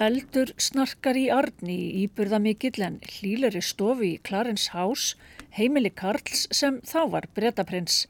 Eldur 0.00 0.48
snarkar 0.56 1.18
í 1.20 1.26
Arni 1.28 1.74
í 1.76 1.88
íburðamikill 2.06 2.80
en 2.86 2.94
hlýleri 3.04 3.60
stofi 3.60 4.14
í 4.14 4.20
Clarence 4.24 4.72
House, 4.72 5.12
heimili 5.52 5.90
Karls 5.92 6.46
sem 6.56 6.78
þá 6.88 7.00
var 7.12 7.26
breytaprins. 7.36 8.06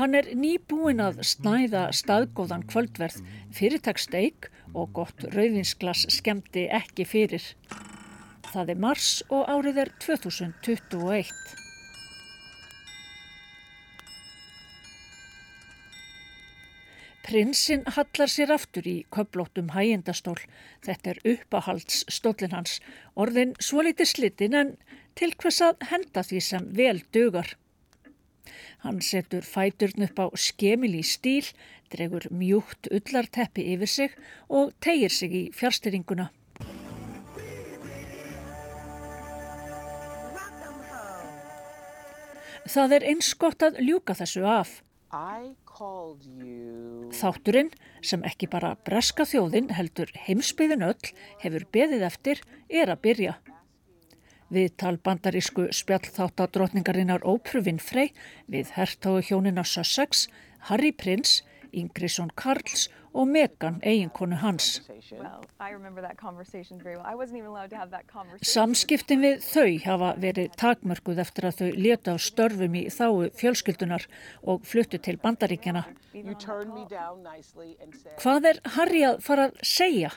Hann 0.00 0.16
er 0.16 0.32
nýbúin 0.32 1.04
að 1.04 1.20
snæða 1.34 1.90
staðgóðan 1.92 2.64
kvöldverð, 2.72 3.20
fyrirtagssteik 3.52 4.48
og 4.72 4.94
gott 4.96 5.28
rauðinsglas 5.36 6.06
skemmti 6.16 6.64
ekki 6.80 7.04
fyrir. 7.12 7.52
Það 8.48 8.72
er 8.72 8.84
mars 8.88 9.10
og 9.28 9.44
árið 9.44 9.84
er 9.84 9.92
2021. 10.08 11.59
Prinsinn 17.30 17.84
hallar 17.94 18.26
sér 18.26 18.50
aftur 18.50 18.86
í 18.90 18.96
köplóttum 19.14 19.68
hægindastól. 19.70 20.40
Þetta 20.82 21.12
er 21.12 21.18
uppahaldsstóllin 21.30 22.56
hans. 22.56 22.80
Orðin 23.14 23.52
svo 23.62 23.84
litið 23.86 24.08
slitinn 24.10 24.56
en 24.58 24.72
til 25.14 25.30
hvers 25.38 25.60
að 25.62 25.84
henda 25.92 26.24
því 26.26 26.40
sem 26.42 26.66
vel 26.74 27.04
dugar. 27.14 27.52
Hann 28.82 28.98
setur 29.06 29.46
fæturn 29.46 30.08
upp 30.08 30.18
á 30.18 30.26
skemil 30.34 30.90
í 30.98 31.04
stíl, 31.06 31.46
dregur 31.94 32.26
mjúkt 32.34 32.90
ullarteppi 32.90 33.68
yfir 33.76 33.94
sig 33.94 34.18
og 34.48 34.74
tegir 34.82 35.14
sig 35.14 35.30
í 35.30 35.46
fjárstyringuna. 35.54 36.32
Það 42.66 42.98
er 42.98 43.10
eins 43.14 43.34
gott 43.38 43.62
að 43.62 43.78
ljúka 43.86 44.18
þessu 44.18 44.42
af. 44.50 44.80
Þátturinn, 45.80 47.70
sem 48.04 48.24
ekki 48.28 48.48
bara 48.52 48.74
breska 48.84 49.24
þjóðin 49.24 49.70
heldur 49.72 50.10
heimsbyðin 50.26 50.84
öll, 50.84 51.12
hefur 51.40 51.64
beðið 51.72 52.04
eftir, 52.04 52.42
er 52.68 52.92
að 52.92 53.00
byrja. 53.06 53.34
Viðtal 54.52 54.98
bandarísku 55.00 55.70
spjallþáttadrótningarinnar 55.78 57.24
Ópruvin 57.24 57.80
Frey 57.80 58.12
við 58.50 58.74
hertáðu 58.76 59.22
hjónina 59.30 59.64
Sussex, 59.64 60.26
Harry 60.68 60.92
Prince, 60.92 61.46
Ingrisson 61.72 62.32
Karls 62.36 62.90
og 63.12 63.28
Megan, 63.28 63.80
eiginkonu 63.82 64.38
hans. 64.40 64.80
Samskiptin 68.52 69.24
við 69.24 69.40
þau 69.44 69.70
hafa 69.84 70.10
verið 70.24 70.52
takmörguð 70.60 71.22
eftir 71.24 71.48
að 71.48 71.58
þau 71.60 71.70
leta 71.86 72.14
á 72.14 72.18
störfum 72.22 72.76
í 72.78 72.84
þáu 72.94 73.30
fjölskyldunar 73.40 74.06
og 74.42 74.66
fluttu 74.66 75.00
til 75.02 75.18
bandaríkjana. 75.22 75.84
Hvað 78.22 78.50
er 78.52 78.62
Harry 78.76 79.02
að 79.08 79.22
fara 79.26 79.48
að 79.50 79.58
segja 79.66 80.12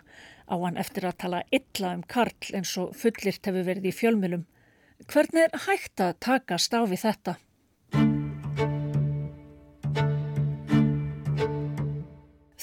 á 0.48 0.56
hann 0.60 0.78
eftir 0.78 1.08
að 1.08 1.20
tala 1.26 1.44
illa 1.52 1.96
um 1.98 2.04
Karl 2.04 2.54
eins 2.54 2.76
og 2.78 2.94
fullirt 3.00 3.46
hefur 3.48 3.66
verið 3.66 3.90
í 3.90 3.96
fjölmjölum? 3.96 4.46
Hvernig 5.10 5.48
er 5.48 5.66
hægt 5.66 6.00
að 6.04 6.14
taka 6.24 6.60
stáfi 6.62 7.00
þetta? 7.00 7.36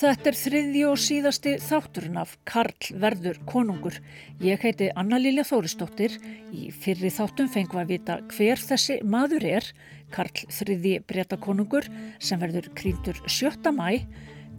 Þetta 0.01 0.31
er 0.31 0.37
þriðji 0.41 0.83
og 0.89 0.95
síðasti 0.97 1.51
þátturinn 1.61 2.15
af 2.23 2.31
Karl 2.49 2.95
verður 3.03 3.37
konungur. 3.45 3.99
Ég 4.41 4.63
heiti 4.65 4.87
Anna-Lília 4.97 5.45
Þóristóttir. 5.45 6.15
Í 6.57 6.71
fyrri 6.73 7.11
þáttum 7.13 7.51
fengum 7.53 7.83
að 7.83 7.93
vita 7.93 8.17
hver 8.33 8.63
þessi 8.65 8.97
maður 9.05 9.45
er, 9.51 9.69
Karl 10.09 10.47
þriðji 10.57 10.95
breytakonungur 11.05 11.91
sem 12.17 12.41
verður 12.41 12.71
krýndur 12.81 13.21
7. 13.29 13.75
mæ. 13.77 14.01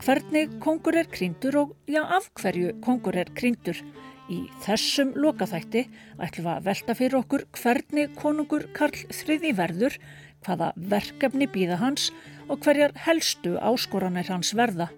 Hvernig 0.05 0.53
kongur 0.61 0.99
er 1.01 1.09
krýndur 1.09 1.57
og 1.63 1.73
já, 1.89 2.03
af 2.05 2.29
hverju 2.37 2.77
kongur 2.85 3.17
er 3.17 3.33
krýndur? 3.33 3.81
Í 4.29 4.43
þessum 4.61 5.17
lokaþætti 5.17 5.87
ætlum 6.21 6.53
að 6.53 6.69
velta 6.69 6.99
fyrir 7.01 7.23
okkur 7.23 7.49
hvernig 7.57 8.13
konungur 8.21 8.69
Karl 8.77 9.09
þriðji 9.09 9.57
verður, 9.57 9.97
hvaða 10.45 10.69
verkefni 10.77 11.49
býða 11.49 11.81
hans 11.81 12.11
og 12.45 12.61
hverjar 12.61 12.93
helstu 13.09 13.57
áskoranir 13.57 14.29
hans 14.29 14.53
verða. 14.53 14.93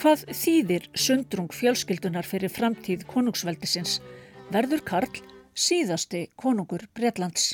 Hvað 0.00 0.22
þýðir 0.32 0.86
sundrung 0.96 1.52
fjölskyldunar 1.52 2.24
fyrir 2.24 2.52
framtíð 2.52 3.04
konungsveldisins? 3.10 3.98
Verður 4.52 4.80
Karl 4.88 5.20
síðasti 5.52 6.26
konungur 6.40 6.86
Breitlands? 6.96 7.52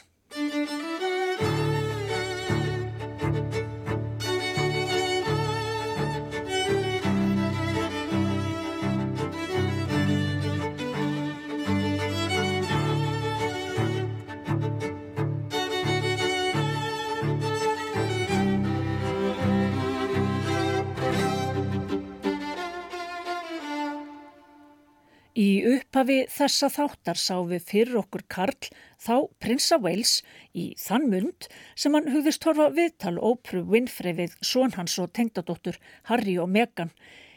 Í 25.39 25.63
upphafi 25.71 26.25
þessa 26.35 26.67
þáttar 26.75 27.19
sá 27.23 27.37
við 27.47 27.67
fyrir 27.69 27.99
okkur 28.01 28.25
Karl 28.35 28.71
þá 28.99 29.29
prinsa 29.39 29.77
Wales 29.79 30.17
í 30.51 30.73
þann 30.83 31.07
mund 31.13 31.47
sem 31.79 31.95
hann 31.95 32.11
hugðist 32.11 32.43
horfa 32.49 32.67
viðtal 32.75 33.15
ópru 33.23 33.63
Winfrey 33.63 34.17
við 34.19 34.35
són 34.43 34.75
hans 34.75 34.97
og 34.99 35.13
tengdadóttur 35.15 35.79
Harry 36.11 36.35
og 36.43 36.51
Meghan. 36.57 36.91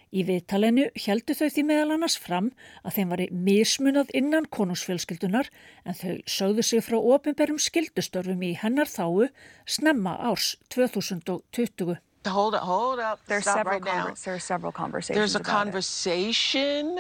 Í 0.10 0.26
viðtalenu 0.26 0.88
heldu 1.06 1.38
þau 1.38 1.46
því 1.54 1.68
meðal 1.70 1.94
annars 2.00 2.18
fram 2.18 2.50
að 2.82 2.98
þeim 2.98 3.14
var 3.14 3.26
mismunað 3.52 4.18
innan 4.18 4.50
konungsfjölskyldunar 4.58 5.54
en 5.86 6.02
þau 6.02 6.18
sögðu 6.26 6.66
sig 6.66 6.82
frá 6.88 6.98
ofinberðum 6.98 7.62
skildustörfum 7.62 8.42
í 8.50 8.56
hennar 8.64 8.90
þáu 8.90 9.30
snemma 9.78 10.18
árs 10.32 10.56
2020. 10.74 12.02
Hold 12.28 12.54
up, 12.54 12.62
hold 12.62 13.00
up. 13.00 13.20
There's 13.26 13.44
Stop 13.44 13.58
several 13.58 13.80
right 13.80 13.84
now. 13.84 14.08
conver- 14.08 14.24
there's 14.24 14.44
several 14.44 14.72
conversations. 14.72 15.18
There's 15.18 15.36
a 15.36 15.40
about 15.40 15.48
it. 15.50 15.52
conversation 15.52 17.00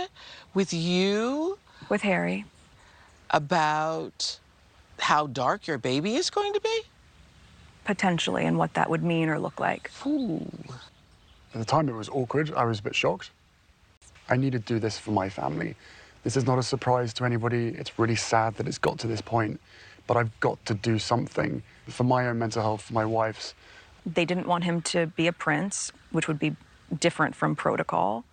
with 0.53 0.73
you 0.73 1.59
with 1.89 2.01
Harry. 2.01 2.45
about 3.29 4.39
how 4.99 5.27
dark 5.27 5.67
your 5.67 5.77
baby 5.77 6.15
is 6.15 6.29
going 6.29 6.53
to 6.53 6.59
be? 6.59 6.81
Potentially, 7.85 8.45
and 8.45 8.57
what 8.57 8.73
that 8.73 8.89
would 8.89 9.03
mean 9.03 9.29
or 9.29 9.39
look 9.39 9.59
like. 9.59 9.89
Ooh. 10.05 10.45
At 11.53 11.59
the 11.59 11.65
time, 11.65 11.87
it 11.89 11.93
was 11.93 12.09
awkward. 12.09 12.53
I 12.53 12.65
was 12.65 12.79
a 12.79 12.83
bit 12.83 12.95
shocked. 12.95 13.29
I 14.29 14.37
need 14.37 14.51
to 14.53 14.59
do 14.59 14.79
this 14.79 14.97
for 14.97 15.11
my 15.11 15.29
family. 15.29 15.75
This 16.23 16.35
is 16.37 16.45
not 16.45 16.57
a 16.59 16.63
surprise 16.63 17.13
to 17.15 17.25
anybody. 17.25 17.69
It's 17.69 17.97
really 17.99 18.15
sad 18.15 18.55
that 18.55 18.67
it's 18.67 18.77
got 18.77 18.99
to 18.99 19.07
this 19.07 19.21
point, 19.21 19.59
but 20.07 20.17
I've 20.17 20.37
got 20.39 20.63
to 20.65 20.73
do 20.73 20.99
something 20.99 21.63
for 21.87 22.03
my 22.03 22.27
own 22.27 22.37
mental 22.39 22.61
health, 22.61 22.81
for 22.83 22.93
my 22.93 23.05
wife's. 23.05 23.53
They 24.05 24.25
didn't 24.25 24.47
want 24.47 24.63
him 24.63 24.81
to 24.93 25.07
be 25.07 25.27
a 25.27 25.33
prince, 25.33 25.91
which 26.11 26.27
would 26.27 26.39
be 26.39 26.55
different 26.99 27.35
from 27.35 27.55
protocol, 27.55 28.23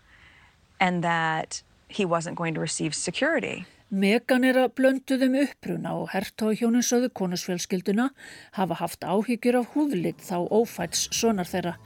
and 0.81 1.05
that 1.05 1.63
he 1.89 2.05
wasn't 2.05 2.37
going 2.37 2.55
to 2.55 2.61
receive 2.61 2.95
security. 2.95 3.67
Megan 3.91 4.45
er 4.45 4.59
að 4.61 4.75
blönduðum 4.77 5.37
uppruna 5.41 5.95
og 5.97 6.11
hertóhjónin 6.13 6.85
söðu 6.85 7.09
konusfjölskylduna 7.17 8.11
hafa 8.59 8.77
haft 8.83 9.01
áhyggjur 9.01 9.63
af 9.63 9.71
húðlit 9.73 10.21
þá 10.21 10.45
ófæts 10.53 11.07
sonar 11.17 11.49
þeirra 11.49 11.79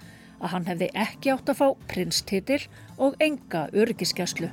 að 0.42 0.50
hann 0.56 0.66
hefði 0.66 0.91
ekki 0.98 1.31
átt 1.37 1.54
að 1.54 1.60
fá 1.62 1.69
prinstitil 1.92 2.65
og 2.98 3.15
enga 3.22 3.69
örgiskeslu. 3.71 4.50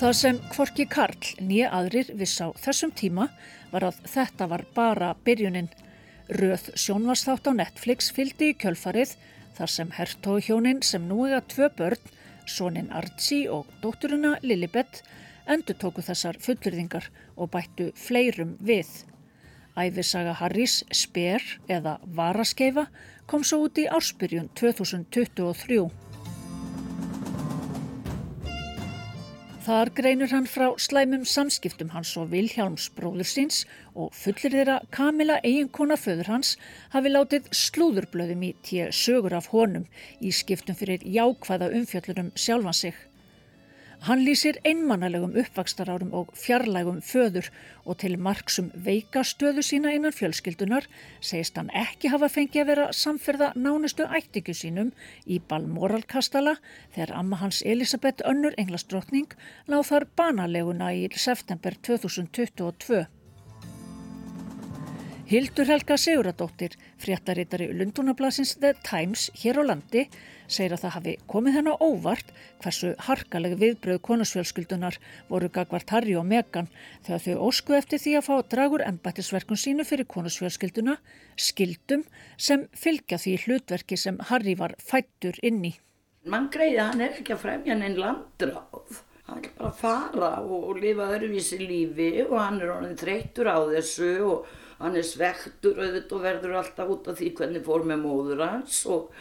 Það 0.00 0.14
sem 0.16 0.36
Kvorki 0.48 0.84
Karl 0.88 1.26
nýja 1.44 1.66
aðrir 1.76 2.08
viss 2.16 2.40
á 2.40 2.48
þessum 2.56 2.88
tíma 2.96 3.26
var 3.68 3.84
að 3.90 3.98
þetta 4.08 4.46
var 4.48 4.62
bara 4.72 5.10
byrjunin. 5.26 5.68
Röð 6.40 6.70
sjónvarsþátt 6.72 7.50
á 7.50 7.52
Netflix 7.58 8.08
fylgdi 8.16 8.48
í 8.48 8.56
kjölfarið 8.62 9.12
þar 9.58 9.74
sem 9.74 9.92
hertóhjónin 9.98 10.80
sem 10.80 11.04
nú 11.04 11.26
eiga 11.26 11.42
tvö 11.52 11.68
börn, 11.76 12.00
sonin 12.48 12.88
Archie 12.96 13.52
og 13.52 13.68
dótturina 13.84 14.38
Lilibet, 14.40 15.02
endur 15.44 15.76
tóku 15.76 16.00
þessar 16.08 16.40
fullurðingar 16.40 17.12
og 17.36 17.52
bættu 17.52 17.92
fleirum 17.92 18.56
við. 18.56 18.88
Æfisaga 19.76 20.32
Harrys 20.40 20.80
Sper 20.96 21.44
eða 21.68 21.98
Varaskeifa 22.08 22.88
kom 23.28 23.44
svo 23.44 23.66
út 23.68 23.76
í 23.76 23.84
áspyrjun 23.84 24.48
2023. 24.56 26.09
Þar 29.60 29.90
greinur 29.92 30.30
hann 30.32 30.46
frá 30.48 30.70
slæmum 30.80 31.26
samskiptum 31.28 31.90
hans 31.92 32.14
og 32.16 32.30
Vilhjálms 32.32 32.86
bróður 32.96 33.28
síns 33.28 33.58
og 33.92 34.14
fullir 34.16 34.54
þeirra 34.54 34.78
Kamila 34.96 35.36
eiginkona 35.44 35.98
föður 36.00 36.30
hans 36.32 36.54
hafi 36.94 37.12
látið 37.12 37.50
slúðurblöðum 37.52 38.46
í 38.48 38.54
tíu 38.64 38.86
sögur 38.88 39.36
af 39.36 39.50
honum 39.52 39.84
í 40.24 40.32
skiptum 40.32 40.78
fyrir 40.80 41.04
jákvæða 41.04 41.68
umfjöllunum 41.76 42.32
sjálfan 42.40 42.78
sig. 42.80 42.96
Hann 44.00 44.22
lýsir 44.24 44.56
einmannalegum 44.64 45.34
uppvakstarárum 45.36 46.14
og 46.16 46.30
fjarlægum 46.32 47.02
föður 47.04 47.50
og 47.84 47.98
til 48.00 48.14
marksum 48.16 48.70
veika 48.86 49.20
stöðu 49.28 49.60
sína 49.66 49.92
innan 49.92 50.14
fjölskyldunar 50.16 50.86
segist 51.20 51.60
hann 51.60 51.68
ekki 51.76 52.08
hafa 52.14 52.30
fengið 52.32 52.62
að 52.62 52.70
vera 52.72 52.86
samferða 52.96 53.50
nánustu 53.60 54.08
ættingu 54.08 54.56
sínum 54.56 54.94
í 55.28 55.36
Balmoralkastala 55.52 56.56
þegar 56.96 57.12
amma 57.20 57.42
hans 57.44 57.60
Elisabeth 57.60 58.24
Önnur 58.24 58.56
Englasdrottning 58.56 59.36
láð 59.68 59.90
þar 59.92 60.10
banaleguna 60.16 60.94
í 60.96 61.08
september 61.12 61.76
2022. 61.76 63.04
Hildur 65.30 65.68
Helga 65.70 65.94
Siguradóttir, 65.94 66.72
fréttaritari 66.98 67.68
Lundunablasins 67.70 68.56
The 68.58 68.72
Times 68.82 69.28
hér 69.38 69.60
á 69.60 69.64
landi, 69.68 70.08
segir 70.50 70.72
að 70.74 70.80
það 70.82 70.94
hafi 70.96 71.12
komið 71.30 71.54
henn 71.54 71.68
á 71.70 71.74
óvart 71.78 72.32
hversu 72.64 72.88
harkaleg 73.06 73.52
viðbröð 73.60 74.00
konusfjölskyldunar 74.08 74.96
voru 75.28 75.46
gagvart 75.54 75.92
Harry 75.94 76.16
og 76.18 76.24
Megan 76.26 76.66
þegar 77.06 77.22
þau 77.22 77.44
ósku 77.46 77.76
eftir 77.78 78.02
því 78.02 78.14
að 78.18 78.26
fá 78.26 78.32
dragur 78.54 78.82
embættisverkun 78.82 79.60
sínu 79.62 79.86
fyrir 79.86 80.08
konusfjölskylduna, 80.10 80.96
skildum 81.38 82.02
sem 82.34 82.64
fylgja 82.74 83.20
því 83.22 83.36
hlutverki 83.44 83.98
sem 84.02 84.18
Harry 84.32 84.56
var 84.58 84.74
fættur 84.82 85.38
inn 85.46 85.62
í. 85.62 85.70
Man 86.26 86.50
greiði 86.50 86.80
að 86.80 86.90
hann 86.90 87.04
er 87.06 87.14
ekki 87.20 87.36
að 87.36 87.44
fremja 87.44 87.78
henn 87.78 88.02
landráð. 88.02 88.98
Hann 89.30 89.44
vil 89.44 89.54
bara 89.60 89.70
fara 89.78 90.32
og, 90.42 90.74
lifa 90.82 91.06
öruvísi 91.14 91.60
lífi 91.62 92.10
og 92.24 92.34
hann 92.34 92.58
er 92.58 92.74
honum 92.74 92.98
þreyttur 92.98 93.46
á 93.46 93.62
þessu 93.70 94.10
og 94.26 94.50
hann 94.80 94.96
er 94.96 95.04
svektur 95.06 95.76
auðvitað 95.78 96.16
og 96.16 96.24
verður 96.24 96.56
alltaf 96.62 96.94
út 96.94 97.10
af 97.12 97.20
því 97.20 97.34
hvernig 97.38 97.64
fór 97.66 97.84
með 97.88 98.02
móður 98.04 98.44
hans 98.46 98.80
og 98.88 99.12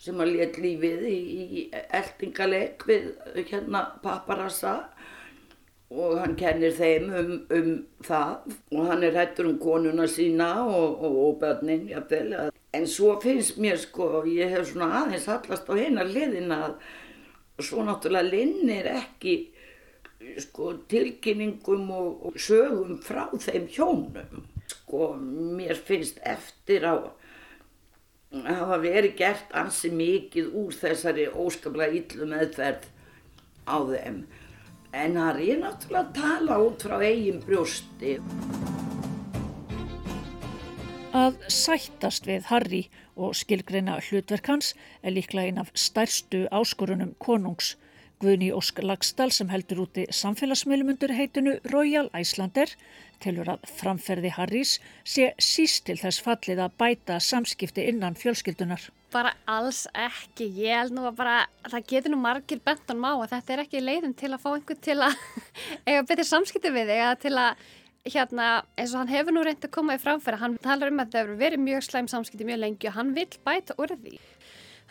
sem 0.00 0.20
að 0.20 0.34
let 0.36 0.58
lífið 0.60 1.06
í, 1.08 1.18
í 1.36 1.62
eldingaleg 1.96 2.84
við 2.88 3.10
hérna 3.50 3.84
paparassa 4.04 4.74
og 5.90 6.20
hann 6.20 6.36
kennir 6.38 6.72
þeim 6.76 7.08
um, 7.18 7.32
um 7.50 7.70
það 8.06 8.54
og 8.76 8.90
hann 8.92 9.04
er 9.04 9.18
hættur 9.18 9.50
um 9.50 9.58
konuna 9.60 10.06
sína 10.08 10.52
og, 10.62 11.00
og, 11.02 11.16
og 11.26 11.38
börnin 11.42 11.88
jafnvel. 11.90 12.50
En 12.76 12.86
svo 12.86 13.16
finnst 13.22 13.58
mér 13.58 13.80
sko, 13.82 14.22
ég 14.30 14.52
hef 14.54 14.68
svona 14.70 15.02
aðeins 15.02 15.26
hallast 15.28 15.66
á 15.66 15.74
hennar 15.74 16.08
liðin 16.08 16.54
að 16.54 16.76
svo 17.60 17.82
náttúrulega 17.84 18.30
linnir 18.30 18.86
ekki 18.94 19.34
sko 20.40 20.76
tilkynningum 20.88 21.90
og, 21.96 22.28
og 22.28 22.38
sögum 22.40 23.00
frá 23.04 23.26
þeim 23.34 23.66
hjónum 23.72 24.49
sko 24.90 25.14
mér 25.22 25.78
finnst 25.78 26.18
eftir 26.26 26.82
á 26.82 26.98
að 28.34 28.56
hafa 28.58 28.78
verið 28.82 29.12
gert 29.20 29.52
ansi 29.54 29.90
mikið 29.94 30.48
úr 30.58 30.74
þessari 30.74 31.28
óskaplega 31.30 31.94
yllu 32.00 32.26
meðferð 32.30 32.88
á 33.70 33.76
þeim. 33.86 34.16
En 34.90 35.14
það 35.14 35.38
er 35.46 35.60
náttúrulega 35.62 36.02
að 36.02 36.16
tala 36.18 36.58
út 36.66 36.82
frá 36.82 36.96
eigin 37.06 37.38
brjósti. 37.46 38.16
Að 41.14 41.38
sættast 41.46 42.26
við 42.26 42.50
Harry 42.50 42.82
og 43.14 43.38
skilgreina 43.38 44.00
hlutverk 44.02 44.50
hans 44.50 44.74
er 45.02 45.14
líklega 45.14 45.52
einn 45.52 45.62
af 45.62 45.70
stærstu 45.78 46.48
áskorunum 46.50 47.14
konungs 47.22 47.76
Guðni 48.20 48.50
Ósk 48.52 48.82
Lagstall 48.84 49.30
sem 49.32 49.48
heldur 49.48 49.86
úti 49.86 50.02
samfélagsmiðlumundur 50.12 51.14
heitinu 51.16 51.54
Royal 51.72 52.10
Islander 52.18 52.68
telur 53.24 53.48
að 53.54 53.62
framferði 53.78 54.32
Harrys 54.34 54.74
sé 55.08 55.30
síst 55.40 55.86
til 55.86 55.96
þess 55.96 56.20
fallið 56.24 56.60
að 56.66 56.74
bæta 56.82 57.16
samskipti 57.24 57.86
innan 57.88 58.18
fjölskyldunar. 58.20 58.90
Bara 59.14 59.32
alls 59.48 59.86
ekki. 59.96 60.50
Ég 60.60 60.76
held 60.82 60.94
nú 60.98 61.06
að 61.08 61.16
bara, 61.22 61.38
það 61.72 61.86
getur 61.94 62.12
nú 62.12 62.18
margir 62.20 62.60
bentan 62.64 63.00
má 63.00 63.08
að 63.14 63.30
þetta 63.32 63.54
er 63.54 63.62
ekki 63.64 63.82
leiðin 63.86 64.16
til 64.20 64.30
að 64.34 64.42
fá 64.44 64.50
einhvern 64.52 64.82
til 64.84 64.98
að 65.00 65.16
eiga 65.88 66.04
betur 66.12 66.28
samskipti 66.28 66.74
við 66.76 66.92
eða 66.98 67.14
til 67.24 67.32
að, 67.40 67.64
hérna, 68.04 68.50
eins 68.76 68.92
og 68.92 69.00
hann 69.00 69.14
hefur 69.14 69.36
nú 69.36 69.46
reynd 69.48 69.64
að 69.64 69.72
koma 69.78 69.96
í 69.96 70.02
framfæra. 70.04 70.42
Hann 70.44 70.60
talar 70.60 70.92
um 70.92 71.00
að 71.00 71.16
það 71.16 71.24
hefur 71.24 71.40
verið 71.40 71.64
mjög 71.64 71.88
slæm 71.88 72.12
samskipti 72.12 72.52
mjög 72.52 72.62
lengi 72.66 72.92
og 72.92 73.00
hann 73.00 73.16
vil 73.16 73.30
bæta 73.48 73.80
því. 73.80 74.20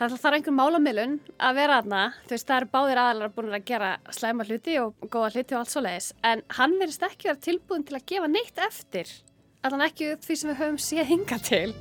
Það 0.00 0.14
þarf 0.16 0.36
einhver 0.38 0.54
málamilun 0.56 1.10
að 1.44 1.56
vera 1.58 1.74
aðna, 1.76 1.98
þú 2.24 2.32
veist 2.32 2.46
það 2.48 2.56
eru 2.56 2.68
báðir 2.72 2.98
aðalara 3.02 3.32
búin 3.36 3.50
að 3.52 3.66
gera 3.68 3.88
slæma 4.16 4.46
hluti 4.48 4.76
og 4.80 4.94
góða 5.12 5.28
hluti 5.34 5.52
og 5.52 5.58
allt 5.58 5.72
svo 5.74 5.82
leiðis 5.84 6.06
en 6.24 6.42
hann 6.56 6.76
verist 6.80 7.04
ekki 7.04 7.28
að 7.28 7.34
vera 7.34 7.42
tilbúin 7.44 7.84
til 7.84 7.98
að 7.98 8.06
gefa 8.08 8.30
neitt 8.32 8.62
eftir, 8.64 9.12
allan 9.60 9.84
ekki 9.84 10.08
því 10.24 10.38
sem 10.40 10.50
við 10.54 10.62
höfum 10.62 10.80
séð 10.80 11.10
hinga 11.10 11.38
til. 11.44 11.74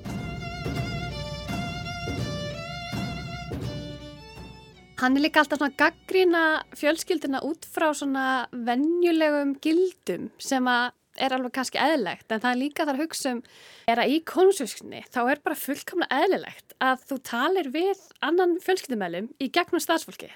Hann 5.00 5.16
er 5.16 5.24
líka 5.24 5.46
alltaf 5.46 5.64
svona 5.64 5.80
gaggrína 5.80 6.46
fjölskyldina 6.76 7.40
út 7.48 7.72
frá 7.72 7.88
svona 7.96 8.28
vennjulegum 8.52 9.56
gildum 9.64 10.28
sem 10.44 10.68
að 10.68 10.92
er 11.20 11.36
alveg 11.36 11.56
kannski 11.58 11.82
eðlegt 11.84 12.32
en 12.32 12.44
það 12.44 12.52
er 12.52 12.62
líka 12.64 12.88
þar 12.90 13.02
hugsa 13.04 13.34
um 13.36 13.42
er 13.92 14.04
að 14.04 14.14
í 14.16 14.20
konusfjölskyldinni 14.34 15.04
þá 15.10 15.22
er 15.26 15.44
bara 15.46 15.60
fullkomna 15.60 16.10
eðlilegt 16.20 16.78
að 16.84 17.08
þú 17.10 17.20
talir 17.32 17.72
við 17.74 18.06
annan 18.26 18.58
fjölskyldumælum 18.66 19.32
í 19.40 19.52
gegnum 19.54 19.84
stafsfólkið 19.84 20.36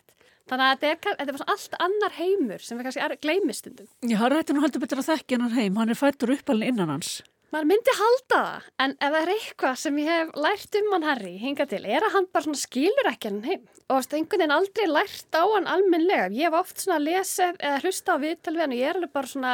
þannig 0.50 0.66
að 0.68 0.82
þetta 0.84 0.90
er, 0.92 1.20
þetta 1.20 1.34
er 1.34 1.52
allt 1.54 1.78
annar 1.88 2.18
heimur 2.18 2.64
sem 2.64 2.80
við 2.80 2.90
kannski 2.90 3.20
gleymistundum 3.24 3.92
Já, 4.04 4.18
hann 4.20 4.34
rætti 4.34 4.56
nú 4.56 4.64
heldur 4.64 4.84
betur 4.84 5.00
að 5.00 5.14
þekka 5.14 5.38
hennar 5.38 5.56
heim. 5.56 5.78
Hann 5.80 5.94
er 5.94 6.00
fættur 6.00 6.34
uppalinn 6.36 6.74
innan 6.74 6.92
hans. 6.92 7.22
Maður 7.54 7.68
myndi 7.70 7.94
halda 7.94 8.38
það, 8.42 8.68
en 8.82 8.94
ef 8.98 9.12
það 9.14 9.16
er 9.20 9.32
eitthvað 9.36 9.76
sem 9.78 9.98
ég 10.02 10.08
hef 10.10 10.30
lært 10.42 10.78
um 10.80 10.88
hann 10.96 11.04
Harry 11.06 11.34
hinga 11.38 11.68
til, 11.70 11.84
er 11.86 12.06
að 12.08 12.16
hann 12.16 12.28
bara 12.34 12.48
svona 12.48 12.62
skilur 12.64 13.10
ekki 13.12 13.30
hann 13.30 13.44
heim. 13.46 13.68
Og 13.94 14.00
einhvern 14.02 14.42
veginn 14.42 14.56
aldrei 14.56 14.88
lært 14.90 15.38
á 15.38 15.44
hann 15.46 15.70
almenlega, 15.70 16.32
ég 16.34 16.50
hef 16.50 16.58
oft 16.58 16.82
svona 16.82 16.98
lesið 17.04 17.62
eða 17.62 17.84
hlusta 17.84 18.18
á 18.18 18.24
viðtal 18.24 18.56
við 18.56 18.64
hann 18.64 18.74
og 18.74 18.82
ég 18.82 18.90
er 18.90 19.00
alveg 19.00 19.14
bara 19.14 19.32
svona 19.36 19.54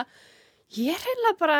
ég 0.77 0.93
er 0.93 1.05
heila 1.05 1.33
bara 1.39 1.59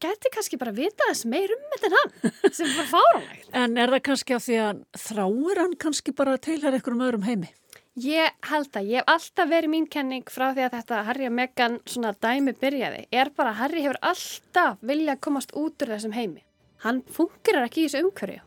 geti 0.00 0.30
kannski 0.32 0.58
bara 0.60 0.72
vita 0.72 1.10
þess 1.10 1.26
meir 1.28 1.52
um 1.52 1.66
þetta 1.74 1.90
en 1.90 1.96
hann, 1.98 2.54
sem 2.54 2.70
bara 2.70 2.86
fáránlegt. 2.88 3.50
En 3.52 3.76
er 3.76 3.92
það 3.92 4.02
kannski 4.08 4.36
af 4.36 4.46
því 4.46 4.56
að 4.64 4.80
þráir 5.02 5.60
hann 5.60 5.76
kannski 5.84 6.14
bara 6.16 6.36
að 6.36 6.44
teilhæra 6.48 6.78
einhverjum 6.78 7.04
öðrum 7.08 7.28
heimi? 7.28 7.50
Ég 8.00 8.48
held 8.48 8.74
að 8.74 8.88
ég 8.90 9.04
hef 9.04 9.12
alltaf 9.12 9.50
verið 9.52 9.70
mín 9.70 9.84
kenning 9.86 10.24
frá 10.26 10.48
því 10.54 10.64
að 10.64 10.72
þetta 10.78 11.02
Harry 11.06 11.28
og 11.28 11.36
Meghan 11.36 11.76
svona 11.86 12.10
dæmi 12.16 12.56
byrjaði, 12.58 13.04
er 13.12 13.30
bara 13.36 13.52
að 13.52 13.60
Harry 13.60 13.84
hefur 13.84 14.00
alltaf 14.02 14.80
viljað 14.82 15.20
komast 15.22 15.54
út 15.54 15.84
úr 15.84 15.94
þessum 15.94 16.16
heimi. 16.16 16.42
Hann 16.82 17.04
fungerar 17.14 17.68
ekki 17.68 17.84
í 17.84 17.86
þessu 17.86 18.02
umhverju 18.08 18.40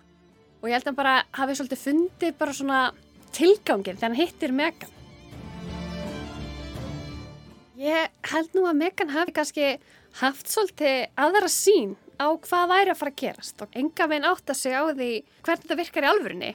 og 0.58 0.68
ég 0.68 0.76
held 0.76 0.90
að 0.90 0.98
bara 0.98 1.16
hafið 1.38 1.60
svolítið 1.62 1.84
fundið 1.86 2.38
bara 2.42 2.58
svona 2.58 2.82
tilgangin 3.38 3.96
þegar 3.96 4.10
hann 4.10 4.20
hittir 4.20 4.56
Meghan. 4.58 4.97
Ég 7.78 8.10
held 8.32 8.56
nú 8.58 8.64
að 8.66 8.80
Meghan 8.80 9.12
hafi 9.14 9.34
kannski 9.38 9.66
haft 10.18 10.48
svolítið 10.50 11.12
aðra 11.14 11.50
sín 11.52 11.92
á 12.18 12.26
hvað 12.34 12.72
væri 12.72 12.90
að 12.90 12.98
fara 12.98 13.12
að 13.14 13.20
gerast 13.22 13.62
og 13.62 13.76
enga 13.78 14.08
veginn 14.10 14.26
átt 14.26 14.50
að 14.50 14.58
segja 14.58 14.80
á 14.82 14.86
því 14.90 15.10
hvernig 15.46 15.62
þetta 15.62 15.78
virkar 15.78 16.08
í 16.08 16.10
alvörinni. 16.10 16.50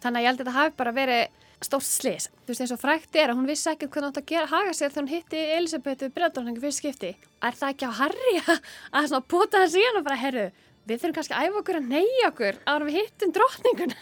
Þannig 0.00 0.16
að 0.16 0.24
ég 0.24 0.30
held 0.30 0.40
að 0.40 0.46
þetta 0.46 0.54
hafi 0.56 0.74
bara 0.78 0.94
verið 0.96 1.44
stórt 1.68 1.88
slis. 1.88 2.28
Þú 2.46 2.54
veist 2.54 2.64
eins 2.64 2.72
og 2.72 2.80
frækt 2.80 3.18
er 3.20 3.34
að 3.34 3.40
hún 3.42 3.50
vissi 3.50 3.68
ekki 3.74 3.90
hvernig 3.92 4.08
átt 4.08 4.22
að 4.22 4.32
gera 4.32 4.48
haga 4.54 4.72
sér 4.72 4.94
þegar 4.94 5.04
hún 5.04 5.12
hitti 5.12 5.44
Elisabethu 5.58 6.10
Breðdónningu 6.16 6.64
fyrir 6.64 6.78
skipti. 6.78 7.12
Er 7.44 7.60
það 7.60 7.74
ekki 7.74 7.92
á 7.92 7.98
Harry 8.00 8.34
að 8.48 9.10
svona 9.10 9.28
búta 9.28 9.60
það 9.66 9.74
síðan 9.76 10.00
og 10.00 10.08
bara 10.08 10.20
herru, 10.22 10.48
við 10.88 11.02
þurfum 11.02 11.18
kannski 11.18 11.36
að 11.36 11.50
æfa 11.50 11.60
okkur 11.60 11.82
að 11.82 11.92
neyja 11.92 12.32
okkur 12.32 12.62
ára 12.64 12.88
við 12.88 13.00
hittum 13.02 13.36
drotningun. 13.36 13.96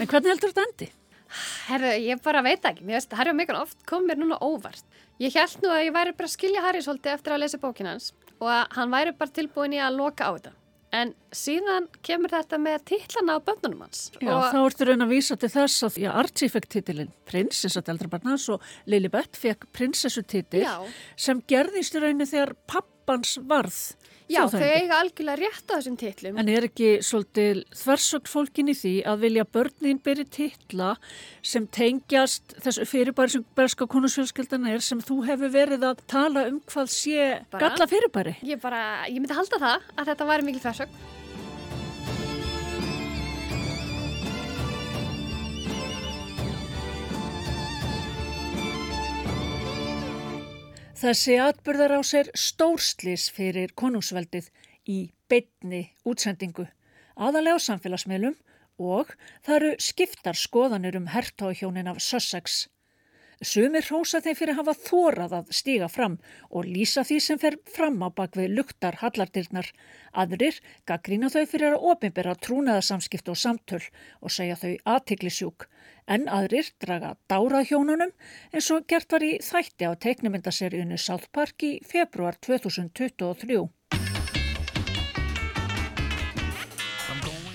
en 0.00 0.08
hvernig 0.08 0.32
heldur 0.34 0.50
þetta 0.50 0.66
endi? 0.66 0.90
Herru, 1.68 1.92
ég 2.00 2.20
bara 2.24 2.42
veit 2.44 2.64
ekki. 2.64 2.84
Mér 2.84 3.00
veist 3.00 3.14
Harry 3.18 3.32
og 3.32 3.38
Meghan 3.38 3.60
oft 3.62 3.78
kom 3.88 4.06
mér 4.08 4.20
núna 4.20 4.38
óvart. 4.44 4.84
Ég 5.22 5.34
held 5.38 5.62
nú 5.62 5.70
að 5.70 5.86
ég 5.86 5.94
væri 5.94 6.16
bara 6.18 6.28
að 6.28 6.34
skilja 6.34 6.64
Harry 6.64 6.82
svolítið 6.84 7.14
eftir 7.14 7.34
að 7.34 7.42
lesa 7.44 7.62
bókinans 7.62 8.12
og 8.40 8.50
að 8.50 8.76
hann 8.78 8.92
væri 8.92 9.14
bara 9.18 9.34
tilbúin 9.38 9.76
í 9.76 9.80
að 9.82 9.98
loka 10.00 10.26
á 10.26 10.30
þetta. 10.34 10.54
En 10.94 11.10
síðan 11.34 11.88
kemur 12.06 12.30
þetta 12.30 12.58
með 12.62 12.84
tillana 12.90 13.34
á 13.34 13.38
bönnunum 13.42 13.80
hans. 13.82 14.02
Já, 14.22 14.30
og 14.30 14.44
þá 14.52 14.58
ertu 14.60 14.86
raun 14.86 15.06
að 15.06 15.14
vísa 15.16 15.36
til 15.40 15.50
þess 15.50 15.86
að 15.88 15.96
já, 16.04 16.10
Archie 16.14 16.52
fekk 16.52 16.68
titilinn 16.70 17.10
prinsessa 17.26 17.82
til 17.82 17.94
eldra 17.96 18.10
barnas 18.12 18.46
og 18.54 18.62
Lilibet 18.86 19.38
fekk 19.38 19.66
prinsessu 19.74 20.22
titil 20.22 20.62
sem 21.18 21.42
gerðist 21.50 21.98
í 21.98 22.04
rauninni 22.04 22.28
þegar 22.30 22.54
pappans 22.70 23.40
varð 23.42 23.80
Já, 24.30 24.46
þau 24.48 24.60
eiga 24.64 24.98
algjörlega 25.02 25.36
rétt 25.42 25.68
á 25.68 25.76
þessum 25.76 25.96
titlum. 26.00 26.38
En 26.40 26.48
er 26.48 26.66
ekki 26.68 26.90
svolítið 27.04 27.60
þversögt 27.76 28.30
fólkin 28.32 28.70
í 28.72 28.76
því 28.78 28.92
að 29.10 29.24
vilja 29.26 29.44
börnin 29.56 30.00
byrja 30.04 30.24
titla 30.38 30.94
sem 31.44 31.66
tengjast 31.68 32.56
þessu 32.64 32.86
fyrirbæri 32.88 33.36
sem 33.36 33.44
berska 33.58 33.88
konusfjölskeldan 33.90 34.70
er 34.72 34.84
sem 34.84 35.02
þú 35.04 35.20
hefur 35.28 35.52
verið 35.52 35.84
að 35.90 36.00
tala 36.10 36.46
um 36.48 36.62
hvað 36.72 36.88
sé 36.94 37.28
bara, 37.52 37.68
galla 37.68 37.90
fyrirbæri? 37.90 38.38
Ég, 38.48 38.62
bara, 38.64 38.80
ég 39.10 39.20
myndi 39.20 39.36
halda 39.36 39.60
það 39.60 39.92
að 39.92 40.10
þetta 40.12 40.30
væri 40.32 40.48
mikil 40.48 40.64
þversögt. 40.64 41.04
Þessi 51.04 51.34
atbyrðar 51.36 51.92
á 51.96 52.00
sér 52.00 52.28
stórslis 52.32 53.26
fyrir 53.28 53.74
konungsveldið 53.76 54.46
í 54.88 55.10
beitni 55.28 55.82
útsendingu, 56.08 56.64
aðalega 57.20 57.60
á 57.60 57.66
samfélagsmiðlum 57.66 58.38
og 58.80 59.10
það 59.44 59.56
eru 59.58 59.72
skiptar 59.84 60.38
skoðanir 60.40 60.96
um 60.96 61.10
hertáhjónin 61.12 61.90
af 61.92 62.00
Sussex. 62.00 62.70
Sumir 63.42 63.86
rósa 63.90 64.20
þeim 64.24 64.36
fyrir 64.38 64.54
að 64.54 64.60
hafa 64.60 64.74
þórað 64.84 65.34
að 65.38 65.52
stíga 65.58 65.88
fram 65.90 66.18
og 66.50 66.68
lýsa 66.68 67.04
því 67.06 67.18
sem 67.26 67.40
fer 67.42 67.56
fram 67.76 67.98
á 68.04 68.08
bakvið 68.14 68.54
luktar 68.54 69.00
hallardirnar. 69.00 69.70
Aðrir 70.12 70.60
gaggrína 70.86 71.30
þau 71.32 71.44
fyrir 71.50 71.74
að 71.74 71.86
ofinbera 71.92 72.36
trúnaðarsamskipt 72.46 73.30
og 73.32 73.40
samtöl 73.40 73.82
og 74.20 74.34
segja 74.34 74.58
þau 74.60 74.74
aðtiklisjúk. 74.96 75.68
En 76.06 76.28
aðrir 76.28 76.70
draga 76.84 77.14
dárað 77.32 77.70
hjónunum 77.72 78.12
eins 78.52 78.70
og 78.70 78.86
gert 78.86 79.10
var 79.12 79.24
í 79.24 79.38
þætti 79.42 79.88
á 79.88 79.92
teiknumindaseríunni 79.96 81.00
South 81.00 81.32
Park 81.32 81.64
í 81.64 81.78
februar 81.88 82.36
2023. 82.44 83.64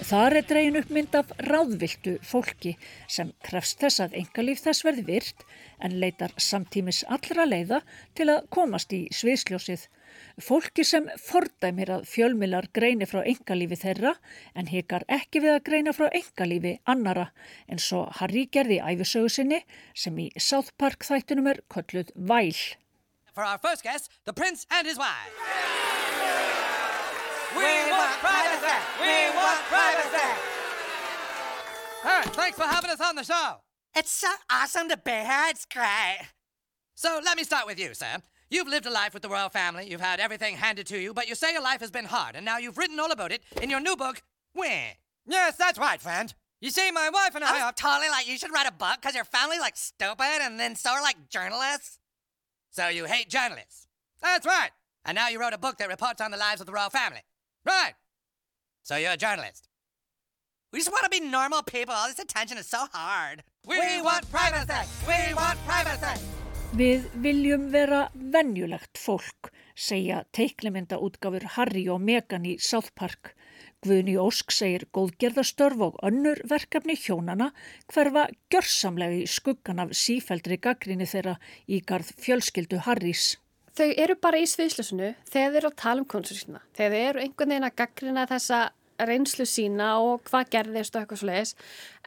Þar 0.09 0.39
er 0.39 0.45
dregin 0.49 0.77
upp 0.79 0.89
mynd 0.89 1.15
af 1.19 1.31
ráðviltu 1.45 2.15
fólki 2.25 2.71
sem 3.13 3.29
krefst 3.45 3.77
þess 3.83 4.01
að 4.01 4.15
engalíf 4.17 4.63
þess 4.63 4.81
verði 4.87 5.03
virt 5.05 5.43
en 5.85 5.99
leitar 6.01 6.33
samtímis 6.41 7.03
allra 7.13 7.45
leiða 7.45 7.83
til 8.17 8.25
að 8.33 8.47
komast 8.55 8.95
í 8.97 9.03
sviðsljósið. 9.13 9.83
Fólki 10.41 10.87
sem 10.87 11.05
fordæmir 11.21 11.91
að 11.93 12.07
fjölmilar 12.09 12.71
greini 12.73 13.05
frá 13.05 13.21
engalífi 13.21 13.77
þeirra 13.83 14.15
en 14.57 14.71
hekar 14.73 15.05
ekki 15.19 15.43
við 15.45 15.59
að 15.59 15.63
greina 15.69 15.93
frá 15.93 16.07
engalífi 16.09 16.79
annara 16.89 17.27
en 17.69 17.77
svo 17.77 18.07
Harry 18.17 18.47
gerði 18.49 18.81
æfisögu 18.81 19.29
sinni 19.29 19.61
sem 19.93 20.17
í 20.17 20.31
South 20.41 20.73
Park 20.81 21.05
þættunum 21.05 21.53
er 21.53 21.61
kölluð 21.69 22.09
Væl. 22.17 22.57
For 23.29 23.45
our 23.45 23.61
first 23.61 23.85
guest, 23.85 24.09
the 24.25 24.33
prince 24.33 24.65
and 24.71 24.89
his 24.89 24.97
wife. 24.97 26.57
We 27.55 27.91
want 27.91 28.19
privacy! 28.19 28.77
We 29.01 29.35
want 29.35 29.59
privacy! 29.69 30.29
All 32.03 32.11
right, 32.11 32.29
thanks 32.35 32.57
for 32.57 32.63
having 32.63 32.91
us 32.91 33.01
on 33.01 33.15
the 33.15 33.23
show. 33.23 33.55
It's 33.95 34.11
so 34.11 34.31
awesome 34.51 34.87
to 34.89 34.97
be 34.97 35.11
here. 35.11 35.45
It's 35.47 35.65
great. 35.65 36.19
So 36.95 37.19
let 37.23 37.37
me 37.37 37.43
start 37.43 37.65
with 37.65 37.79
you, 37.79 37.93
sir. 37.93 38.17
You've 38.49 38.67
lived 38.67 38.85
a 38.85 38.91
life 38.91 39.13
with 39.13 39.23
the 39.23 39.29
royal 39.29 39.49
family. 39.49 39.89
You've 39.89 40.01
had 40.01 40.19
everything 40.19 40.55
handed 40.55 40.87
to 40.87 40.99
you, 40.99 41.13
but 41.13 41.27
you 41.27 41.35
say 41.35 41.53
your 41.53 41.61
life 41.61 41.81
has 41.81 41.91
been 41.91 42.05
hard, 42.05 42.35
and 42.35 42.45
now 42.45 42.57
you've 42.57 42.77
written 42.77 42.99
all 42.99 43.11
about 43.11 43.31
it 43.31 43.43
in 43.61 43.69
your 43.69 43.79
new 43.79 43.95
book, 43.95 44.21
Where? 44.53 44.93
Yes, 45.25 45.55
that's 45.57 45.77
right, 45.79 46.01
friend. 46.01 46.33
You 46.61 46.71
see, 46.71 46.91
my 46.91 47.09
wife 47.09 47.35
and 47.35 47.43
I, 47.43 47.59
I 47.59 47.61
are 47.61 47.73
totally 47.73 48.09
like, 48.09 48.27
you 48.27 48.37
should 48.37 48.51
write 48.51 48.67
a 48.67 48.71
book 48.71 48.97
because 49.01 49.15
your 49.15 49.23
family's 49.23 49.61
like 49.61 49.77
stupid 49.77 50.41
and 50.41 50.59
then 50.59 50.75
so 50.75 50.91
are 50.91 51.01
like 51.01 51.29
journalists. 51.29 51.99
So 52.71 52.89
you 52.89 53.05
hate 53.05 53.29
journalists. 53.29 53.87
That's 54.21 54.45
right. 54.45 54.71
And 55.05 55.15
now 55.15 55.29
you 55.29 55.39
wrote 55.39 55.53
a 55.53 55.57
book 55.57 55.77
that 55.77 55.87
reports 55.87 56.19
on 56.21 56.31
the 56.31 56.37
lives 56.37 56.59
of 56.59 56.67
the 56.67 56.73
royal 56.73 56.89
family. 56.89 57.21
Right. 57.69 57.93
So 58.81 58.95
you're 58.95 59.13
a 59.13 59.17
journalist. 59.17 59.69
We 60.73 60.79
just 60.79 60.91
want 60.91 61.03
to 61.03 61.09
be 61.09 61.19
normal 61.19 61.61
people. 61.61 61.93
All 61.93 62.07
this 62.07 62.17
attention 62.17 62.57
is 62.57 62.67
so 62.67 62.85
hard. 62.91 63.43
We 63.67 64.01
want 64.01 64.25
privacy! 64.31 64.81
We 65.05 65.33
want 65.35 65.59
privacy! 65.67 66.15
Við 66.79 67.05
viljum 67.25 67.67
vera 67.73 67.99
venjulegt 68.13 68.97
fólk, 69.01 69.49
segja 69.73 70.23
teiklemynda 70.37 70.99
útgáfur 71.01 71.45
Harry 71.55 71.87
og 71.89 72.01
Meghan 72.05 72.45
í 72.45 72.55
South 72.61 72.91
Park. 72.97 73.33
Guðni 73.85 74.15
Ósk 74.21 74.53
segir 74.53 74.85
góðgerðastörf 74.93 75.81
og 75.87 75.99
önnur 76.05 76.41
verkefni 76.49 76.97
hjónana 76.97 77.51
hverfa 77.93 78.27
gjörsamlega 78.53 79.21
í 79.23 79.29
skuggan 79.29 79.81
af 79.85 79.93
sífældri 79.97 80.57
gaggrinni 80.61 81.09
þeirra 81.09 81.37
í 81.65 81.81
garð 81.81 82.13
fjölskyldu 82.21 82.81
Harrys. 82.85 83.31
Þau 83.77 83.87
eru 83.93 84.17
bara 84.21 84.41
í 84.41 84.47
sviðslösunu 84.49 85.13
þegar 85.29 85.53
þeir 85.53 85.61
eru 85.61 85.71
að 85.71 85.79
tala 85.83 86.03
um 86.03 86.09
konsursina. 86.09 86.61
Þegar 86.77 86.95
þeir 86.95 87.07
eru 87.09 87.23
einhvern 87.23 87.53
veginn 87.53 87.69
að 87.69 87.79
gaggrina 87.81 88.27
þessa 88.29 88.59
reynslu 89.07 89.45
sína 89.47 89.93
og 90.03 90.25
hvað 90.27 90.49
gerðist 90.55 90.95
og 90.95 91.03
eitthvað 91.03 91.21
svo 91.21 91.29
leiðis. 91.29 91.53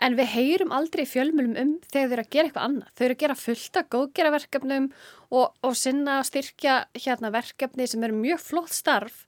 En 0.04 0.16
við 0.18 0.30
heyrum 0.34 0.74
aldrei 0.76 1.04
fjölmjölum 1.08 1.56
um 1.62 1.72
þegar 1.86 2.10
þeir 2.10 2.16
eru 2.18 2.24
að 2.24 2.32
gera 2.34 2.50
eitthvað 2.50 2.68
annað. 2.68 2.92
Þau 2.92 3.04
eru 3.06 3.16
að 3.16 3.22
gera 3.22 3.38
fullta 3.42 3.84
góðgeraverkefnum 3.94 4.88
og, 5.32 5.46
og 5.64 5.74
sinna 5.78 6.18
að 6.20 6.28
styrkja 6.30 6.76
hérna 6.98 7.32
verkefni 7.32 7.88
sem 7.88 8.04
eru 8.06 8.18
mjög 8.18 8.44
flott 8.44 8.76
starf 8.76 9.24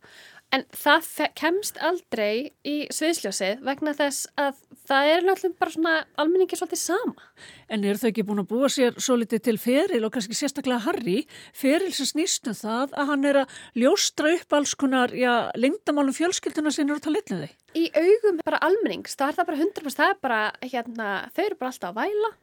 En 0.55 0.63
það 0.71 1.07
kemst 1.35 1.81
aldrei 1.83 2.53
í 2.63 2.75
sviðsljósið 2.95 3.65
vegna 3.67 3.95
þess 3.99 4.29
að 4.39 4.61
það 4.87 5.09
er 5.11 5.25
náttúrulega 5.27 5.59
bara 5.65 5.75
svona 5.75 5.95
almenningi 6.21 6.59
svolítið 6.61 6.81
sama. 6.83 7.25
En 7.73 7.87
er 7.89 7.99
þau 7.99 8.07
ekki 8.13 8.27
búin 8.29 8.43
að 8.45 8.51
búa 8.53 8.71
sér 8.71 8.95
svo 9.03 9.17
litið 9.19 9.43
til 9.49 9.57
feril 9.59 10.05
og 10.07 10.13
kannski 10.15 10.39
sérstaklega 10.39 10.85
Harry, 10.85 11.17
feril 11.57 11.91
sem 11.97 12.07
snýstum 12.13 12.55
það 12.55 12.95
að 12.95 13.11
hann 13.11 13.29
er 13.33 13.41
að 13.43 13.59
ljóstra 13.83 14.37
upp 14.37 14.59
alls 14.61 14.77
konar, 14.79 15.17
já, 15.19 15.51
lengdamálum 15.59 16.15
fjölskylduna 16.15 16.75
sinna 16.77 16.95
og 16.95 17.03
tala 17.03 17.19
litlu 17.19 17.41
þau? 17.43 17.59
Í 17.75 17.85
augum 17.99 18.39
bara 18.45 18.63
almennings, 18.63 19.19
það 19.19 19.33
er 19.33 19.41
það 19.41 19.51
bara 19.51 19.63
100%, 19.65 19.99
það 19.99 20.15
er 20.15 20.23
bara, 20.29 20.41
hérna, 20.63 21.13
þau 21.35 21.45
eru 21.49 21.59
bara 21.65 21.75
alltaf 21.75 21.91
að 21.91 22.03
væla 22.05 22.35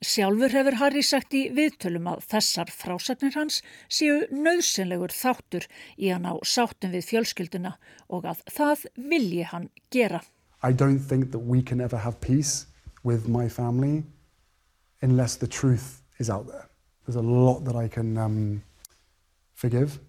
Sjálfur 0.00 0.48
hefur 0.48 0.78
Harry 0.80 1.02
sagt 1.04 1.34
í 1.36 1.42
viðtölum 1.52 2.06
að 2.08 2.22
þessar 2.30 2.70
frásagnir 2.72 3.34
hans 3.36 3.58
séu 3.92 4.22
nöðsynlegur 4.32 5.12
þáttur 5.12 5.66
í 6.00 6.08
hann 6.08 6.24
á 6.24 6.40
sáttum 6.40 6.94
við 6.94 7.04
fjölskylduna 7.10 7.74
og 8.08 8.24
að 8.30 8.40
það 8.48 8.86
vilji 8.96 9.44
hann 9.50 9.66
gera. 9.92 10.22
I 10.64 10.72
don't 10.72 11.04
think 11.04 11.32
that 11.32 11.44
we 11.44 11.60
can 11.60 11.82
ever 11.82 11.98
have 11.98 12.18
peace 12.22 12.64
with 13.04 13.28
my 13.28 13.46
family 13.50 14.04
unless 15.02 15.36
the 15.36 15.46
truth 15.46 16.00
is 16.18 16.30
out 16.30 16.48
there. 16.48 16.70
There's 17.04 17.20
a 17.20 17.20
lot 17.20 17.66
that 17.66 17.76
I 17.76 17.86
can 17.86 18.16
um, 18.16 18.62
forgive. 19.52 20.00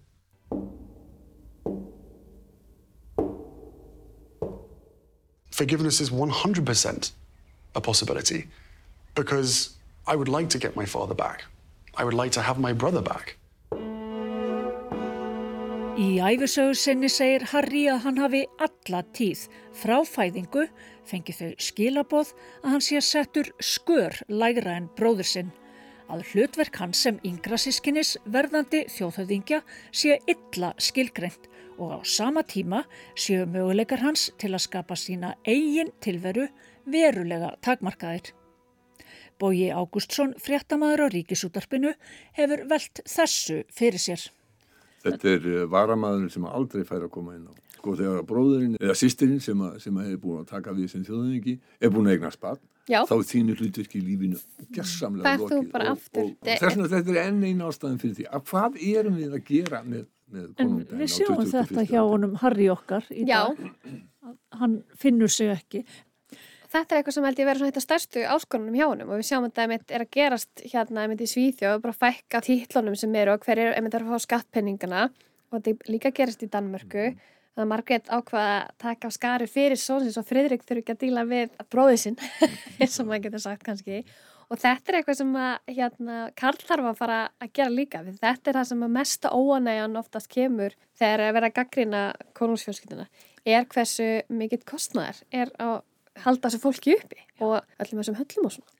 Forgiveness 5.50 6.00
is 6.00 6.08
100% 6.08 7.12
a 7.74 7.80
possibility 7.82 8.48
because 9.14 9.76
I 10.06 10.16
would 10.16 10.28
like 10.28 10.48
to 10.50 10.58
get 10.58 10.74
my 10.76 10.84
father 10.84 11.14
back. 11.14 11.44
I 11.96 12.04
would 12.04 12.14
like 12.14 12.32
to 12.32 12.42
have 12.42 12.58
my 12.58 12.72
brother 12.72 13.02
back. 13.02 13.38
Í 15.92 16.16
æfisögu 16.24 16.72
sinni 16.74 17.10
segir 17.12 17.44
Harry 17.52 17.84
að 17.92 18.00
hann 18.06 18.18
hafi 18.18 18.40
alla 18.64 19.02
tíð 19.14 19.44
frá 19.76 19.98
fæðingu 20.08 20.64
fengið 21.06 21.38
þau 21.38 21.50
skilaboð 21.66 22.32
að 22.62 22.68
hann 22.72 22.84
sé 22.86 23.02
settur 23.04 23.52
skör 23.60 24.16
lægra 24.32 24.74
en 24.80 24.88
bróður 24.96 25.28
sinn. 25.28 25.52
Að 26.08 26.24
hlutverk 26.32 26.80
hans 26.80 27.04
sem 27.04 27.20
yngra 27.28 27.60
sískinnis 27.60 28.16
verðandi 28.24 28.86
þjóðhauðingja 28.96 29.62
sé 29.92 30.18
illa 30.26 30.72
skilgreint 30.80 31.46
og 31.76 31.94
á 31.94 31.98
sama 32.02 32.42
tíma 32.42 32.86
séu 33.14 33.46
möguleikar 33.46 34.02
hans 34.02 34.30
til 34.40 34.54
að 34.56 34.64
skapa 34.66 34.98
sína 34.98 35.36
eigin 35.44 35.92
tilveru 36.00 36.48
verulega 36.88 37.54
takmarkaðir. 37.60 38.32
Bóji 39.42 39.72
Ágústsson, 39.74 40.36
fréttamaður 40.38 41.08
á 41.10 41.14
Ríkisútarpinu, 41.16 41.96
hefur 42.38 42.62
velt 42.70 43.02
þessu 43.10 43.62
fyrir 43.74 43.98
sér. 43.98 44.28
Þetta 45.02 45.30
er 45.32 45.46
eh, 45.50 45.62
varamaður 45.70 46.28
sem 46.30 46.44
aldrei 46.46 46.84
fær 46.86 47.08
að 47.08 47.14
koma 47.16 47.34
inn 47.34 47.48
á. 47.50 47.52
Sko 47.74 47.96
þegar 47.98 48.22
bróðurinn 48.26 48.76
eða 48.78 48.94
sýstirinn 48.94 49.40
sem, 49.42 49.64
sem 49.82 49.96
hefur 50.04 50.20
búin 50.22 50.44
að 50.44 50.52
taka 50.52 50.74
við 50.76 50.92
sem 50.92 51.02
þjóðningi 51.08 51.56
er 51.82 51.90
búin 51.90 52.06
að 52.06 52.14
eigna 52.14 52.30
spatt, 52.30 52.62
þá 52.86 53.14
er 53.16 53.24
þínu 53.32 53.56
hlutverki 53.58 53.98
í 53.98 54.04
lífinu 54.06 54.38
gessamlega 54.76 55.34
lokið. 55.40 55.48
Það 55.48 55.58
er 55.58 55.66
þú 55.66 55.72
bara 55.74 55.88
og, 55.88 55.98
aftur. 55.98 56.22
Og, 56.22 56.30
og 56.36 56.52
þess 56.52 56.68
vegna 56.68 56.88
þetta 56.94 57.14
er 57.16 57.20
enn 57.24 57.42
eina 57.42 57.72
ástæðin 57.72 57.98
fyrir 58.04 58.16
því 58.20 58.28
að 58.30 58.46
hvað 58.52 58.78
erum 58.92 59.18
við 59.18 59.34
að 59.34 59.44
gera 59.50 59.82
með, 59.88 60.06
með 60.30 60.46
konungdæðin 60.62 61.02
á 61.02 61.02
2021? 61.02 61.02
Við 61.02 61.12
sjáum 61.16 61.52
þetta 61.56 61.86
hjá 61.90 62.00
honum 62.12 62.38
Harry 62.44 62.70
okkar 62.76 63.10
í 63.10 63.26
dag. 63.26 63.66
Hann 64.62 64.78
finnur 65.02 65.34
sig 65.34 65.50
ekki 65.50 65.82
þetta 66.72 66.94
er 66.94 67.00
eitthvað 67.00 67.16
sem 67.16 67.26
held 67.28 67.42
ég 67.42 67.48
verið 67.48 67.62
svona 67.62 67.72
þetta 67.72 67.84
stærstu 67.84 68.22
áskonunum 68.34 68.78
hjá 68.78 68.86
honum 68.86 69.12
og 69.12 69.20
við 69.20 69.28
sjáum 69.28 69.48
að 69.48 69.74
þetta 69.74 69.96
er 69.96 70.04
að 70.04 70.10
gerast 70.16 70.64
hérna 70.72 71.04
í 71.12 71.28
Svíþjóð 71.32 71.76
og 71.76 71.84
bara 71.84 71.98
fækka 71.98 72.40
títlunum 72.46 72.96
sem 72.98 73.14
eru 73.20 73.36
og 73.36 73.46
hver 73.46 73.60
er 73.60 73.76
að 73.76 74.08
fá 74.08 74.24
skattpenningana 74.26 75.04
og 75.52 75.60
þetta 75.60 75.92
líka 75.92 76.12
gerast 76.16 76.42
í 76.44 76.50
Danmörku 76.52 77.06
mm. 77.10 77.22
þannig 77.52 77.66
að 77.66 77.70
Margrét 77.74 78.10
ákvaða 78.10 78.58
að 78.58 78.74
taka 78.86 79.12
skari 79.12 79.48
fyrir 79.50 79.80
sónsins 79.80 80.18
og 80.20 80.28
Fridrik 80.28 80.64
þurfi 80.64 80.84
ekki 80.84 80.96
að 80.96 81.02
díla 81.04 81.26
við 81.28 81.56
bróðið 81.72 82.04
sinn 82.06 82.20
eins 82.80 83.00
og 83.00 83.10
maður 83.10 83.26
getur 83.28 83.44
sagt 83.44 83.66
kannski 83.66 84.02
og 84.52 84.60
þetta 84.60 84.92
er 84.92 84.98
eitthvað 84.98 85.18
sem 85.20 85.36
að 85.40 85.76
hérna, 85.76 86.16
Karl 86.36 86.60
þarf 86.60 86.88
að 86.90 86.98
fara 87.00 87.20
að 87.40 87.52
gera 87.58 87.72
líka 87.72 88.02
þetta 88.08 88.52
er 88.52 88.58
það 88.60 88.68
sem 88.72 88.86
að 88.86 88.96
mesta 88.96 89.32
óanægjan 89.32 90.00
oftast 90.00 90.32
kemur 90.32 90.76
þegar 91.00 91.26
að 91.26 91.36
vera 91.38 91.52
að 91.52 91.56
gaggrina 91.60 92.02
konungsfjölskylduna 92.38 93.08
er 93.42 93.64
hversu 93.66 94.10
mikill 94.30 94.62
kostnæðar 94.68 95.22
er 95.34 95.52
á 95.58 95.82
halda 96.24 96.48
þessu 96.48 96.62
fólki 96.62 96.96
uppi 96.98 97.24
og 97.40 97.60
öllum 97.82 98.02
þessum 98.02 98.18
höllum 98.20 98.48
og 98.48 98.56
svona. 98.56 98.70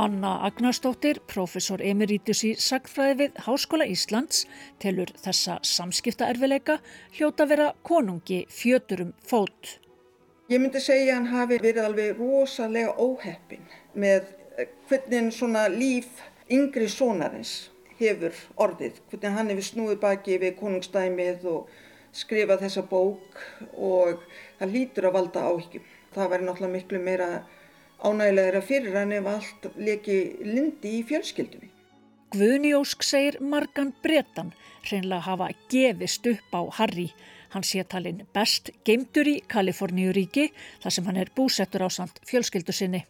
Anna 0.00 0.38
Agnarsdóttir, 0.46 1.18
professor 1.28 1.82
emeritus 1.84 2.40
í 2.48 2.54
Sagfræði 2.56 3.16
við 3.18 3.40
Háskóla 3.44 3.84
Íslands, 3.84 4.46
telur 4.80 5.10
þessa 5.20 5.58
samskiptaerfileika 5.66 6.78
hljóta 7.18 7.44
vera 7.50 7.66
konungi 7.84 8.46
fjöturum 8.48 9.12
fót. 9.20 9.76
Ég 10.48 10.62
myndi 10.62 10.80
segja 10.80 11.12
að 11.12 11.18
hann 11.18 11.28
hafi 11.34 11.58
verið 11.60 11.84
alveg 11.84 12.16
rosalega 12.22 12.94
óheppin 12.96 13.68
með 13.92 14.32
hvernig 14.88 15.28
svona 15.36 15.66
líf 15.68 16.24
yngri 16.50 16.88
sónarins 16.88 17.68
hefur 18.00 18.34
orðið, 18.56 18.96
hvernig 19.10 19.36
hann 19.36 19.52
hefur 19.52 19.68
snúið 19.68 20.00
baki 20.00 20.40
við 20.40 20.56
konungstæmið 20.62 21.44
og 21.52 21.68
skrifa 22.12 22.58
þessa 22.60 22.84
bók 22.90 23.40
og 23.76 24.22
það 24.58 24.74
lítur 24.74 25.08
að 25.08 25.16
valda 25.18 25.46
áhyggjum. 25.50 25.88
Það 26.14 26.30
væri 26.32 26.46
náttúrulega 26.46 26.74
miklu 26.74 27.02
meira 27.02 27.28
ánægilegra 28.02 28.62
fyrir 28.64 28.96
hann 28.98 29.12
ef 29.12 29.28
allt 29.30 29.68
leki 29.76 30.18
lindi 30.46 30.96
í 30.98 31.04
fjölskyldunni. 31.06 31.70
Guðni 32.30 32.72
Ósk 32.78 33.02
segir 33.02 33.40
margan 33.42 33.92
bretan 34.02 34.52
hreinlega 34.86 35.26
hafa 35.26 35.50
gefist 35.70 36.26
upp 36.30 36.54
á 36.54 36.60
Harry. 36.78 37.10
Hann 37.50 37.66
sé 37.66 37.82
talinn 37.82 38.26
best 38.34 38.70
geimtur 38.86 39.26
í 39.26 39.40
Kaliforníuríki 39.50 40.50
þar 40.82 40.94
sem 40.94 41.08
hann 41.10 41.18
er 41.18 41.32
búsettur 41.34 41.82
á 41.82 41.88
samt 41.90 42.22
fjölskyldu 42.30 42.74
sinni. 42.74 43.02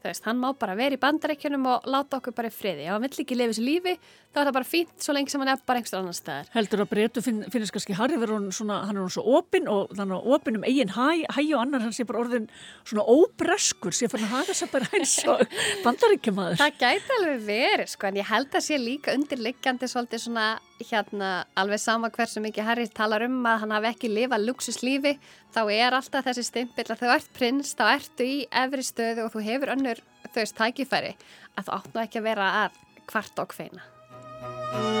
Veist, 0.00 0.24
hann 0.24 0.38
má 0.40 0.48
bara 0.56 0.72
vera 0.78 0.96
í 0.96 1.00
bandarækjunum 1.00 1.66
og 1.68 1.88
láta 1.92 2.16
okkur 2.16 2.32
bara 2.32 2.48
í 2.48 2.54
friði. 2.54 2.86
Ef 2.86 2.94
hann 2.94 3.02
vill 3.04 3.24
ekki 3.24 3.36
lifa 3.36 3.52
þessu 3.52 3.64
lífi, 3.66 3.92
þá 4.32 4.38
er 4.40 4.48
það 4.48 4.56
bara 4.56 4.68
fínt 4.70 5.04
svo 5.04 5.12
lengi 5.16 5.32
sem 5.34 5.42
hann 5.44 5.50
er 5.52 5.60
bara 5.68 5.82
einhverstað 5.82 6.00
annar 6.00 6.16
staðar. 6.16 6.48
Heldur 6.54 6.82
að 6.86 6.88
breytu 6.94 7.24
finn, 7.26 7.42
finnist 7.52 7.74
kannski 7.74 7.98
Harry 7.98 8.16
verður 8.22 8.46
svona, 8.56 8.78
hann 8.88 8.96
er 8.96 9.12
svona 9.12 9.36
opinn 9.40 9.68
og 9.68 9.92
þannig 9.98 10.16
að 10.16 10.32
opinn 10.38 10.56
um 10.56 10.64
eigin 10.70 10.94
hæ, 10.96 11.06
hæ 11.36 11.42
og 11.50 11.60
annar 11.66 11.84
hann 11.84 11.96
sé 11.96 12.08
bara 12.08 12.22
orðin 12.24 12.48
svona 12.80 13.04
óbreskur, 13.12 13.92
sé 13.92 14.08
fann 14.08 14.24
að 14.24 14.34
hafa 14.38 14.54
þess 14.54 14.64
að 14.64 14.74
bara 14.78 14.90
eins 14.96 15.18
og 15.28 15.44
bandarækjumadur. 15.84 16.62
Það 16.64 16.80
gæti 16.80 17.16
alveg 17.18 17.46
verið, 17.52 17.92
sko, 17.92 18.08
en 18.08 18.20
ég 18.22 18.32
held 18.32 18.56
að 18.56 18.66
sé 18.70 18.80
líka 18.80 19.18
undirliggjandi 19.20 19.92
svolítið 19.92 20.24
svona 20.24 20.48
hérna 20.88 21.30
alveg 21.58 21.80
sama 21.82 22.10
hversu 22.14 22.42
mikið 22.44 22.66
Harry 22.66 22.86
talar 22.94 23.24
um 23.26 23.40
að 23.46 23.60
hann 23.64 23.74
hafi 23.76 23.90
ekki 23.90 24.12
lifað 24.12 24.46
luxuslífi 24.46 25.14
þá 25.54 25.60
er 25.74 25.98
alltaf 25.98 26.28
þessi 26.28 26.46
stimpill 26.46 26.88
að 26.88 27.02
þú 27.02 27.12
ert 27.16 27.30
prins, 27.36 27.74
þá 27.76 27.84
ertu 27.96 28.26
í 28.26 28.38
efri 28.62 28.86
stöðu 28.86 29.26
og 29.26 29.34
þú 29.34 29.44
hefur 29.48 29.74
önnur 29.76 30.02
þau 30.30 30.40
veist 30.42 30.58
tækifæri 30.58 31.14
að 31.56 31.68
þú 31.68 31.78
áttu 31.78 32.04
ekki 32.04 32.22
að 32.22 32.28
vera 32.30 32.50
að 32.64 32.82
hvart 33.10 33.44
og 33.44 33.56
hveina. 33.56 34.99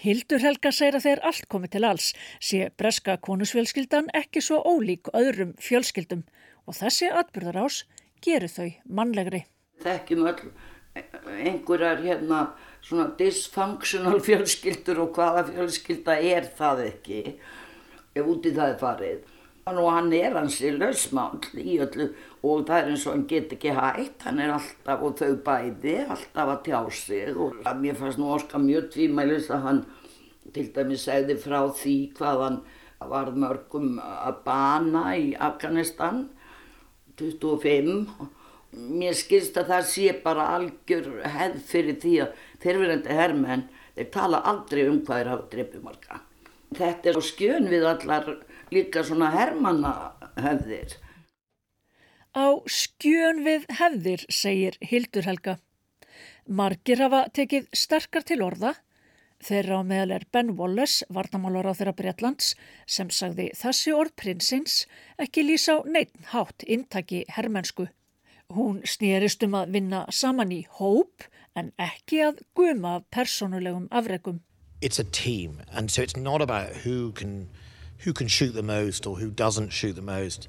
Hildur 0.00 0.40
Helga 0.40 0.70
segir 0.72 0.96
að 0.96 1.04
þeir 1.04 1.20
allt 1.28 1.46
komið 1.52 1.72
til 1.74 1.84
alls, 1.84 2.04
sé 2.40 2.70
breska 2.80 3.18
konusfjölskyldan 3.20 4.06
ekki 4.16 4.40
svo 4.40 4.62
ólík 4.64 5.10
öðrum 5.12 5.50
fjölskyldum 5.60 6.22
og 6.64 6.76
þessi 6.78 7.10
atbyrðarás 7.12 7.82
gerir 8.24 8.48
þau 8.48 8.70
mannlegri. 8.88 9.42
Þekkjum 9.84 10.22
öll 10.30 10.52
einhverjar 11.50 12.00
hérna 12.00 12.40
svona 12.80 13.10
dysfunctional 13.18 14.22
fjölskyldur 14.24 15.02
og 15.04 15.12
hvaða 15.18 15.44
fjölskylda 15.50 16.16
er 16.32 16.48
það 16.56 16.82
ekki 16.86 17.20
ef 18.16 18.24
úti 18.24 18.54
það 18.56 18.72
er 18.72 18.80
farið. 18.80 19.20
Og 19.70 19.86
hann 19.92 20.08
er 20.16 20.32
hansi 20.34 20.72
lausmáll 20.72 21.44
í 21.60 21.76
öllu 21.84 22.08
og 22.40 22.64
það 22.68 22.76
er 22.78 22.90
eins 22.90 23.06
og 23.06 23.14
hann 23.14 23.26
get 23.28 23.52
ekki 23.52 23.74
hægt, 23.76 24.24
hann 24.24 24.40
er 24.40 24.54
alltaf 24.54 25.04
og 25.04 25.16
þau 25.20 25.36
bæði 25.44 25.96
alltaf 26.06 26.52
að 26.54 26.62
tjá 26.68 26.80
sig 26.96 27.36
og 27.36 27.60
mér 27.82 27.98
fannst 27.98 28.20
nú 28.20 28.30
orska 28.32 28.60
mjög 28.62 28.90
tvímælis 28.94 29.50
að 29.52 29.64
hann 29.66 29.80
til 30.54 30.68
dæmis 30.74 31.04
segði 31.06 31.36
frá 31.40 31.60
því 31.76 31.96
hvað 32.16 32.44
hann 32.46 32.60
var 33.10 33.32
mörgum 33.32 33.96
að 34.00 34.42
bana 34.44 35.04
í 35.16 35.32
Afganistan 35.36 36.28
25 37.20 38.30
mér 38.70 39.16
skilst 39.18 39.58
að 39.58 39.72
það 39.72 39.86
sé 39.90 40.14
bara 40.24 40.48
algjör 40.56 41.08
hefð 41.26 41.62
fyrir 41.66 42.00
því 42.02 42.14
að 42.24 42.42
þeirverandi 42.62 43.16
herrmenn, 43.18 43.68
þeir 43.96 44.10
tala 44.14 44.42
aldrei 44.52 44.82
um 44.86 45.00
hvað 45.06 45.22
er 45.24 45.30
að 45.34 45.46
drepa 45.54 45.82
marga. 45.84 46.20
Þetta 46.78 47.10
er 47.10 47.20
skjön 47.26 47.70
við 47.70 47.86
allar 47.90 48.28
líka 48.70 49.02
svona 49.06 49.32
herrmanna 49.34 49.94
hefðir. 50.38 50.94
Á 52.30 52.62
skjön 52.70 53.42
við 53.42 53.64
hefðir, 53.74 54.22
segir 54.30 54.76
Hildur 54.86 55.26
Helga. 55.26 55.56
Margir 56.46 57.02
hafa 57.02 57.24
tekið 57.34 57.66
sterkar 57.74 58.22
til 58.22 58.42
orða. 58.46 58.76
Þeirra 59.42 59.80
á 59.80 59.82
meðal 59.82 60.12
er 60.14 60.26
Ben 60.30 60.52
Wallace, 60.54 61.06
varnamálar 61.10 61.66
á 61.66 61.74
þeirra 61.74 61.94
Breitlands, 61.96 62.52
sem 62.86 63.10
sagði 63.10 63.48
þessi 63.56 63.94
orð 63.96 64.14
prinsins 64.14 64.84
ekki 65.18 65.42
lýsa 65.42 65.80
á 65.80 65.86
neitt 65.88 66.12
hátt 66.30 66.62
intaki 66.68 67.24
herrmennsku. 67.34 67.88
Hún 68.54 68.82
snýrist 68.86 69.42
um 69.42 69.56
að 69.58 69.74
vinna 69.74 70.04
saman 70.12 70.52
í 70.52 70.60
hóp 70.78 71.26
en 71.56 71.72
ekki 71.78 72.20
að 72.28 72.44
guma 72.54 73.00
persónulegum 73.10 73.88
afregum. 73.90 74.40
It's 74.80 74.98
a 74.98 75.04
team 75.04 75.62
and 75.72 75.90
so 75.90 76.02
it's 76.02 76.16
not 76.16 76.42
about 76.42 76.84
who 76.84 77.10
can, 77.12 77.48
who 78.04 78.12
can 78.12 78.28
shoot 78.28 78.54
the 78.54 78.62
most 78.62 79.06
or 79.06 79.18
who 79.18 79.30
doesn't 79.30 79.72
shoot 79.72 79.96
the 79.96 80.02
most. 80.02 80.48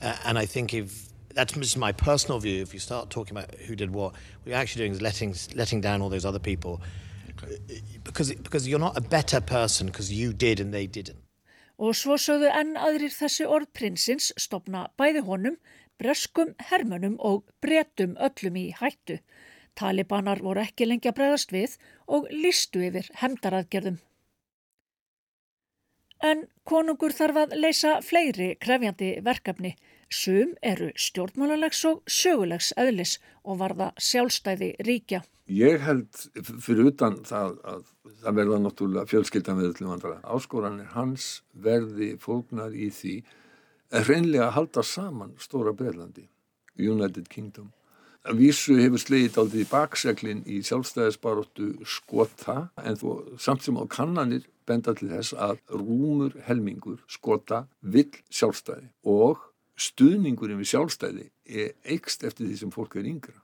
Uh, 0.00 0.16
and 0.24 0.38
I 0.38 0.46
think 0.46 0.74
if 0.74 1.11
that's 1.34 1.52
just 1.52 1.78
my 1.78 1.92
personal 1.92 2.38
view, 2.38 2.62
if 2.62 2.72
you 2.74 2.80
start 2.80 3.10
talking 3.10 3.36
about 3.36 3.54
who 3.66 3.74
did 3.76 3.90
what, 3.90 4.12
what 4.12 4.46
you're 4.46 4.56
actually 4.56 4.82
doing 4.82 4.92
is 4.92 5.02
letting, 5.02 5.34
letting 5.54 5.80
down 5.80 6.02
all 6.02 6.08
those 6.08 6.24
other 6.24 6.38
people. 6.38 6.80
Okay. 7.42 7.82
Because, 8.04 8.34
because 8.34 8.68
you're 8.68 8.78
not 8.78 8.96
a 8.96 9.00
better 9.00 9.40
person 9.40 9.86
because 9.86 10.12
you 10.12 10.32
did 10.32 10.60
and 10.60 10.72
they 10.72 10.86
didn't. 10.86 11.18
Og 11.82 11.96
svo 11.98 12.14
sögðu 12.20 12.50
enn 12.54 12.76
aðrir 12.78 13.10
þessi 13.10 13.46
orð 13.48 13.70
prinsins 13.74 14.28
stopna 14.38 14.84
bæði 15.00 15.24
honum 15.26 15.56
breskum 15.98 16.52
hermönum 16.68 17.16
og 17.18 17.48
bretum 17.64 18.14
öllum 18.22 18.58
í 18.60 18.68
hættu. 18.78 19.18
Talibanar 19.74 20.42
voru 20.44 20.62
ekki 20.62 20.86
lengi 20.86 21.10
að 21.10 21.16
bregðast 21.18 21.54
við 21.54 21.76
og 22.06 22.28
listu 22.30 22.84
yfir 22.86 23.08
hemdaraðgerðum. 23.22 23.98
En 26.22 26.44
konungur 26.68 27.14
þarf 27.16 27.40
að 27.40 27.56
leysa 27.58 27.96
fleiri 28.04 28.52
krefjandi 28.62 29.16
verkefni. 29.26 29.72
Sum 30.12 30.52
eru 30.60 30.90
stjórnmálalegs 31.00 31.82
og 31.88 32.02
sögulegs 32.04 32.72
eðlis 32.76 33.16
og 33.48 33.62
varða 33.62 33.92
sjálfstæði 33.96 34.74
ríkja. 34.84 35.22
Ég 35.48 35.82
held 35.82 36.08
fyrir 36.62 36.92
utan 36.92 37.18
það 37.26 37.56
að 37.72 37.84
það 38.22 38.36
verða 38.38 38.58
náttúrulega 38.62 39.10
fjölskyldan 39.10 39.58
við 39.58 39.70
öllum 39.72 39.94
andra. 39.96 40.18
Áskoranir 40.22 40.90
hans 40.94 41.42
verði 41.52 42.12
fólknar 42.22 42.76
í 42.76 42.90
því 42.94 43.16
reynlega 44.06 44.48
að 44.48 44.56
halda 44.58 44.84
saman 44.86 45.36
Stóra 45.42 45.72
Breilandi, 45.76 46.28
United 46.78 47.28
Kingdom. 47.32 47.72
Að 48.22 48.38
vísu 48.38 48.76
hefur 48.78 49.00
slegið 49.02 49.38
aldrei 49.42 49.62
í 49.64 49.70
bakseglinn 49.70 50.44
í 50.46 50.60
sjálfstæðisbaróttu 50.62 51.72
skota 51.88 52.68
en 52.78 52.98
þó 53.00 53.08
samt 53.42 53.64
sem 53.66 53.80
á 53.80 53.84
kannanir 53.90 54.46
benda 54.68 54.94
til 54.94 55.10
þess 55.10 55.34
að 55.34 55.58
rúmur 55.74 56.36
helmingur 56.46 57.00
skota 57.10 57.64
vill 57.82 58.12
sjálfstæði 58.30 58.92
og 59.10 59.42
stuðningurinn 59.86 60.60
við 60.62 60.72
sjálfstæði 60.72 61.28
er 61.46 61.72
eikst 61.94 62.24
eftir 62.26 62.48
því 62.48 62.58
sem 62.60 62.74
fólk 62.74 62.96
er 63.00 63.08
yngra. 63.08 63.38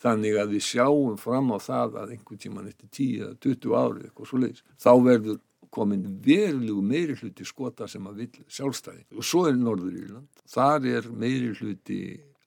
Þannig 0.00 0.38
að 0.40 0.54
við 0.54 0.64
sjáum 0.64 1.16
fram 1.20 1.52
á 1.52 1.58
það 1.60 1.96
að 2.00 2.12
einhvern 2.14 2.40
tíman 2.40 2.68
eftir 2.70 2.88
10-20 2.96 3.74
ári 3.76 4.06
eitthvað 4.06 4.30
svo 4.30 4.40
leiðis. 4.40 4.62
Þá 4.80 4.92
verður 5.04 5.40
komin 5.70 6.04
verulegu 6.24 6.82
meiri 6.82 7.14
hluti 7.18 7.46
skota 7.46 7.88
sem 7.88 8.06
að 8.10 8.24
vil 8.24 8.44
sjálfstæði 8.50 9.04
og 9.16 9.26
svo 9.26 9.46
er 9.48 9.58
Norður 9.58 9.96
Írland 10.02 10.42
þar 10.50 10.88
er 10.90 11.08
meiri 11.14 11.52
hluti 11.54 12.00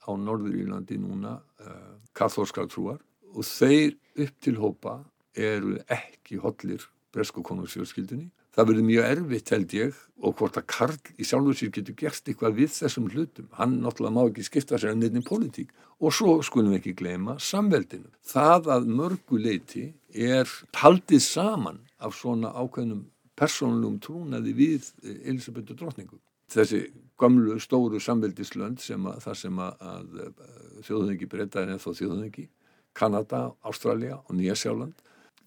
á 0.04 0.12
Norður 0.20 0.58
Írlandi 0.60 1.00
núna 1.00 1.38
uh, 1.40 1.94
katholskar 2.16 2.68
trúar 2.72 3.00
og 3.34 3.48
þeir 3.48 3.96
upp 4.26 4.36
til 4.44 4.58
hópa 4.60 4.98
eru 5.34 5.78
ekki 5.92 6.42
hodlir 6.44 6.84
bresku 7.16 7.44
konungsfjölskyldunni 7.46 8.30
það 8.54 8.70
verður 8.70 8.90
mjög 8.90 9.08
erfitt 9.12 9.54
held 9.54 9.78
ég 9.78 10.02
og 10.24 10.36
hvort 10.40 10.60
að 10.60 10.68
Karl 10.72 11.00
í 11.18 11.28
sjálfur 11.28 11.58
sér 11.60 11.72
getur 11.76 11.98
gerst 12.00 12.28
eitthvað 12.30 12.60
við 12.60 12.76
þessum 12.76 13.10
hlutum 13.12 13.50
hann 13.60 13.80
náttúrulega 13.84 14.16
má 14.16 14.22
ekki 14.26 14.46
skipta 14.48 14.80
sér 14.80 14.94
að 14.94 15.02
nefnir 15.02 15.26
politík 15.28 15.74
og 16.00 16.14
svo 16.16 16.38
skulum 16.46 16.74
við 16.74 16.82
ekki 16.82 16.98
gleyma 17.02 17.38
samveldinu 17.42 18.12
það 18.34 18.70
að 18.78 18.92
mörgu 19.00 19.42
leiti 19.42 19.88
er 20.14 20.50
haldið 20.78 21.26
saman 21.26 21.82
af 22.04 22.16
svona 22.18 22.54
ákveðnum 22.54 23.08
persónlum 23.40 23.98
trúnaði 24.04 24.54
við 24.58 24.90
eh, 25.04 25.30
Elisabethu 25.32 25.76
drotningu. 25.78 26.20
Þessi 26.54 26.86
gamlu 27.20 27.58
stóru 27.64 28.02
samveldislönd 28.04 28.82
sem 28.84 29.08
að 29.10 29.24
það 29.26 29.40
sem 29.40 29.64
að, 29.64 29.88
að 29.94 30.20
eh, 30.26 30.52
þjóðhengi 30.88 31.30
breyta 31.32 31.64
er 31.64 31.74
ennþá 31.74 31.96
þjóðhengi, 32.00 32.48
Kanada, 32.94 33.44
Ástralja 33.66 34.20
og 34.22 34.38
Nýjasjáland. 34.38 34.94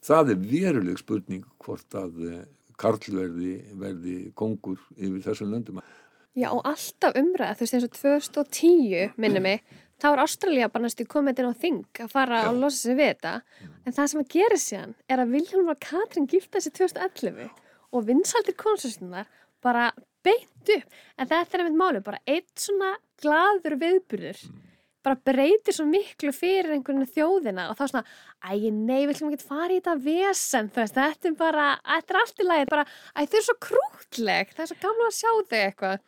Það 0.07 0.33
er 0.33 0.47
veruleg 0.51 0.99
spurning 0.99 1.47
hvort 1.63 1.95
að 1.99 2.19
eh, 2.77 2.83
Karl 2.83 3.01
verði, 3.17 3.55
verði 3.81 4.17
kongur 4.37 4.79
yfir 4.97 5.25
þessum 5.25 5.55
löndum. 5.55 5.83
Já 6.37 6.51
og 6.53 6.67
alltaf 6.69 7.17
umræð, 7.17 7.57
þú 7.57 7.65
veist 7.65 7.77
eins 7.77 7.87
og 7.87 7.95
2010 7.97 9.15
minni 9.17 9.41
mig, 9.41 9.63
þá 9.97 10.11
er 10.11 10.23
Ástralja 10.27 10.69
bara 10.69 10.85
næstu 10.85 11.07
komið 11.09 11.41
inn 11.41 11.49
á 11.49 11.63
þing 11.63 12.03
að 12.05 12.13
fara 12.13 12.43
Já. 12.43 12.49
og 12.51 12.59
losa 12.61 12.83
sig 12.83 12.99
við 12.99 13.15
þetta. 13.15 13.33
En 13.87 13.97
það 13.97 14.11
sem 14.13 14.21
að 14.21 14.35
gera 14.35 14.59
sér 14.61 14.93
er 15.09 15.23
að 15.23 15.33
Vilhelm 15.33 15.73
og 15.73 15.81
Katrin 15.81 16.29
gifta 16.29 16.61
sig 16.61 16.77
2011 16.77 17.49
og 17.97 18.05
vinsaldir 18.05 18.59
konsustinnar 18.61 19.31
bara 19.65 19.89
beint 20.27 20.73
upp 20.77 20.97
en 21.17 21.29
þetta 21.31 21.57
er 21.57 21.65
einmitt 21.65 21.81
máli, 21.81 22.03
bara 22.05 22.21
eitt 22.29 22.53
svona 22.61 22.97
gladur 23.23 23.79
viðbyrður 23.81 24.43
mm. 24.45 24.63
Bara 25.07 25.19
breytir 25.31 25.77
svo 25.77 25.87
miklu 25.89 26.33
fyrir 26.35 26.75
einhvern 26.75 27.07
þjóðina 27.15 27.69
og 27.71 27.79
þá 27.79 27.85
svona, 27.87 28.05
æg, 28.51 28.69
nei, 28.75 29.07
við 29.07 29.15
ætlum 29.15 29.33
ekki 29.33 29.45
að 29.45 29.51
fara 29.55 29.71
í 29.71 29.79
þetta 29.79 29.97
vesen, 30.05 30.71
þú 30.75 30.83
veist, 30.83 30.99
þetta 30.99 31.31
er 31.31 31.37
bara 31.41 31.67
þetta 31.93 32.15
er 32.15 32.21
allt 32.23 32.43
í 32.43 32.49
lagi, 32.51 32.69
bara, 32.75 32.87
æg, 33.15 33.33
þau 33.33 33.41
er 33.41 33.49
svo 33.49 33.59
krútleg 33.69 34.55
það 34.55 34.65
er 34.67 34.73
svo 34.73 34.79
gamla 34.83 35.11
að 35.11 35.19
sjá 35.21 35.31
þau 35.31 35.59
eitthvað. 35.63 36.07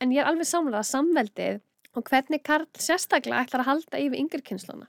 En 0.00 0.12
ég 0.14 0.22
er 0.22 0.30
alveg 0.30 0.46
samlað 0.46 0.82
að 0.84 0.90
samveldið 0.92 1.62
og 1.96 2.10
hvernig 2.10 2.42
Karl 2.46 2.68
sérstaklega 2.78 3.42
ætlar 3.42 3.64
að 3.64 3.70
halda 3.72 4.00
yfir 4.04 4.20
yngirkynnsluna 4.20 4.86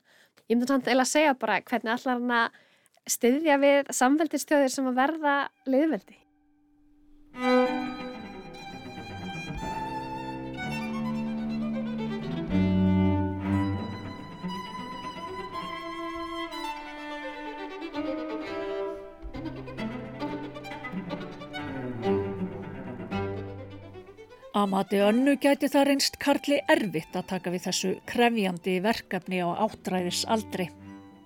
Ég 0.48 0.56
myndi 0.56 0.70
samt 0.70 0.88
eða 0.88 1.04
að 1.04 1.10
segja 1.12 1.34
bara 1.36 1.58
hvernig 1.67 1.91
allar 1.91 2.22
hann 2.22 2.36
að 2.38 3.12
styðja 3.12 3.60
við 3.63 3.91
samveldistjóðir 4.00 4.72
sem 4.72 4.88
að 4.88 5.00
verða 5.02 5.38
liðveldi. 5.67 6.22
Amati 24.58 24.98
önnu 25.06 25.36
gæti 25.38 25.67
það 25.70 25.84
reynst 25.86 26.15
Karli 26.17 26.56
erfitt 26.74 27.13
að 27.20 27.28
taka 27.30 27.52
við 27.54 27.67
þessu 27.67 27.89
krefjandi 28.10 28.78
verkefni 28.82 29.41
á 29.46 29.54
áttræðis 29.67 30.24
aldri. 30.34 30.65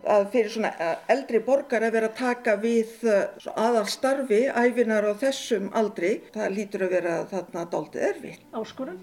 Að 0.03 0.25
fyrir 0.33 0.51
svona 0.51 0.71
eh, 0.81 0.97
eldri 1.13 1.39
borgar 1.45 1.85
að 1.85 1.95
vera 1.95 2.09
að 2.09 2.17
taka 2.17 2.55
við 2.59 3.05
eh, 3.07 3.45
aðal 3.53 3.85
starfi, 3.93 4.41
æfinar 4.49 5.07
á 5.07 5.13
þessum 5.21 5.69
aldri, 5.77 6.09
það 6.33 6.57
lítur 6.57 6.83
að 6.87 6.95
vera 6.97 7.13
þarna 7.31 7.63
daldið 7.71 8.07
erfitt. 8.09 8.43
Áskorun? 8.51 8.99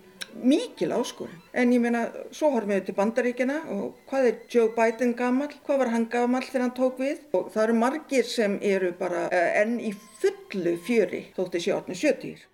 Mikil 0.53 0.91
áskorun. 0.99 1.41
En 1.57 1.73
ég 1.73 1.81
meina, 1.87 2.05
svo 2.29 2.53
horfum 2.53 2.75
við 2.75 2.85
til 2.91 2.97
bandaríkina 2.99 3.63
og 3.79 3.97
hvað 4.11 4.29
er 4.33 4.45
Joe 4.53 4.75
Biden 4.77 5.17
gammal? 5.17 5.49
Hvað 5.65 5.83
var 5.87 5.95
hann 5.95 6.09
gammal 6.13 6.45
þegar 6.51 6.67
hann 6.67 6.77
tók 6.77 7.01
við? 7.01 7.25
Og 7.33 7.49
það 7.55 7.65
eru 7.65 7.81
margir 7.81 8.29
sem 8.29 8.61
eru 8.75 8.93
bara 9.01 9.25
eh, 9.33 9.51
enn 9.63 9.79
í 9.81 9.95
fullu 10.21 10.77
fjöri 10.85 11.25
þótti 11.39 11.65
1770. 11.71 12.48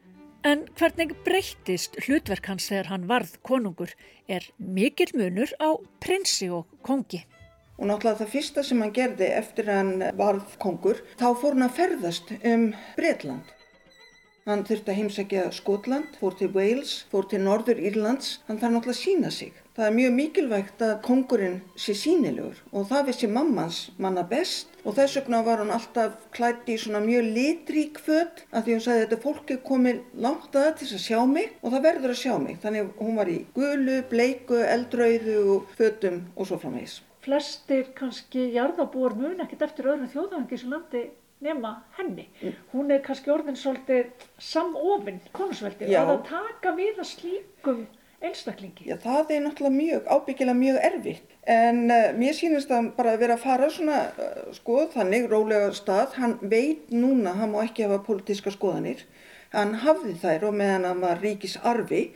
En 0.45 0.67
hvernig 0.77 1.15
breyttist 1.25 1.95
hlutverk 2.05 2.51
hans 2.51 2.67
þegar 2.69 2.91
hann 2.91 3.07
varð 3.09 3.31
konungur 3.49 3.95
er 4.29 4.45
mikill 4.61 5.15
munur 5.17 5.49
á 5.57 5.73
prinsi 6.05 6.51
og 6.53 6.69
kongi. 6.85 7.23
Og 7.81 7.89
náttúrulega 7.89 8.21
það 8.21 8.33
fyrsta 8.35 8.65
sem 8.69 8.83
hann 8.85 8.93
gerði 8.93 9.31
eftir 9.39 9.71
hann 9.73 10.05
varð 10.19 10.59
kongur, 10.61 11.01
þá 11.17 11.27
fór 11.41 11.57
hann 11.57 11.65
að 11.65 11.79
ferðast 11.79 12.35
um 12.45 12.67
Breitland. 12.99 13.55
Hann 14.45 14.61
þurfti 14.69 14.93
að 14.93 14.99
heimsækja 14.99 15.43
Skotland, 15.57 16.17
fór 16.21 16.35
til 16.37 16.51
Wales, 16.53 16.91
fór 17.09 17.25
til 17.31 17.39
Norður 17.41 17.79
Írlands, 17.81 18.43
hann 18.45 18.59
þarf 18.61 18.75
náttúrulega 18.75 18.93
að 18.93 18.99
sína 18.99 19.31
sig. 19.33 19.55
Það 19.75 19.87
er 19.87 19.95
mjög 19.97 20.13
mikilvægt 20.19 20.85
að 20.85 20.93
kongurinn 21.07 21.57
sé 21.81 21.95
sínilegur 21.97 22.59
og 22.71 22.85
það 22.91 23.09
vissi 23.09 23.31
mammans 23.33 23.79
manna 23.97 24.23
best 24.29 24.77
og 24.85 24.99
þess 24.99 25.17
vegna 25.19 25.41
var 25.49 25.63
hún 25.65 25.73
alltaf 25.73 26.29
klætt 26.37 26.69
í 26.69 26.77
svona 26.83 27.01
mjög 27.07 27.33
litrík 27.39 28.03
född 28.05 28.45
að 28.53 28.69
því 28.69 28.77
hún 28.77 28.85
sagði 28.85 29.07
þetta 29.07 29.21
fólki 29.25 29.59
komið 29.71 30.05
langt 30.29 30.61
að 30.61 30.71
til 30.83 30.91
að 30.93 31.03
sjá 31.07 31.19
mig 31.33 31.51
og 31.63 31.75
það 31.75 31.89
verður 31.89 32.15
að 32.15 32.23
sjá 32.27 32.37
mig. 32.45 32.61
Þannig 32.63 32.95
hún 33.01 33.19
var 33.23 33.33
í 33.33 33.41
gulu, 33.57 33.99
bleiku, 34.13 34.61
eldrauðu 34.77 35.59
föddum 35.81 36.23
og 36.37 36.53
svo 36.53 36.61
framvegis. 36.61 37.01
Flestir 37.25 37.95
kannski 37.97 38.51
jarðabúar 38.53 39.17
mun 39.17 39.41
ekkert 39.41 39.71
eftir 39.71 39.89
öðrum 39.89 40.13
þjóðhangi 40.13 40.61
sem 40.61 40.77
landi 40.77 41.07
nema 41.45 41.75
henni. 41.99 42.29
Hún 42.73 42.93
er 42.95 43.03
kannski 43.05 43.33
orðin 43.35 43.59
svolítið 43.59 44.13
samofinn 44.41 45.21
konusveldi 45.37 45.91
og 45.93 46.15
að 46.17 46.25
taka 46.31 46.73
við 46.79 47.03
að 47.03 47.11
slíkum 47.11 47.85
einstaklingi? 48.25 48.89
Já, 48.89 48.97
það 49.03 49.33
er 49.35 49.43
náttúrulega 49.45 49.77
mjög, 49.77 50.09
ábyggilega 50.09 50.59
mjög 50.59 50.79
erfitt. 50.89 51.35
En 51.45 51.83
uh, 51.93 52.07
mér 52.17 52.37
sýnist 52.37 52.71
það 52.73 52.91
bara 52.97 53.15
að 53.15 53.25
vera 53.25 53.37
að 53.37 53.45
fara 53.45 53.71
svona, 53.73 54.01
uh, 54.17 54.47
sko, 54.57 54.79
þannig, 54.95 55.29
rólega 55.33 55.73
stað. 55.77 56.17
Hann 56.21 56.39
veit 56.41 56.89
núna, 56.95 57.37
hann 57.41 57.53
má 57.53 57.61
ekki 57.67 57.87
hafa 57.87 58.01
politíska 58.07 58.55
skoðanir. 58.55 59.05
Hann 59.55 59.77
hafði 59.85 60.17
þær 60.23 60.49
og 60.49 60.59
meðan 60.59 60.89
hann 60.89 61.05
var 61.05 61.21
ríkis 61.23 61.59
arfi. 61.63 62.09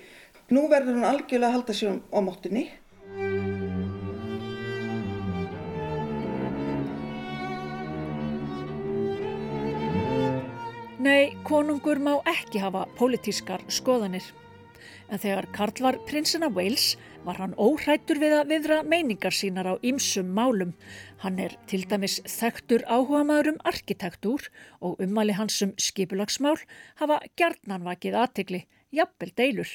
Nú 0.48 0.66
verður 0.72 0.96
hann 0.96 1.10
algjörlega 1.12 1.52
að 1.52 1.58
halda 1.58 1.76
sér 1.76 2.00
á 2.00 2.18
móttinni. 2.24 2.68
Nei, 10.98 11.30
konungur 11.46 12.00
má 12.02 12.16
ekki 12.26 12.58
hafa 12.58 12.80
politískar 12.98 13.62
skoðanir 13.70 14.24
en 15.08 15.20
þegar 15.22 15.46
Karl 15.54 15.82
var 15.84 15.98
prinsinn 16.08 16.42
af 16.42 16.56
Wales 16.56 16.96
var 17.24 17.38
hann 17.40 17.54
óhrættur 17.54 18.20
við 18.20 18.34
að 18.38 18.50
viðra 18.52 18.78
meiningar 18.82 19.34
sínar 19.34 19.68
á 19.70 19.74
ymsum 19.86 20.32
málum. 20.36 20.72
Hann 21.22 21.38
er 21.38 21.54
til 21.70 21.84
dæmis 21.88 22.18
þekktur 22.28 22.84
áhuga 22.86 23.24
maður 23.28 23.52
um 23.54 23.60
arkitektúr 23.70 24.48
og 24.84 24.98
ummali 25.04 25.36
hans 25.38 25.60
um 25.64 25.74
skipulagsmál 25.80 26.58
hafa 27.00 27.20
gjarnanvakið 27.38 28.18
aðtegli, 28.22 28.64
jafnvel 28.90 29.32
deilur. 29.38 29.70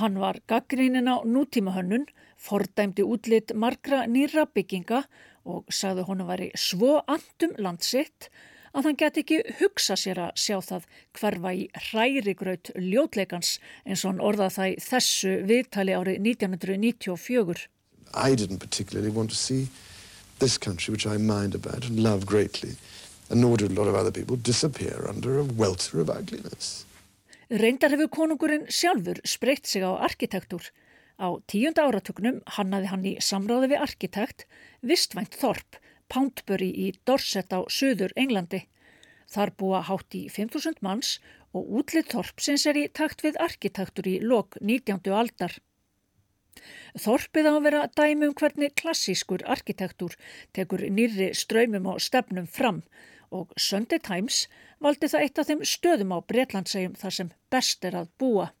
Hann 0.00 0.18
var 0.18 0.40
gaggrínin 0.50 1.06
á 1.06 1.22
nútímahönnun, 1.22 2.08
fordæmdi 2.40 3.04
útlitt 3.06 3.54
margra 3.54 4.06
nýra 4.10 4.48
bygginga 4.50 5.04
og 5.44 5.68
sagði 5.68 6.08
honum 6.08 6.32
væri 6.32 6.50
svo 6.58 6.96
andum 7.06 7.54
landsitt 7.60 8.32
að 8.74 8.88
hann 8.88 8.98
geti 8.98 9.22
ekki 9.22 9.40
hugsa 9.60 9.96
sér 9.98 10.20
að 10.26 10.40
sjá 10.42 10.58
það 10.68 10.86
hverfa 11.18 11.52
í 11.54 11.62
hrærigraut 11.88 12.70
ljótleikans 12.74 13.58
eins 13.86 14.02
og 14.02 14.12
hann 14.12 14.24
orðað 14.28 14.56
það 14.56 14.70
í 14.72 14.76
þessu 14.88 15.34
viðtali 15.50 15.94
árið 15.94 16.18
1994. 16.26 17.66
I 18.14 18.34
didn't 18.34 18.62
particularly 18.62 19.10
want 19.10 19.30
to 19.30 19.36
see 19.36 19.68
this 20.38 20.58
country 20.58 20.92
which 20.92 21.06
I 21.06 21.18
mind 21.18 21.54
about 21.54 21.86
and 21.86 22.02
love 22.02 22.26
greatly 22.26 22.74
and 23.30 23.40
nor 23.40 23.56
did 23.56 23.70
a 23.70 23.74
lot 23.74 23.88
of 23.88 23.94
other 23.94 24.10
people 24.10 24.36
disappear 24.36 25.06
under 25.08 25.38
a 25.38 25.44
welter 25.44 26.00
of 26.00 26.10
ugliness. 26.10 26.84
Reyndar 27.50 27.92
hefur 27.94 28.10
konungurinn 28.10 28.66
sjálfur 28.72 29.20
spreytt 29.24 29.66
sig 29.66 29.84
á 29.84 29.94
arkitektúr. 30.02 30.64
Á 31.20 31.38
tíunda 31.46 31.86
áratögnum 31.86 32.40
hannaði 32.56 32.90
hann 32.90 33.06
í 33.06 33.14
samráði 33.22 33.70
við 33.74 33.84
arkitekt 33.86 34.46
Vistvænt 34.82 35.36
Þorp 35.38 35.78
Poundbury 36.12 36.70
í 36.86 36.86
Dorset 37.08 37.52
á 37.54 37.60
söður 37.68 38.14
Englandi. 38.16 38.64
Þar 39.34 39.52
búa 39.58 39.82
hátt 39.88 40.14
í 40.14 40.26
5.000 40.30 40.82
manns 40.84 41.18
og 41.54 41.70
útlið 41.80 42.10
Þorpsins 42.12 42.66
er 42.70 42.78
í 42.78 42.88
takt 43.00 43.24
við 43.26 43.38
arkitektur 43.42 44.08
í 44.10 44.18
lok 44.22 44.58
19. 44.60 45.00
aldar. 45.20 45.56
Þorpið 47.04 47.48
á 47.50 47.52
að 47.52 47.64
vera 47.66 47.86
dæmi 47.98 48.28
um 48.28 48.36
hvernig 48.38 48.76
klassískur 48.78 49.42
arkitektur 49.56 50.14
tekur 50.56 50.84
nýri 50.98 51.32
ströymum 51.34 51.88
og 51.92 52.02
stefnum 52.04 52.46
fram 52.46 52.84
og 53.34 53.50
Sunday 53.58 53.98
Times 53.98 54.44
valdi 54.84 55.10
það 55.10 55.24
eitt 55.26 55.40
af 55.40 55.48
þeim 55.50 55.64
stöðum 55.66 56.14
á 56.14 56.18
Breitlandsegjum 56.30 56.94
þar 57.00 57.16
sem 57.18 57.32
best 57.50 57.88
er 57.88 57.98
að 58.02 58.12
búa. 58.22 58.52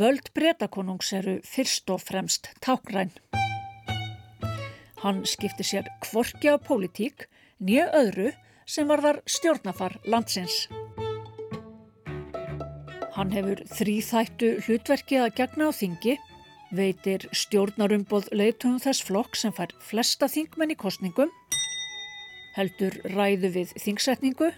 Völd 0.00 0.30
breytakonungs 0.32 1.10
eru 1.12 1.32
fyrst 1.44 1.90
og 1.92 1.98
fremst 2.00 2.46
tákræn. 2.64 3.10
Hann 5.02 5.18
skipti 5.28 5.66
sér 5.66 5.90
kvorki 6.00 6.48
á 6.48 6.56
pólitík 6.56 7.26
nýja 7.60 7.90
öðru 7.98 8.30
sem 8.64 8.88
var 8.88 9.02
þar 9.04 9.18
stjórnafar 9.28 9.98
landsins. 10.08 10.56
Hann 13.12 13.34
hefur 13.34 13.60
þrýþættu 13.74 14.54
hlutverki 14.64 15.20
að 15.20 15.34
gegna 15.42 15.68
á 15.68 15.70
þingi, 15.76 16.16
veitir 16.72 17.28
stjórnarumboð 17.36 18.32
leiðtöfum 18.32 18.80
þess 18.80 19.04
flokk 19.04 19.36
sem 19.36 19.52
fær 19.52 19.76
flesta 19.84 20.30
þingmenn 20.32 20.72
í 20.72 20.80
kostningum, 20.80 21.28
heldur 22.56 22.96
ræðu 23.12 23.52
við 23.58 23.76
þingsetningu, 23.84 24.54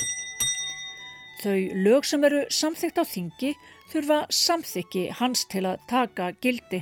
þau 1.42 1.58
lög 1.82 2.06
sem 2.06 2.30
eru 2.30 2.44
samþygt 2.46 3.02
á 3.02 3.04
þingi 3.08 3.56
þurfa 3.92 4.18
samþykki 4.32 5.06
hans 5.18 5.44
til 5.52 5.66
að 5.68 5.82
taka 5.90 6.30
gildi. 6.40 6.80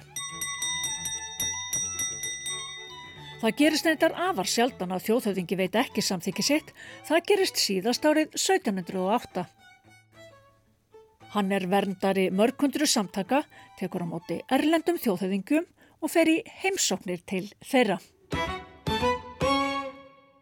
Það 3.40 3.57
gerist 3.57 3.87
neitt 3.88 4.03
afar 4.05 4.49
sjaldan 4.53 4.92
að 4.92 5.07
þjóðhauðingi 5.07 5.57
veit 5.57 5.79
ekki 5.81 6.05
samþykki 6.05 6.44
sitt. 6.44 6.75
Það 7.09 7.25
gerist 7.31 7.61
síðast 7.62 8.05
árið 8.05 8.37
1708. 8.37 9.46
Hann 11.31 11.53
er 11.57 11.66
verndari 11.70 12.29
mörgundru 12.35 12.87
samtaka, 12.90 13.44
tekur 13.81 14.05
á 14.05 14.07
móti 14.12 14.40
erlendum 14.53 15.01
þjóðhauðingum 15.01 15.66
og 16.03 16.12
fer 16.12 16.29
í 16.29 16.40
heimsóknir 16.62 17.23
til 17.25 17.46
þeirra. 17.64 17.96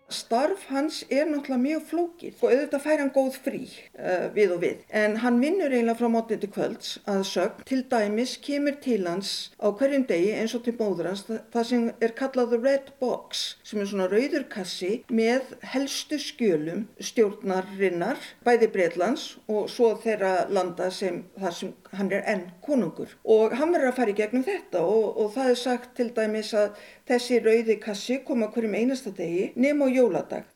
Starf 0.08 0.64
hans 0.72 1.02
er 1.12 1.26
náttúrulega 1.28 1.60
mjög 1.60 1.82
flókið 1.90 2.38
og 2.40 2.52
auðvitað 2.52 2.84
fær 2.84 3.00
hann 3.02 3.10
góð 3.12 3.34
frí 3.44 3.58
uh, 3.68 4.28
við 4.32 4.54
og 4.54 4.62
við. 4.62 4.78
En 4.88 5.18
hann 5.20 5.40
vinnur 5.42 5.68
eiginlega 5.68 5.98
frá 5.98 6.08
mótið 6.12 6.40
til 6.44 6.50
kvölds 6.54 6.94
að 7.04 7.24
sögn. 7.28 7.66
Til 7.68 7.82
dæmis 7.92 8.38
kemur 8.40 8.78
til 8.80 9.02
hans 9.04 9.32
á 9.60 9.68
hverjum 9.68 10.06
degi 10.08 10.30
eins 10.38 10.54
og 10.56 10.64
til 10.64 10.74
móður 10.78 11.10
hans 11.10 11.26
það 11.28 11.68
sem 11.70 11.84
er 12.00 12.14
kallað 12.16 12.54
The 12.54 12.60
Red 12.64 12.88
Box 13.02 13.42
sem 13.68 13.82
er 13.82 13.90
svona 13.90 14.08
rauðurkassi 14.08 14.92
með 15.12 15.52
helstu 15.74 16.16
skjölum 16.24 16.86
stjórnarinnar 17.10 18.22
bæði 18.48 18.70
Breitlands 18.72 19.26
og 19.44 19.68
svo 19.68 19.92
þeirra 20.00 20.48
landa 20.48 20.88
sem 20.88 21.26
þar 21.36 21.58
sem 21.58 21.76
hann 21.92 22.12
er 22.16 22.24
enn 22.28 22.46
konungur. 22.64 23.12
Og 23.28 23.52
hann 23.60 23.76
verður 23.76 23.92
að 23.92 24.00
fara 24.00 24.16
í 24.16 24.16
gegnum 24.16 24.48
þetta 24.48 24.86
og, 24.88 25.20
og 25.20 25.36
það 25.36 25.52
er 25.52 25.60
sagt 25.66 25.94
til 26.00 26.08
dæmis 26.16 26.56
að 26.56 26.80
þessi 27.08 27.44
rauði 27.44 27.78
kassi 27.80 28.18
koma 28.24 28.48
hverjum 28.52 28.76
einasta 28.76 29.12
degi 29.12 29.50
nefn 29.56 29.84
og 29.84 29.97
jóladag. 29.98 30.46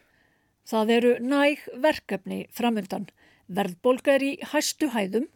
Það 0.69 0.93
eru 0.97 1.13
næg 1.21 1.65
verkefni 1.83 2.45
framundan. 2.55 3.09
Verðbólga 3.53 4.17
er 4.17 4.25
í 4.25 4.33
hæstu 4.53 4.93
hæðum. 4.95 5.27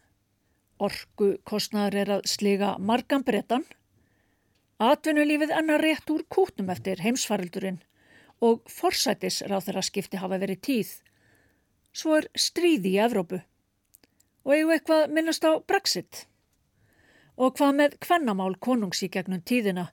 Orgu 0.79 1.37
kostnaður 1.49 1.99
er 2.03 2.13
að 2.19 2.29
sliga 2.31 2.77
margan 2.79 3.25
brettan. 3.27 3.65
Atvinnulífið 4.79 5.55
enna 5.57 5.79
rétt 5.81 6.11
úr 6.13 6.23
kútnum 6.29 6.71
eftir 6.73 7.01
heimsfaraldurinn 7.01 7.81
og 8.45 8.67
forsætis 8.69 9.41
ráð 9.49 9.69
þeirra 9.69 9.83
skipti 9.89 10.21
hafa 10.21 10.39
verið 10.43 10.61
tíð. 10.69 10.91
Svo 11.97 12.19
er 12.19 12.29
stríði 12.37 12.93
í 12.93 13.01
Evrópu. 13.01 13.41
Og 14.45 14.53
eigum 14.53 14.75
eitthvað 14.75 15.15
minnast 15.17 15.47
á 15.49 15.57
Brexit. 15.65 16.27
Og 17.41 17.57
hvað 17.57 17.73
með 17.81 17.97
kvennamál 18.05 18.55
konungs 18.61 19.03
í 19.03 19.09
gegnum 19.13 19.41
tíðina 19.41 19.89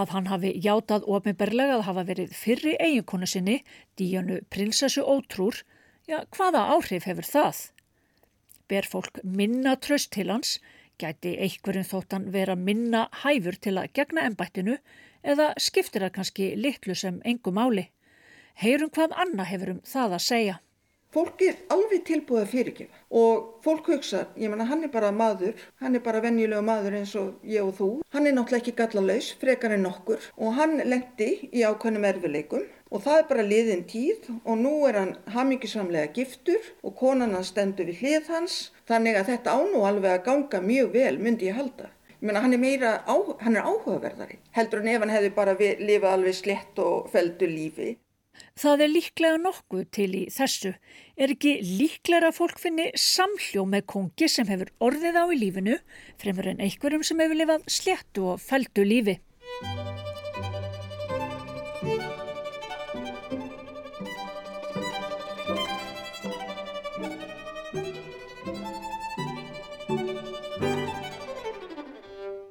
að 0.00 0.14
hann 0.14 0.30
hafi 0.30 0.52
játað 0.64 1.06
ofinberlega 1.06 1.76
að 1.78 1.86
hafa 1.88 2.06
verið 2.08 2.32
fyrri 2.36 2.74
eiginkonu 2.80 3.28
sinni, 3.28 3.60
díjanu 4.00 4.40
prinsessu 4.52 5.04
ótrúr, 5.04 5.60
já 6.08 6.22
hvaða 6.36 6.66
áhrif 6.74 7.06
hefur 7.08 7.28
það? 7.28 7.62
Ber 8.70 8.86
fólk 8.86 9.20
minna 9.24 9.76
tröst 9.76 10.12
til 10.14 10.30
hans, 10.30 10.58
gæti 11.00 11.36
einhverjum 11.36 11.88
þóttan 11.88 12.28
vera 12.34 12.56
minna 12.56 13.08
hæfur 13.22 13.56
til 13.60 13.76
að 13.80 13.92
gegna 13.98 14.26
ennbættinu 14.28 14.76
eða 15.22 15.52
skiptir 15.60 16.04
það 16.04 16.14
kannski 16.16 16.50
litlu 16.56 16.96
sem 16.96 17.20
engum 17.24 17.56
máli. 17.58 17.88
Heyrum 18.60 18.92
hvað 18.92 19.16
Anna 19.16 19.46
hefur 19.48 19.76
um 19.76 19.80
það 19.86 20.16
að 20.16 20.26
segja. 20.26 20.56
Fólk 21.10 21.40
er 21.42 21.56
alveg 21.74 22.04
tilbúið 22.06 22.44
að 22.44 22.50
fyrirgefa 22.52 22.98
og 23.20 23.46
fólk 23.64 23.88
hugsa, 23.90 24.20
ég 24.38 24.52
menna 24.52 24.68
hann 24.68 24.84
er 24.86 24.92
bara 24.94 25.08
maður, 25.10 25.56
hann 25.82 25.98
er 25.98 26.02
bara 26.04 26.20
venjulega 26.22 26.62
maður 26.62 26.94
eins 27.00 27.14
og 27.18 27.40
ég 27.50 27.64
og 27.66 27.72
þú. 27.80 27.88
Hann 28.14 28.28
er 28.30 28.36
náttúrulega 28.36 28.62
ekki 28.62 28.74
gallalaus, 28.78 29.32
frekar 29.40 29.74
en 29.74 29.82
nokkur 29.82 30.22
og 30.38 30.52
hann 30.54 30.76
lendi 30.86 31.32
í 31.50 31.64
ákveðnum 31.66 32.06
erfileikum 32.12 32.68
og 32.94 33.02
það 33.02 33.18
er 33.18 33.26
bara 33.32 33.46
liðin 33.48 33.82
tíð 33.90 34.28
og 34.38 34.60
nú 34.60 34.72
er 34.86 34.98
hann 35.00 35.10
hamingisamlega 35.34 36.12
giftur 36.14 36.68
og 36.86 36.94
konan 37.00 37.34
hann 37.34 37.48
stendur 37.48 37.90
við 37.90 38.04
hlið 38.04 38.30
hans 38.30 38.60
þannig 38.90 39.18
að 39.18 39.32
þetta 39.32 39.56
ánú 39.58 39.82
alveg 39.88 40.14
að 40.14 40.24
ganga 40.28 40.60
mjög 40.62 40.92
vel 40.94 41.16
myndi 41.18 41.48
ég 41.50 41.58
halda. 41.58 41.90
Ég 42.20 42.28
menna 42.28 42.44
hann 42.44 42.54
er 42.54 42.62
meira, 42.62 42.92
á, 43.02 43.16
hann 43.42 43.58
er 43.58 43.66
áhugaverðari 43.66 44.38
heldur 44.54 44.84
en 44.84 44.92
ef 44.94 45.02
hann 45.02 45.14
hefði 45.16 45.34
bara 45.34 45.56
lifað 45.58 46.12
alveg 46.12 46.38
slett 46.38 46.78
og 46.86 47.10
feldu 47.10 47.50
lífi. 47.50 47.96
Það 48.60 48.84
er 48.84 48.92
líklega 48.94 49.40
nokkuð 49.42 49.84
til 49.96 50.08
í 50.18 50.24
þessu. 50.32 50.74
Er 51.16 51.34
ekki 51.34 51.56
líklega 51.64 52.30
að 52.30 52.38
fólk 52.40 52.60
finni 52.62 52.90
samhljó 52.98 53.66
með 53.68 53.86
kongi 53.94 54.30
sem 54.30 54.50
hefur 54.50 54.72
orðið 54.90 55.20
á 55.20 55.24
í 55.28 55.40
lífinu 55.40 55.78
fremur 56.20 56.52
en 56.52 56.62
einhverjum 56.64 57.06
sem 57.06 57.22
hefur 57.22 57.40
lifað 57.42 57.70
sléttu 57.80 58.28
og 58.34 58.44
feldu 58.44 58.86
lífi? 58.86 59.20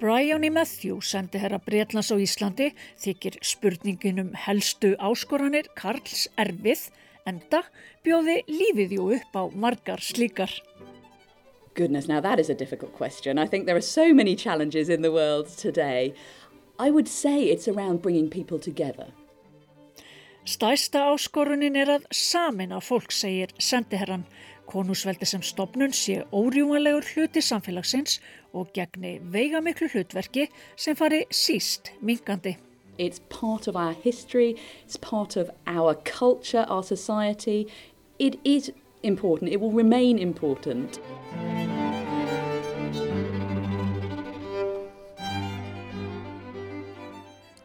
Brian 0.09 0.43
E. 0.43 0.49
Matthew 0.49 1.03
sendi 1.05 1.37
herra 1.37 1.59
Breitlands 1.61 2.07
á 2.09 2.17
Íslandi 2.17 2.71
þykir 2.97 3.35
spurningin 3.45 4.21
um 4.23 4.31
helstu 4.33 4.95
áskoranir 4.97 5.67
Karls 5.77 6.23
erfið 6.43 6.87
enda 7.29 7.59
bjóði 8.01 8.39
lífið 8.49 8.95
jú 8.97 9.05
upp 9.19 9.37
á 9.37 9.43
margar 9.53 10.01
slíkar. 10.01 10.49
Goodness, 11.77 12.07
now 12.09 12.19
that 12.25 12.39
is 12.39 12.49
a 12.49 12.55
difficult 12.55 12.97
question. 12.97 13.37
I 13.37 13.45
think 13.45 13.67
there 13.67 13.77
are 13.77 13.85
so 13.85 14.11
many 14.11 14.35
challenges 14.35 14.89
in 14.89 15.03
the 15.03 15.11
world 15.11 15.45
today. 15.55 16.15
I 16.79 16.89
would 16.89 17.07
say 17.07 17.43
it's 17.43 17.67
around 17.67 18.01
bringing 18.01 18.31
people 18.31 18.57
together. 18.57 19.13
Stæsta 20.49 21.05
áskorunin 21.13 21.77
er 21.77 21.99
að 21.99 22.09
samina 22.09 22.81
fólk, 22.81 23.13
segir 23.13 23.53
sendiherran. 23.61 24.25
Konúsveldi 24.69 25.25
sem 25.25 25.41
stopnun 25.41 25.93
sé 25.97 26.19
órjúanlegur 26.29 27.05
hluti 27.13 27.41
samfélagsins 27.41 28.19
og 28.53 28.69
gegni 28.75 29.15
veigamiklu 29.34 29.89
hlutverki 29.89 30.45
sem 30.77 30.95
fari 30.95 31.23
síst 31.34 31.89
mingandi. 32.01 32.58
It's 32.99 33.19
part 33.29 33.67
of 33.67 33.75
our 33.75 33.95
history, 34.03 34.55
it's 34.86 34.97
part 34.97 35.38
of 35.38 35.49
our 35.65 35.95
culture, 36.03 36.65
our 36.69 36.84
society. 36.84 37.65
It 38.19 38.36
is 38.43 38.71
important, 39.01 39.51
it 39.51 39.60
will 39.60 39.71
remain 39.71 40.19
important. 40.19 40.99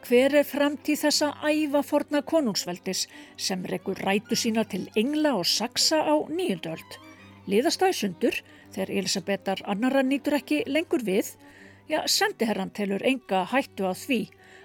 Hver 0.05 0.35
er 0.37 0.45
framtíð 0.45 0.99
þessa 1.01 1.27
ævaforna 1.49 2.19
konungsveldis 2.29 3.07
sem 3.41 3.63
rekur 3.65 3.97
rætu 4.05 4.37
sína 4.37 4.61
til 4.69 4.83
engla 5.01 5.31
og 5.39 5.47
saksa 5.49 6.03
á 6.05 6.13
nýjöndöld? 6.29 6.99
Liðastæði 7.49 7.95
sundur 7.97 8.37
þegar 8.75 8.91
Elisabetar 8.99 9.63
annara 9.65 10.03
nýtur 10.05 10.37
ekki 10.37 10.59
lengur 10.69 11.01
við, 11.07 11.31
já, 11.89 12.03
sendiherran 12.05 12.69
telur 12.69 13.01
enga 13.01 13.47
hættu 13.49 13.89
á 13.89 13.97
því. 13.97 14.19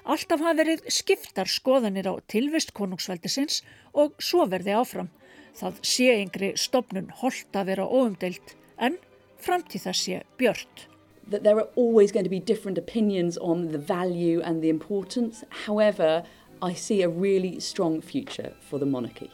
Alltaf 0.05 0.44
hafa 0.44 0.59
verið 0.61 0.85
skiptar 0.92 1.48
skoðanir 1.48 2.12
á 2.12 2.20
tilvist 2.29 2.76
konungsveldisins 2.76 3.62
og 3.96 4.20
svo 4.20 4.44
verði 4.44 4.76
áfram. 4.76 5.09
Það 5.57 5.81
sé 5.94 6.12
yngri 6.20 6.53
stopnun 6.61 7.09
holdt 7.22 7.57
að 7.57 7.72
vera 7.72 7.88
óumdeilt 7.88 8.57
en 8.76 9.00
framtíð 9.40 9.88
það 9.88 10.00
sé 10.05 10.22
björnt. 10.37 10.89
That 11.30 11.44
there 11.44 11.56
are 11.56 11.68
always 11.76 12.12
going 12.12 12.24
to 12.24 12.30
be 12.30 12.40
different 12.40 12.78
opinions 12.78 13.38
on 13.38 13.72
the 13.72 13.78
value 13.78 14.40
and 14.42 14.62
the 14.62 14.68
importance. 14.68 15.44
However, 15.66 16.24
I 16.62 16.74
see 16.74 17.02
a 17.02 17.08
really 17.08 17.60
strong 17.60 18.00
future 18.00 18.52
for 18.60 18.78
the 18.78 18.86
monarchy. 18.86 19.30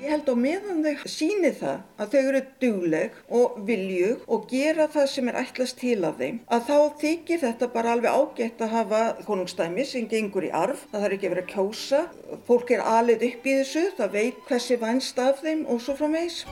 Ég 0.00 0.08
held 0.08 0.30
á 0.32 0.36
meðan 0.38 0.78
þau 0.80 1.10
síni 1.12 1.50
það 1.52 1.82
að 2.00 2.14
þau 2.14 2.20
eru 2.20 2.40
dugleg 2.62 3.18
og 3.36 3.58
viljug 3.68 4.22
og 4.32 4.46
gera 4.48 4.86
það 4.88 5.10
sem 5.12 5.28
er 5.28 5.38
ætlast 5.42 5.76
til 5.82 5.98
af 6.08 6.16
þeim 6.22 6.38
að 6.56 6.64
þá 6.70 6.78
þykir 7.02 7.42
þetta 7.42 7.70
bara 7.74 7.92
alveg 7.98 8.16
ágætt 8.22 8.64
að 8.64 8.74
hafa 8.78 9.02
konungstæmi 9.28 9.84
sem 9.84 10.08
gengur 10.08 10.48
í 10.48 10.54
arf. 10.62 10.88
Það 10.88 11.04
þarf 11.04 11.18
ekki 11.18 11.28
að 11.28 11.36
vera 11.36 11.48
kjósa. 11.52 12.02
Fólk 12.48 12.72
er 12.72 12.88
alið 12.96 13.28
upp 13.28 13.44
í 13.44 13.60
þessu, 13.60 13.86
það 14.00 14.16
veit 14.16 14.44
hversi 14.48 14.80
vænst 14.80 15.24
af 15.28 15.44
þeim 15.44 15.66
og 15.68 15.84
svo 15.84 16.00
frá 16.00 16.08
meðs. 16.08 16.46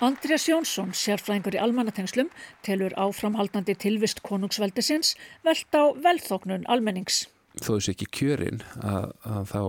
Andrés 0.00 0.46
Jónsson, 0.48 0.94
sérfræðingur 0.96 1.58
í 1.58 1.60
almannatengslum, 1.60 2.30
telur 2.64 2.94
áframhaldandi 2.96 3.74
tilvist 3.76 4.22
konungsveldisins 4.24 5.12
veld 5.44 5.76
á 5.76 5.92
velþóknun 6.06 6.64
almennings. 6.72 7.26
Þó 7.60 7.74
þessu 7.74 7.92
ekki 7.92 8.08
kjörin 8.16 8.62
að, 8.80 9.10
að 9.28 9.52
þá 9.52 9.62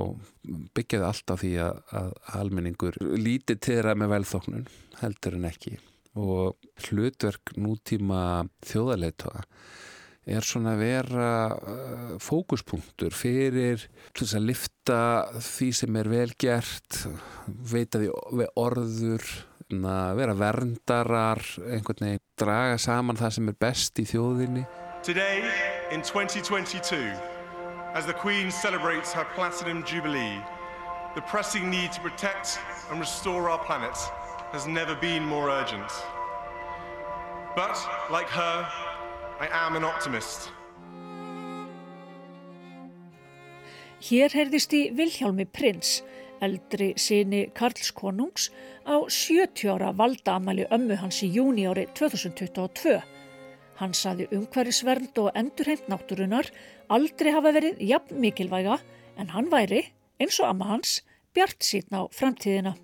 byggjaði 0.78 1.08
alltaf 1.10 1.44
því 1.44 1.52
að, 1.66 1.84
að 2.00 2.10
almenningur 2.40 3.00
lítið 3.02 3.60
til 3.60 3.76
þeirra 3.76 3.98
með 4.00 4.14
velþóknun 4.16 4.66
heldur 5.02 5.36
en 5.36 5.50
ekki 5.52 5.76
og 6.22 6.72
hlutverk 6.88 7.54
nútíma 7.60 8.24
þjóðarleitoga 8.68 9.44
er 10.32 10.46
svona 10.46 10.76
að 10.76 10.84
vera 10.86 11.30
uh, 11.52 12.10
fókuspunktur 12.22 13.16
fyrir 13.16 13.88
að 14.22 14.44
lifta 14.46 15.00
því 15.42 15.72
sem 15.76 15.96
er 15.98 16.12
velgert, 16.12 17.00
veita 17.48 18.00
því 18.00 18.52
orður 18.62 19.26
að 19.80 20.18
vera 20.20 20.36
verndarar, 20.36 21.42
einhvern 21.72 22.06
veginn 22.06 22.24
draga 22.38 22.78
saman 22.82 23.20
það 23.20 23.36
sem 23.38 23.52
er 23.52 23.60
best 23.64 24.02
í 24.02 24.06
þjóðinni. 24.12 24.66
Today 25.02 25.48
in 25.92 26.02
2022 26.02 27.16
as 27.96 28.06
the 28.06 28.14
Queen 28.14 28.52
celebrates 28.52 29.14
her 29.14 29.26
Platinum 29.36 29.84
Jubilee 29.84 30.42
the 31.16 31.22
pressing 31.22 31.70
need 31.70 31.92
to 31.92 32.00
protect 32.00 32.60
and 32.90 33.00
restore 33.00 33.50
our 33.50 33.60
planet 33.66 33.98
has 34.54 34.66
never 34.66 34.96
been 34.96 35.24
more 35.24 35.50
urgent. 35.50 35.92
But 37.56 37.78
like 38.10 38.30
her, 38.30 38.68
I 39.40 39.48
am 39.52 39.76
an 39.76 39.84
optimist. 39.84 40.52
Hér 44.02 44.32
heyrðist 44.34 44.72
í 44.74 44.88
Vilhjálmi 44.98 45.46
Prins 45.52 46.00
eldri 46.42 46.92
síni 46.98 47.46
Karls 47.58 47.92
Konungs 47.96 48.50
á 48.86 48.96
70 49.08 49.70
ára 49.74 49.92
valdaamæli 49.98 50.68
ömmu 50.74 50.98
hans 51.02 51.22
í 51.26 51.32
júni 51.36 51.68
ári 51.70 51.88
2022. 51.98 53.00
Hann 53.82 53.94
saði 53.98 54.28
umhverfisvernd 54.36 55.18
og 55.24 55.32
endurheimt 55.38 55.88
náttúrunar 55.90 56.50
aldrei 56.90 57.32
hafa 57.34 57.54
verið 57.56 57.82
jafn 57.82 58.20
mikilvæga 58.22 58.78
en 59.18 59.34
hann 59.34 59.50
væri, 59.52 59.86
eins 60.22 60.40
og 60.42 60.52
amma 60.52 60.74
hans, 60.74 61.02
bjart 61.34 61.64
síðan 61.66 61.98
á 61.98 62.02
framtíðina. 62.14 62.76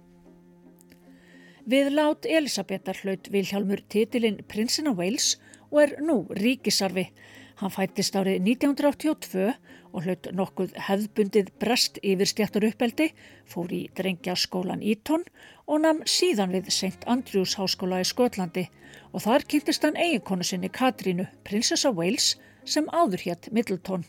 Við 1.67 1.91
lát 1.91 2.23
Elisabetar 2.23 3.01
hlaut 3.03 3.27
Vilhjálmur 3.27 3.81
titilinn 3.91 4.39
Prinsina 4.47 4.93
Wales 4.95 5.35
og 5.67 5.81
er 5.83 5.97
nú 5.99 6.21
ríkisarfi. 6.31 7.09
Hann 7.57 7.73
fættist 7.73 8.13
árið 8.13 8.43
1982 8.45 9.45
og 9.89 10.03
hlaut 10.05 10.27
nokkuð 10.37 10.75
hefðbundið 10.87 11.47
brest 11.57 11.95
yfir 12.05 12.29
stjættar 12.29 12.67
uppeldi, 12.67 13.07
fór 13.49 13.71
í 13.73 13.87
drengjaskólan 13.97 14.83
Ítón 14.85 15.23
og 15.65 15.81
namn 15.81 16.03
síðan 16.05 16.53
við 16.53 16.69
St. 16.69 17.07
Andrews 17.09 17.55
háskóla 17.57 18.03
í 18.03 18.05
Skotlandi 18.05 18.67
og 19.09 19.25
þar 19.25 19.47
kynntist 19.49 19.87
hann 19.87 19.97
eiginkonu 19.97 20.45
sinni 20.45 20.69
Katrínu, 20.69 21.25
prinsessa 21.49 21.89
Wales, 21.89 22.35
sem 22.61 22.85
áður 22.93 23.25
hétt 23.25 23.49
Middleton. 23.49 24.05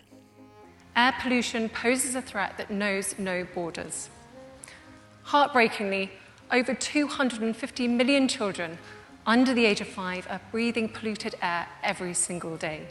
Air 0.94 1.16
pollution 1.22 1.70
poses 1.70 2.14
a 2.14 2.20
threat 2.20 2.58
that 2.58 2.68
knows 2.68 3.14
no 3.18 3.46
borders. 3.54 4.10
Heartbreakingly, 5.32 6.10
over 6.52 6.74
250 6.74 7.88
million 7.88 8.28
children 8.28 8.76
under 9.26 9.54
the 9.54 9.64
age 9.64 9.80
of 9.80 9.88
five 9.88 10.26
are 10.28 10.40
breathing 10.50 10.88
polluted 10.88 11.34
air 11.40 11.66
every 11.82 12.12
single 12.12 12.58
day. 12.58 12.88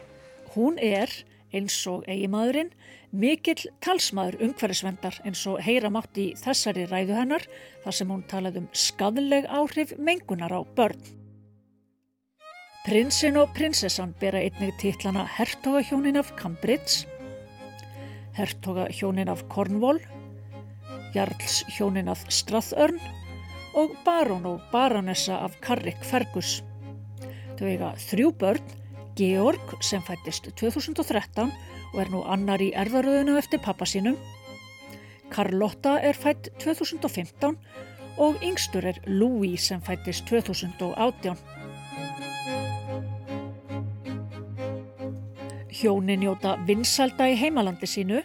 Hún 0.56 0.80
er, 0.80 1.12
eins 1.56 1.76
og 1.90 2.06
eigimadurinn, 2.10 2.72
mikill 3.12 3.68
talsmaður 3.84 4.40
umhverfisvendar 4.48 5.20
eins 5.26 5.44
og 5.48 5.62
heyra 5.64 5.92
mátt 5.94 6.18
í 6.20 6.32
þessari 6.40 6.88
ræðu 6.90 7.16
hennar 7.18 7.46
þar 7.84 7.98
sem 8.00 8.12
hún 8.12 8.26
talaði 8.32 8.64
um 8.64 8.68
skadleg 8.76 9.48
áhrif 9.48 9.94
mengunar 9.98 10.54
á 10.54 10.62
börn. 10.76 11.00
Prinsinn 12.88 13.36
og 13.40 13.52
prinsessan 13.56 14.14
bera 14.20 14.40
einnig 14.40 14.76
titlana 14.80 15.26
Hertogahjónin 15.38 16.20
af 16.20 16.30
Cambridge, 16.40 17.04
Hertogahjónin 18.38 19.28
af 19.28 19.44
Cornwall, 19.52 20.00
Jarlshjónin 21.16 22.08
af 22.08 22.24
Strathörn 22.32 23.00
og 23.76 23.92
barón 24.06 24.46
og 24.46 24.62
baronessa 24.72 25.36
af 25.44 25.60
Carrick 25.62 26.04
Fergus. 26.06 26.62
Þau 27.58 27.68
eiga 27.68 27.92
þrjú 27.98 28.32
börn, 28.40 28.64
Georg 29.18 29.74
sem 29.82 30.04
fættist 30.06 30.50
2013 30.60 31.52
og 31.94 32.00
er 32.02 32.12
nú 32.14 32.22
annar 32.30 32.62
í 32.62 32.70
erðaröðuna 32.78 33.38
eftir 33.42 33.62
pappa 33.64 33.88
sínum. 33.90 34.18
Carlotta 35.34 35.98
er 36.06 36.18
fætt 36.18 36.52
2015 36.62 37.58
og 38.22 38.40
yngstur 38.46 38.86
er 38.94 39.02
Louis 39.10 39.68
sem 39.70 39.82
fættist 39.82 40.30
2018. 40.30 41.38
Hjónin 45.78 46.24
njóta 46.24 46.56
vinsalda 46.66 47.28
í 47.30 47.38
heimalandi 47.38 47.90
sínu 47.90 48.24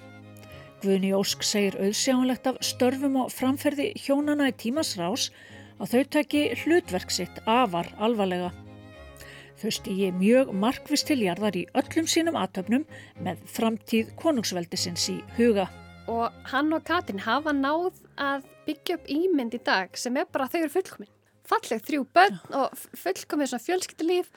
Guðni 0.82 1.12
Ósk 1.14 1.44
segir 1.46 1.76
auðsjánlegt 1.78 2.48
af 2.50 2.56
störfum 2.66 3.20
og 3.22 3.28
framferði 3.30 3.92
hjónana 4.02 4.48
í 4.50 4.54
tímasrás 4.58 5.28
að 5.78 5.92
þau 5.92 6.08
taki 6.16 6.40
hlutverk 6.64 7.14
sitt 7.14 7.38
afar 7.46 7.92
alvarlega. 8.02 8.50
Þau 9.62 9.70
stýji 9.70 10.08
mjög 10.18 10.48
markvist 10.58 11.06
til 11.06 11.20
jarðar 11.22 11.54
í 11.54 11.60
öllum 11.78 12.06
sínum 12.10 12.34
aðtöfnum 12.34 12.82
með 13.22 13.44
framtíð 13.46 14.08
konungsveldisins 14.18 15.04
í 15.12 15.20
huga. 15.36 15.68
Og 16.10 16.34
hann 16.50 16.74
og 16.74 16.82
Katrin 16.88 17.22
hafa 17.22 17.54
náð 17.54 18.00
að 18.18 18.48
byggja 18.66 18.96
upp 18.98 19.06
ímynd 19.14 19.54
í 19.54 19.60
dag 19.62 19.94
sem 19.94 20.18
er 20.18 20.26
bara 20.34 20.48
þau 20.50 20.58
eru 20.64 20.72
fullkominn. 20.74 21.12
Falleg 21.46 21.84
þrjú 21.86 22.08
börn 22.10 22.40
og 22.58 22.74
fullkominn 23.04 23.52
svona 23.52 23.62
fjölskyttilíf, 23.68 24.34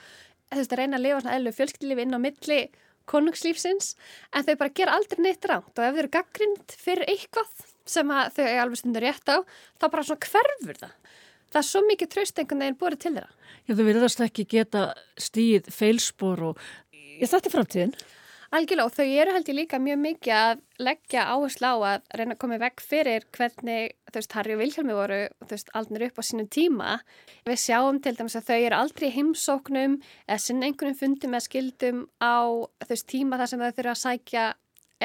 þú 0.54 0.62
veist 0.62 0.78
að 0.78 0.82
reyna 0.84 1.00
að 1.00 1.08
lifa 1.08 1.24
svona 1.24 1.40
ellu 1.40 1.56
fjölskyttilíf 1.58 2.04
inn 2.06 2.18
á 2.18 2.20
milli 2.22 2.62
konungslífsins 3.10 3.96
en 4.30 4.46
þau 4.46 4.56
bara 4.62 4.76
gera 4.78 5.00
aldrei 5.00 5.26
neitt 5.26 5.50
ránt 5.50 5.74
og 5.74 5.88
ef 5.88 5.98
þau 5.98 6.04
eru 6.04 6.14
gaggrind 6.14 6.78
fyrir 6.86 7.10
eitthvað 7.10 7.66
sem 7.90 8.14
þau 8.14 8.46
er 8.46 8.62
alveg 8.62 8.82
stundur 8.84 9.06
rétt 9.10 9.34
á 9.34 9.42
þá 9.82 9.90
bara 9.90 10.06
svona 10.06 10.30
hverfur 10.30 10.84
það. 10.86 10.96
Það 11.56 11.62
er 11.62 11.68
svo 11.70 11.82
mikið 11.88 12.10
tröst 12.12 12.40
einhvern 12.42 12.62
veginn 12.66 12.76
búið 12.76 12.96
til 13.00 13.10
þeirra. 13.16 13.30
Já, 13.64 13.72
þau 13.78 13.86
verðast 13.88 14.22
ekki 14.26 14.44
geta 14.52 14.80
stíð 15.24 15.70
feilspor 15.72 16.42
og 16.50 16.66
ég 16.92 17.30
þetta 17.32 17.48
er 17.48 17.54
framtíðin. 17.54 17.94
Algjörlega 18.60 18.90
og 18.90 18.98
þau 18.98 19.06
eru 19.22 19.36
held 19.38 19.52
ég 19.54 19.58
líka 19.62 19.80
mjög 19.80 20.02
mikið 20.02 20.34
að 20.36 20.60
leggja 20.84 21.24
áherslu 21.32 21.70
á 21.72 21.76
að 21.94 22.20
reyna 22.20 22.36
að 22.36 22.42
koma 22.44 22.60
vekk 22.60 22.84
fyrir 22.84 23.28
hvernig 23.38 23.96
þú 24.12 24.20
veist 24.20 24.36
Harry 24.36 24.58
og 24.58 24.62
Vilhelmi 24.66 24.98
voru 25.00 25.22
þú 25.46 25.50
veist 25.54 25.72
aldnir 25.80 26.06
upp 26.10 26.20
á 26.20 26.24
sínum 26.28 26.52
tíma. 26.58 26.92
Við 27.48 27.64
sjáum 27.64 28.04
til 28.04 28.16
dæmis 28.20 28.36
að 28.36 28.52
þau 28.52 28.60
eru 28.60 28.82
aldrei 28.82 29.08
heimsóknum 29.16 29.98
eða 30.28 30.40
sinna 30.44 30.68
einhvern 30.68 31.00
fundum 31.00 31.40
eða 31.40 31.48
skildum 31.48 32.06
á 32.20 32.36
þú 32.84 32.92
veist 32.92 33.10
tíma 33.16 33.40
þar 33.40 33.54
sem 33.54 33.64
þau 33.64 33.76
þurfa 33.80 33.96
að 33.96 34.04
sækja 34.04 34.46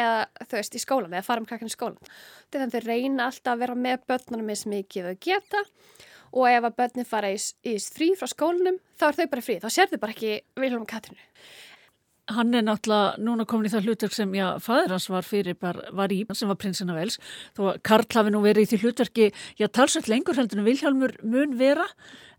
eða 0.02 0.46
þú 0.50 0.58
veist 0.58 0.74
í 0.74 0.82
skólan 0.82 1.14
eða 1.14 1.28
fara 1.30 1.46
um 1.46 1.46
krakkan 1.46 1.70
í 1.70 1.78
skólan. 1.78 2.14
Þannig 2.50 2.66
að 2.66 2.76
þau 2.76 2.90
reyna 2.90 3.30
alltaf 3.30 3.54
að 3.54 3.64
vera 3.64 3.82
með 3.86 4.06
börnunum 4.10 4.50
eins 4.50 4.66
mikið 4.66 5.12
þau 5.12 5.20
geta 5.30 5.68
og 6.32 6.46
ef 6.50 6.68
að 6.68 6.76
börnin 6.82 7.08
fara 7.08 7.32
í, 7.32 7.40
í 7.66 7.74
frí 7.78 8.12
frá 8.18 8.30
skólanum 8.30 8.78
þá 9.00 9.08
er 9.08 9.18
þau 9.18 9.26
bara 9.34 9.46
frí. 9.46 9.58
Þá 9.62 9.70
sér 9.70 9.90
þau 9.90 10.00
bara 10.04 10.16
ekki 10.16 10.38
Vilhelm 10.60 10.86
Katrinu 10.86 11.20
hann 12.34 12.54
er 12.54 12.64
náttúrulega 12.66 13.20
núna 13.22 13.46
komin 13.48 13.68
í 13.68 13.72
það 13.72 13.88
hlutverk 13.88 14.14
sem 14.14 14.34
já, 14.36 14.46
fæður 14.62 14.94
hans 14.94 15.08
var 15.10 15.26
fyrir 15.26 15.56
bara, 15.60 15.86
var 15.96 16.12
í, 16.14 16.20
sem 16.36 16.50
var 16.50 16.58
prinsina 16.60 16.96
vels 16.96 17.18
þó 17.56 17.72
að 17.72 17.80
Karl 17.86 18.06
hafi 18.14 18.34
nú 18.34 18.42
verið 18.44 18.66
í 18.66 18.70
því 18.70 18.80
hlutverki 18.84 19.26
já, 19.58 19.66
talsveit 19.66 20.10
lengur 20.10 20.38
heldur 20.38 20.60
en 20.60 20.68
Vilhjálmur 20.68 21.16
mun 21.26 21.56
vera, 21.60 21.88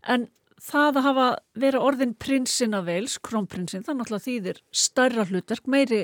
en 0.08 0.28
það 0.62 1.00
að 1.00 1.06
hafa 1.08 1.28
verið 1.64 1.86
orðin 1.90 2.16
prinsina 2.22 2.82
vels 2.86 3.18
krónprinsinn, 3.20 3.84
það 3.86 4.00
náttúrulega 4.00 4.28
þýðir 4.28 4.62
starra 4.84 5.26
hlutverk, 5.28 5.66
meiri 5.66 6.02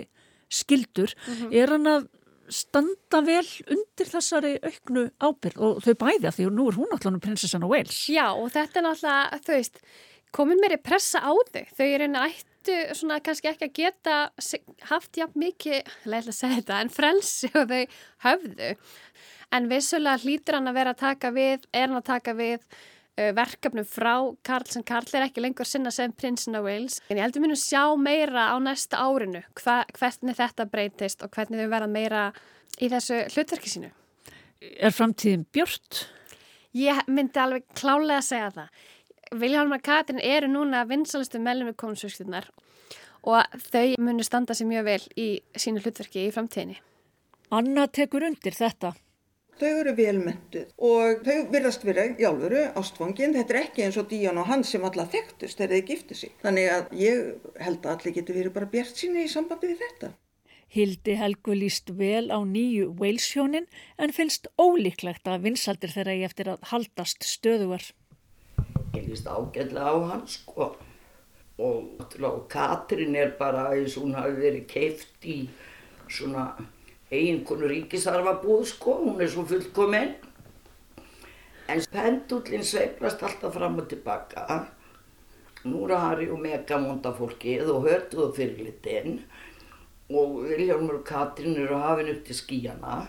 skildur 0.49 1.13
mm 1.15 1.35
-hmm. 1.35 1.55
er 1.63 1.75
hann 1.75 1.87
að 1.87 2.09
standa 2.53 3.23
vel 3.27 3.47
undir 3.69 4.11
þessari 4.11 4.57
auknu 4.65 5.09
ábyrg 5.21 5.65
og 5.65 5.81
þau 5.85 5.95
bæði 6.05 6.29
að 6.29 6.37
því 6.37 6.51
og 6.51 6.55
nú 6.57 6.69
er 6.69 6.79
hún 6.79 6.93
náttúrulega 6.93 7.27
prinsessan 7.27 7.67
á 7.67 7.69
Wales. 7.69 8.05
Já 8.13 8.27
og 8.31 8.53
þetta 8.55 8.81
er 8.81 8.87
náttúrulega, 8.89 9.41
þú 9.47 9.57
veist 9.57 9.83
komin 10.37 10.61
meiri 10.61 10.79
pressa 10.83 11.23
á 11.25 11.33
þau, 11.33 11.65
þau 11.77 11.87
er 11.89 12.07
einu 12.07 12.23
ætt 12.27 12.59
ættu 12.69 12.95
svona 12.97 13.21
kannski 13.25 13.49
ekki 13.51 13.69
að 13.69 13.77
geta 13.77 14.17
haft 14.91 15.17
jafn 15.17 15.41
mikið, 15.41 15.89
leila 16.05 16.33
að 16.33 16.37
segja 16.37 16.61
þetta, 16.61 16.81
en 16.83 16.93
frelsi 16.93 17.51
og 17.55 17.69
þau 17.71 17.83
höfðu. 18.27 18.71
En 19.57 19.69
vissulega 19.71 20.21
hlýtur 20.23 20.59
hann 20.59 20.69
að 20.69 20.79
vera 20.79 20.95
að 20.95 21.03
taka 21.03 21.33
við, 21.33 21.67
er 21.73 21.87
hann 21.89 22.01
að 22.01 22.09
taka 22.11 22.35
við 22.37 22.65
verkefnum 23.37 23.87
frá 23.89 24.13
Karl 24.47 24.69
sem 24.71 24.85
Karl 24.87 25.09
er 25.17 25.27
ekki 25.27 25.43
lengur 25.43 25.67
sinna 25.69 25.91
sem 25.95 26.13
prinsinn 26.15 26.59
á 26.59 26.63
Wales. 26.63 27.01
En 27.11 27.19
ég 27.19 27.25
heldur 27.27 27.45
mér 27.45 27.57
að 27.57 27.65
sjá 27.65 27.83
meira 27.99 28.49
á 28.55 28.57
næsta 28.63 29.01
árinu 29.03 29.43
hva, 29.61 29.81
hvernig 29.99 30.39
þetta 30.39 30.69
breytist 30.71 31.25
og 31.27 31.33
hvernig 31.35 31.65
þau 31.65 31.73
verða 31.73 31.91
meira 31.91 32.23
í 32.79 32.91
þessu 32.93 33.25
hlutverki 33.35 33.73
sínu. 33.73 33.91
Er 34.59 34.95
framtíðin 34.95 35.47
björnt? 35.55 36.07
Ég 36.77 37.03
myndi 37.11 37.41
alveg 37.43 37.67
klálega 37.79 38.21
að 38.21 38.29
segja 38.29 38.51
það. 38.55 38.87
Viljálmar 39.39 39.83
Katrin 39.85 40.23
eru 40.25 40.49
núna 40.51 40.85
vinsalistu 40.89 41.41
mellum 41.43 41.69
við 41.71 41.79
konungsfjölskyldunar 41.83 42.49
og 43.29 43.59
þau 43.69 43.99
munu 44.01 44.25
standa 44.25 44.55
sér 44.57 44.71
mjög 44.71 44.87
vel 44.87 45.03
í 45.19 45.29
sínu 45.59 45.83
hlutverki 45.83 46.29
í 46.29 46.33
framtíðinni. 46.33 46.79
Anna 47.53 47.87
tekur 47.89 48.27
undir 48.29 48.57
þetta. 48.57 48.95
Þau 49.59 49.71
eru 49.71 49.95
velmynduð 49.99 50.73
og 50.89 51.25
þau 51.27 51.39
virðast 51.53 51.87
vera 51.87 52.07
í 52.13 52.27
álveru 52.29 52.65
ástfangin. 52.79 53.35
Þetta 53.35 53.55
er 53.55 53.61
ekki 53.65 53.85
eins 53.87 53.99
og 54.01 54.09
Díán 54.13 54.39
og 54.39 54.49
hans 54.51 54.71
sem 54.75 54.87
alla 54.87 55.09
þekktust 55.11 55.59
þegar 55.59 55.75
þau 55.75 55.91
giftu 55.93 56.19
sig. 56.21 56.35
Þannig 56.45 56.71
að 56.77 56.97
ég 57.01 57.53
held 57.67 57.85
að 57.85 57.93
allir 57.97 58.17
getur 58.21 58.39
verið 58.39 58.57
bara 58.57 58.73
bjart 58.73 59.03
síni 59.03 59.27
í 59.27 59.33
sambandi 59.33 59.73
við 59.73 59.85
þetta. 59.87 60.13
Hildi 60.69 61.15
Helgu 61.17 61.55
líst 61.57 61.95
vel 61.97 62.29
á 62.29 62.39
nýju 62.45 62.91
Walesjónin 63.01 63.67
en 63.97 64.13
finnst 64.13 64.51
ólíklegt 64.61 65.27
að 65.27 65.49
vinsaldir 65.49 65.95
þeirra 65.95 66.19
í 66.19 66.27
eftir 66.29 66.53
að 66.53 66.69
haldast 66.71 67.25
stöðuar 67.25 67.87
ég 68.95 69.09
líst 69.09 69.27
ágætlega 69.27 69.85
á 69.85 69.97
hann 70.11 70.27
sko 70.29 70.77
og 71.59 72.49
Katrin 72.49 73.17
er 73.17 73.33
bara 73.39 73.71
eins 73.75 73.97
og 73.97 74.07
hún 74.07 74.15
hafi 74.15 74.37
verið 74.39 74.67
keift 74.71 75.25
í 75.27 75.39
svona 76.09 76.45
eiginkonu 77.11 77.69
ríkisarfabúð 77.71 78.65
sko, 78.73 78.99
hún 79.05 79.23
er 79.23 79.31
svo 79.33 79.45
fullkominn 79.49 80.17
en 81.69 81.85
pendullin 81.93 82.65
sveiplast 82.65 83.23
alltaf 83.23 83.55
fram 83.55 83.79
og 83.81 83.89
tilbaka. 83.91 84.45
Nú 85.69 85.85
er 85.89 85.99
Harry 86.01 86.29
og 86.33 86.41
Mega 86.41 86.79
monda 86.81 87.13
fólkið 87.17 87.69
og 87.75 87.89
hörtuðu 87.89 88.29
fyrirlitinn. 88.37 89.19
Og 90.09 90.39
Viljámur 90.49 91.03
og 91.03 91.05
Katrin 91.05 91.59
eru 91.61 91.77
hafinn 91.83 92.15
upp 92.15 92.23
til 92.25 92.37
skíjana 92.37 93.01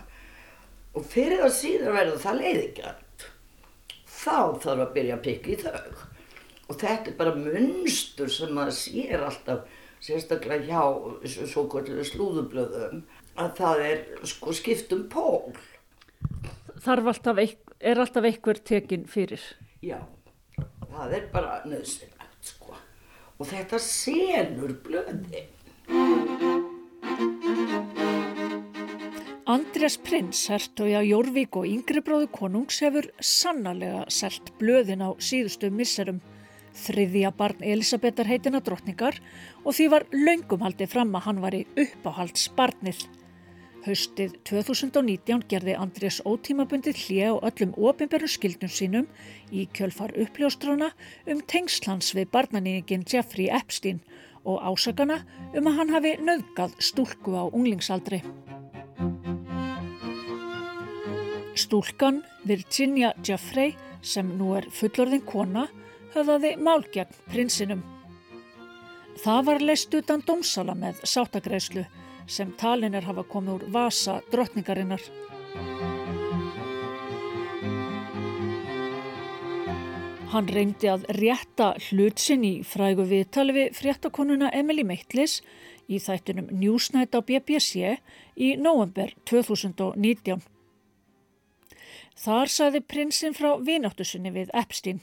og 0.97 1.05
fyrir 1.05 1.43
það 1.45 1.53
síðan 1.55 1.95
verður 1.95 2.23
það 2.23 2.39
leiðingar 2.41 2.97
þá 4.19 4.39
þarf 4.63 4.81
að 4.83 4.93
byrja 4.97 5.15
að 5.15 5.25
pikka 5.27 5.51
í 5.53 5.57
þau. 5.61 6.07
Og 6.69 6.79
þetta 6.81 7.11
er 7.11 7.17
bara 7.21 7.35
munstur 7.37 8.31
sem 8.33 8.51
maður 8.53 8.75
sér 8.77 9.23
alltaf, 9.25 9.63
sérstaklega 10.03 10.67
hjá 10.67 11.45
svo 11.47 11.65
kvöldu 11.71 12.03
slúðublöðum, 12.05 13.05
að 13.39 13.51
það 13.59 13.83
er 13.87 14.05
sko 14.27 14.53
skiptum 14.55 15.05
pól. 15.11 15.55
Þarf 16.83 17.11
alltaf, 17.13 17.41
er 17.79 17.99
alltaf 17.99 18.27
einhver 18.27 18.59
tekin 18.63 19.05
fyrir? 19.09 19.43
Já, 19.83 19.99
það 20.91 21.15
er 21.17 21.29
bara 21.33 21.59
nöðsynlegt 21.67 22.51
sko. 22.53 22.75
Og 23.39 23.47
þetta 23.47 23.79
senur 23.83 24.75
blöðin. 24.83 25.25
Andrés 29.49 29.95
Prins, 29.97 30.43
hertogi 30.51 30.93
á 30.93 31.01
Jórvík 31.01 31.55
og 31.57 31.65
yngri 31.65 32.03
bróðu 32.05 32.27
konungs 32.35 32.77
hefur 32.83 33.07
sannarlega 33.17 34.03
selt 34.13 34.51
blöðin 34.59 35.01
á 35.01 35.09
síðustu 35.17 35.71
misserum. 35.73 36.19
þriðja 36.79 37.31
barn 37.35 37.63
Elisabetar 37.65 38.27
heitina 38.29 38.61
drottningar 38.63 39.17
og 39.65 39.73
því 39.73 39.87
var 39.91 40.05
laungum 40.13 40.61
haldið 40.63 40.93
fram 40.93 41.15
að 41.17 41.25
hann 41.25 41.41
var 41.41 41.57
í 41.57 41.65
uppáhaldsbarnið. 41.75 43.01
Haustið 43.85 44.33
2019 44.43 45.45
gerði 45.47 45.73
Andrés 45.79 46.17
ótímabundið 46.27 46.97
hlje 47.05 47.27
á 47.31 47.35
öllum 47.47 47.71
ofinberu 47.79 48.27
skildnum 48.27 48.71
sínum 48.75 49.05
í 49.55 49.69
kjölfar 49.71 50.11
uppljóstrana 50.19 50.89
um 51.31 51.39
tengslans 51.47 52.11
við 52.17 52.27
barnanýningin 52.33 53.05
Jeffrey 53.07 53.47
Epstein 53.47 54.01
og 54.43 54.59
ásakana 54.67 55.21
um 55.55 55.69
að 55.71 55.77
hann 55.77 55.93
hafi 55.95 56.11
nöðgað 56.19 56.75
stúlku 56.83 57.37
á 57.39 57.47
unglingsaldri. 57.47 58.19
Stúlkan 61.55 62.19
Virginia 62.43 63.13
Jeffrey 63.23 63.77
sem 64.01 64.27
nú 64.35 64.57
er 64.59 64.67
fullorðin 64.75 65.23
kona 65.23 65.69
höfðaði 66.17 66.57
mál 66.59 66.83
gegn 66.91 67.15
prinsinum. 67.31 67.85
Það 69.23 69.41
var 69.47 69.63
leist 69.63 69.95
utan 69.95 70.23
dómsala 70.27 70.75
með 70.75 70.99
sátagreislu 71.07 71.87
sem 72.29 72.53
talin 72.61 72.95
er 72.95 73.07
hafa 73.09 73.25
komið 73.25 73.55
úr 73.55 73.65
vasa 73.73 74.19
drottningarinnar. 74.31 75.01
Hann 80.29 80.45
reyndi 80.53 80.85
að 80.91 81.07
rétta 81.17 81.71
hlutsinn 81.87 82.43
í 82.45 82.53
frægu 82.61 83.07
viðtali 83.09 83.55
við 83.55 83.71
fréttakonuna 83.79 84.51
Emily 84.53 84.83
Meitlis 84.85 85.39
í 85.89 85.97
þættunum 85.97 86.51
Newsnight 86.53 87.17
á 87.17 87.25
BBC 87.25 87.95
í 88.37 88.53
november 88.61 89.15
2019. 89.25 90.43
Þar 92.19 92.51
saði 92.53 92.83
prinsinn 92.85 93.33
frá 93.33 93.55
vináttusinni 93.57 94.29
við 94.35 94.53
Epstein. 94.53 95.01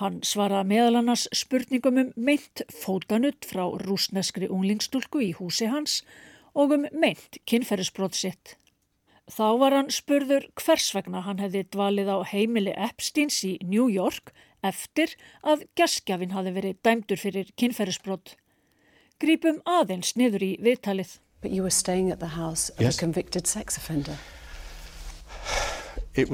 Hann 0.00 0.22
svaraði 0.24 0.64
meðal 0.70 0.96
annars 1.02 1.26
spurningum 1.36 1.98
um 2.00 2.12
meint 2.16 2.62
fótanutt 2.72 3.44
frá 3.44 3.66
rúsneskri 3.82 4.48
unglingstúlku 4.48 5.20
í 5.20 5.34
húsi 5.36 5.68
hans 5.68 5.98
og 6.56 6.72
um 6.72 6.86
meint 6.96 7.36
kynferðisbrót 7.44 8.16
sitt. 8.16 8.56
Þá 9.30 9.58
var 9.60 9.76
hann 9.76 9.90
spurður 9.92 10.48
hvers 10.56 10.88
vegna 10.96 11.20
hann 11.26 11.38
hefði 11.38 11.66
dvalið 11.76 12.08
á 12.08 12.18
heimili 12.32 12.72
Epsteins 12.72 13.42
í 13.44 13.58
New 13.60 13.90
York 13.92 14.32
eftir 14.64 15.12
að 15.44 15.66
geskjafinn 15.76 16.32
hafi 16.32 16.54
verið 16.56 16.80
dæmdur 16.82 17.20
fyrir 17.20 17.52
kynferðisbrót. 17.60 18.34
Grípum 19.20 19.60
aðeins 19.68 20.16
niður 20.16 20.42
í 20.48 20.52
viðtalið. 20.64 21.18
But 21.44 21.52
you 21.52 21.62
were 21.62 21.70
staying 21.70 22.10
at 22.10 22.20
the 22.20 22.40
house 22.40 22.70
of 22.70 22.80
yes. 22.80 22.96
a 22.96 23.00
convicted 23.00 23.46
sex 23.46 23.76
offender. 23.76 24.16
It 26.16 26.28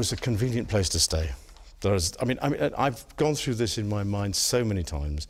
There's, 1.86 2.12
I 2.20 2.24
mean, 2.24 2.38
I 2.42 2.48
mean, 2.48 2.70
I've 2.76 3.04
gone 3.16 3.34
through 3.34 3.54
this 3.54 3.78
in 3.78 3.88
my 3.88 4.02
mind 4.02 4.34
so 4.34 4.64
many 4.64 4.82
times. 4.82 5.28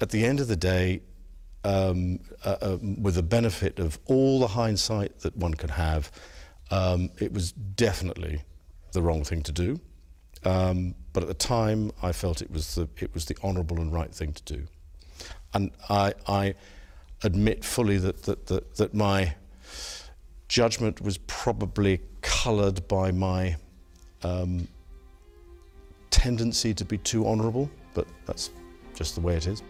At 0.00 0.10
the 0.10 0.24
end 0.24 0.40
of 0.40 0.48
the 0.48 0.56
day, 0.56 1.02
um, 1.62 2.20
uh, 2.44 2.56
uh, 2.60 2.78
with 2.98 3.14
the 3.14 3.22
benefit 3.22 3.78
of 3.78 3.98
all 4.06 4.40
the 4.40 4.48
hindsight 4.48 5.20
that 5.20 5.36
one 5.36 5.54
could 5.54 5.70
have, 5.70 6.10
um, 6.70 7.10
it 7.20 7.32
was 7.32 7.52
definitely 7.52 8.42
the 8.92 9.02
wrong 9.02 9.22
thing 9.24 9.42
to 9.42 9.52
do. 9.52 9.80
Um, 10.44 10.94
but 11.12 11.22
at 11.22 11.28
the 11.28 11.34
time, 11.34 11.92
I 12.02 12.12
felt 12.12 12.40
it 12.40 12.50
was 12.50 12.74
the 12.74 12.88
it 12.96 13.12
was 13.12 13.26
the 13.26 13.36
honourable 13.44 13.78
and 13.78 13.92
right 13.92 14.12
thing 14.14 14.32
to 14.32 14.42
do, 14.42 14.66
and 15.52 15.70
I, 15.90 16.14
I 16.26 16.54
admit 17.22 17.62
fully 17.62 17.98
that 17.98 18.22
that 18.22 18.46
that, 18.46 18.76
that 18.76 18.94
my 18.94 19.34
judgment 20.48 21.02
was 21.02 21.18
probably 21.18 22.00
coloured 22.22 22.88
by 22.88 23.10
my 23.10 23.56
um, 24.22 24.66
tendency 26.10 26.74
to 26.74 26.84
be 26.84 26.98
too 26.98 27.26
honourable, 27.26 27.70
but 27.94 28.06
that's 28.26 28.50
just 28.94 29.14
the 29.14 29.20
way 29.20 29.36
it 29.36 29.46
is. 29.46 29.62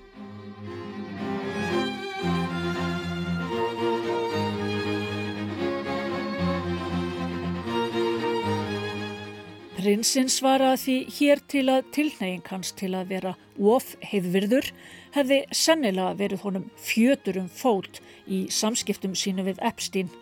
Prinsinn 9.81 10.29
svaraði 10.29 10.77
því 10.83 10.95
hér 11.17 11.41
til 11.49 11.63
að 11.73 11.87
tilneying 11.97 12.43
hans 12.51 12.75
til 12.77 12.91
að 12.99 13.15
vera 13.15 13.31
of 13.57 13.87
heiðvirður 14.05 14.67
hefði 15.15 15.39
sennilega 15.57 16.19
verið 16.19 16.43
honum 16.45 16.67
fjötur 16.77 17.39
um 17.41 17.47
fót 17.49 18.03
í 18.29 18.43
samskiptum 18.53 19.15
sínu 19.17 19.47
við 19.47 19.63
Epstein 19.65 20.13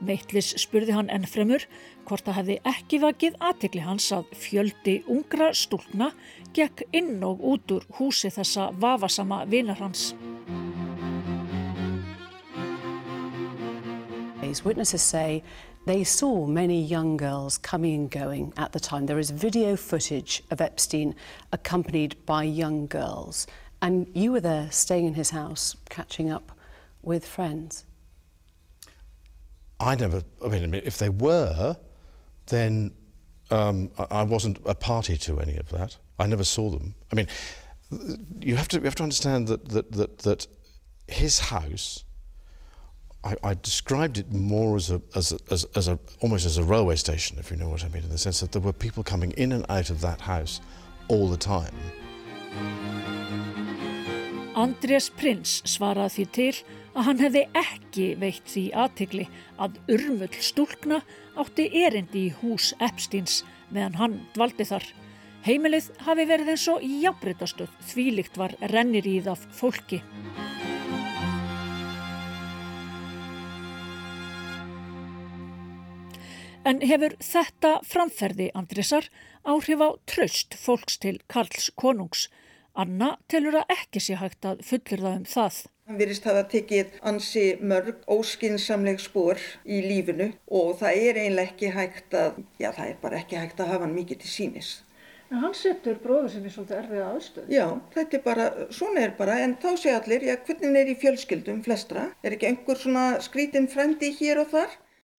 Meitlis 0.00 0.54
spurði 0.56 0.94
hann 0.96 1.10
ennfremur 1.12 1.66
hvort 2.08 2.24
það 2.24 2.38
hefði 2.38 2.56
ekki 2.72 3.00
vakið 3.02 3.34
aðtikli 3.44 3.82
hans 3.84 4.06
að 4.16 4.30
fjöldi 4.40 4.94
ungra 5.12 5.50
stúlna 5.52 6.10
gekk 6.56 6.86
inn 6.96 7.18
og 7.26 7.42
út 7.52 7.74
úr 7.76 7.84
húsi 7.98 8.32
þessa 8.32 8.70
vafasama 8.80 9.44
vinar 9.50 9.80
hans. 9.82 10.10
Witnesses 14.64 15.02
say 15.02 15.44
they 15.86 16.02
saw 16.02 16.44
many 16.44 16.82
young 16.82 17.16
girls 17.16 17.56
coming 17.56 17.94
and 17.94 18.10
going 18.10 18.52
at 18.56 18.72
the 18.72 18.80
time. 18.80 19.06
There 19.06 19.18
is 19.18 19.30
video 19.30 19.76
footage 19.76 20.42
of 20.50 20.60
Epstein 20.60 21.14
accompanied 21.52 22.16
by 22.26 22.42
young 22.42 22.88
girls. 22.88 23.46
And 23.80 24.08
you 24.12 24.32
were 24.32 24.40
there 24.40 24.68
staying 24.72 25.06
in 25.06 25.14
his 25.14 25.30
house, 25.30 25.76
catching 25.88 26.30
up 26.30 26.50
with 27.02 27.24
friends. 27.24 27.84
I 29.80 29.94
never, 29.94 30.22
I 30.44 30.48
mean, 30.48 30.74
if 30.74 30.98
they 30.98 31.08
were, 31.08 31.76
then 32.46 32.92
um, 33.50 33.90
I 34.10 34.22
wasn't 34.22 34.58
a 34.66 34.74
party 34.74 35.16
to 35.18 35.40
any 35.40 35.56
of 35.56 35.70
that. 35.70 35.96
I 36.18 36.26
never 36.26 36.44
saw 36.44 36.70
them. 36.70 36.94
I 37.10 37.16
mean, 37.16 37.26
you 38.40 38.56
have 38.56 38.68
to, 38.68 38.78
you 38.78 38.84
have 38.84 38.94
to 38.96 39.02
understand 39.02 39.48
that, 39.48 39.68
that, 39.70 39.92
that, 39.92 40.18
that 40.18 40.46
his 41.08 41.38
house, 41.38 42.04
I, 43.24 43.36
I 43.42 43.54
described 43.54 44.18
it 44.18 44.30
more 44.30 44.76
as 44.76 44.90
a, 44.90 45.00
as, 45.14 45.32
a, 45.32 45.38
as, 45.50 45.64
as 45.74 45.88
a, 45.88 45.98
almost 46.20 46.44
as 46.44 46.58
a 46.58 46.62
railway 46.62 46.96
station, 46.96 47.38
if 47.38 47.50
you 47.50 47.56
know 47.56 47.70
what 47.70 47.82
I 47.82 47.88
mean, 47.88 48.04
in 48.04 48.10
the 48.10 48.18
sense 48.18 48.40
that 48.40 48.52
there 48.52 48.62
were 48.62 48.72
people 48.72 49.02
coming 49.02 49.32
in 49.32 49.52
and 49.52 49.64
out 49.70 49.88
of 49.88 50.02
that 50.02 50.20
house 50.20 50.60
all 51.08 51.28
the 51.28 51.36
time. 51.38 51.74
Andrés 54.60 55.06
Prins 55.16 55.60
svaraði 55.64 56.10
því 56.12 56.24
til 56.36 56.56
að 56.92 57.04
hann 57.06 57.20
hefði 57.22 57.42
ekki 57.56 58.06
veitt 58.20 58.50
því 58.52 58.64
aðtikli 58.82 59.22
að 59.56 59.78
urmull 59.94 60.34
stúlkna 60.44 60.98
átti 61.40 61.64
erindi 61.80 62.26
í 62.26 62.32
hús 62.42 62.74
Epsteins 62.84 63.38
meðan 63.72 63.96
hann 63.96 64.16
dvaldi 64.34 64.66
þar. 64.68 64.84
Heimilið 65.46 65.88
hafi 66.04 66.26
verið 66.28 66.50
eins 66.52 66.66
og 66.68 66.84
jábreytastöð 66.84 67.72
þvílikt 67.88 68.36
var 68.36 68.52
rennir 68.74 69.08
í 69.08 69.14
það 69.24 69.46
fólki. 69.56 70.02
En 76.68 76.84
hefur 76.84 77.16
þetta 77.24 77.78
framferði 77.88 78.50
Andrisar 78.52 79.08
áhrif 79.48 79.80
á 79.80 79.88
traust 80.04 80.58
fólks 80.60 81.00
til 81.00 81.16
Karls 81.32 81.72
konungs? 81.80 82.28
Anna 82.80 83.10
telur 83.30 83.60
að 83.60 83.72
ekki 83.76 84.02
sé 84.02 84.16
hægt 84.20 84.46
að 84.48 84.64
fullir 84.66 85.04
það 85.04 85.16
um 85.18 85.24
það. 85.28 85.62
Hann 85.90 85.98
virðist 85.98 86.26
hafa 86.28 86.42
tekið 86.52 86.92
ansi 87.10 87.46
mörg 87.72 88.04
óskinsamleg 88.14 89.00
spór 89.02 89.40
í 89.66 89.80
lífinu 89.82 90.28
og 90.60 90.76
það 90.78 91.00
er 91.08 91.18
einlega 91.24 91.50
ekki 91.50 91.72
hægt 91.74 92.14
að, 92.14 92.38
já 92.62 92.70
það 92.70 92.92
er 92.92 93.00
bara 93.02 93.18
ekki 93.18 93.40
hægt 93.40 93.60
að 93.60 93.72
hafa 93.74 93.86
hann 93.88 93.96
mikið 93.96 94.22
til 94.22 94.30
sínis. 94.30 94.70
En 95.30 95.42
hann 95.44 95.54
setur 95.54 95.98
bróður 96.02 96.30
sem 96.32 96.46
er 96.46 96.54
svolítið 96.54 96.78
erfið 96.80 97.02
aðstöð. 97.06 97.50
Já, 97.54 97.66
þetta 97.94 98.16
er 98.18 98.22
bara, 98.24 98.46
svona 98.74 99.02
er 99.04 99.12
bara, 99.18 99.36
en 99.44 99.52
þá 99.62 99.68
sé 99.78 99.92
allir, 99.94 100.24
já 100.26 100.34
hvernig 100.46 100.78
er 100.80 100.90
í 100.90 100.96
fjölskyldum 100.98 101.60
flestra? 101.66 102.08
Er 102.26 102.34
ekki 102.34 102.48
einhver 102.48 102.78
svona 102.78 103.04
skrítin 103.22 103.68
frendi 103.70 104.10
hér 104.18 104.42
og 104.42 104.50
þar? 104.54 104.74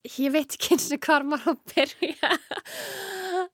Ég 0.07 0.34
veit 0.34 0.57
ekki 0.57 0.76
eins 0.76 0.89
og 0.91 1.03
hvað 1.05 1.30
maður 1.32 1.53
að 1.53 1.62
byrja. 1.76 2.34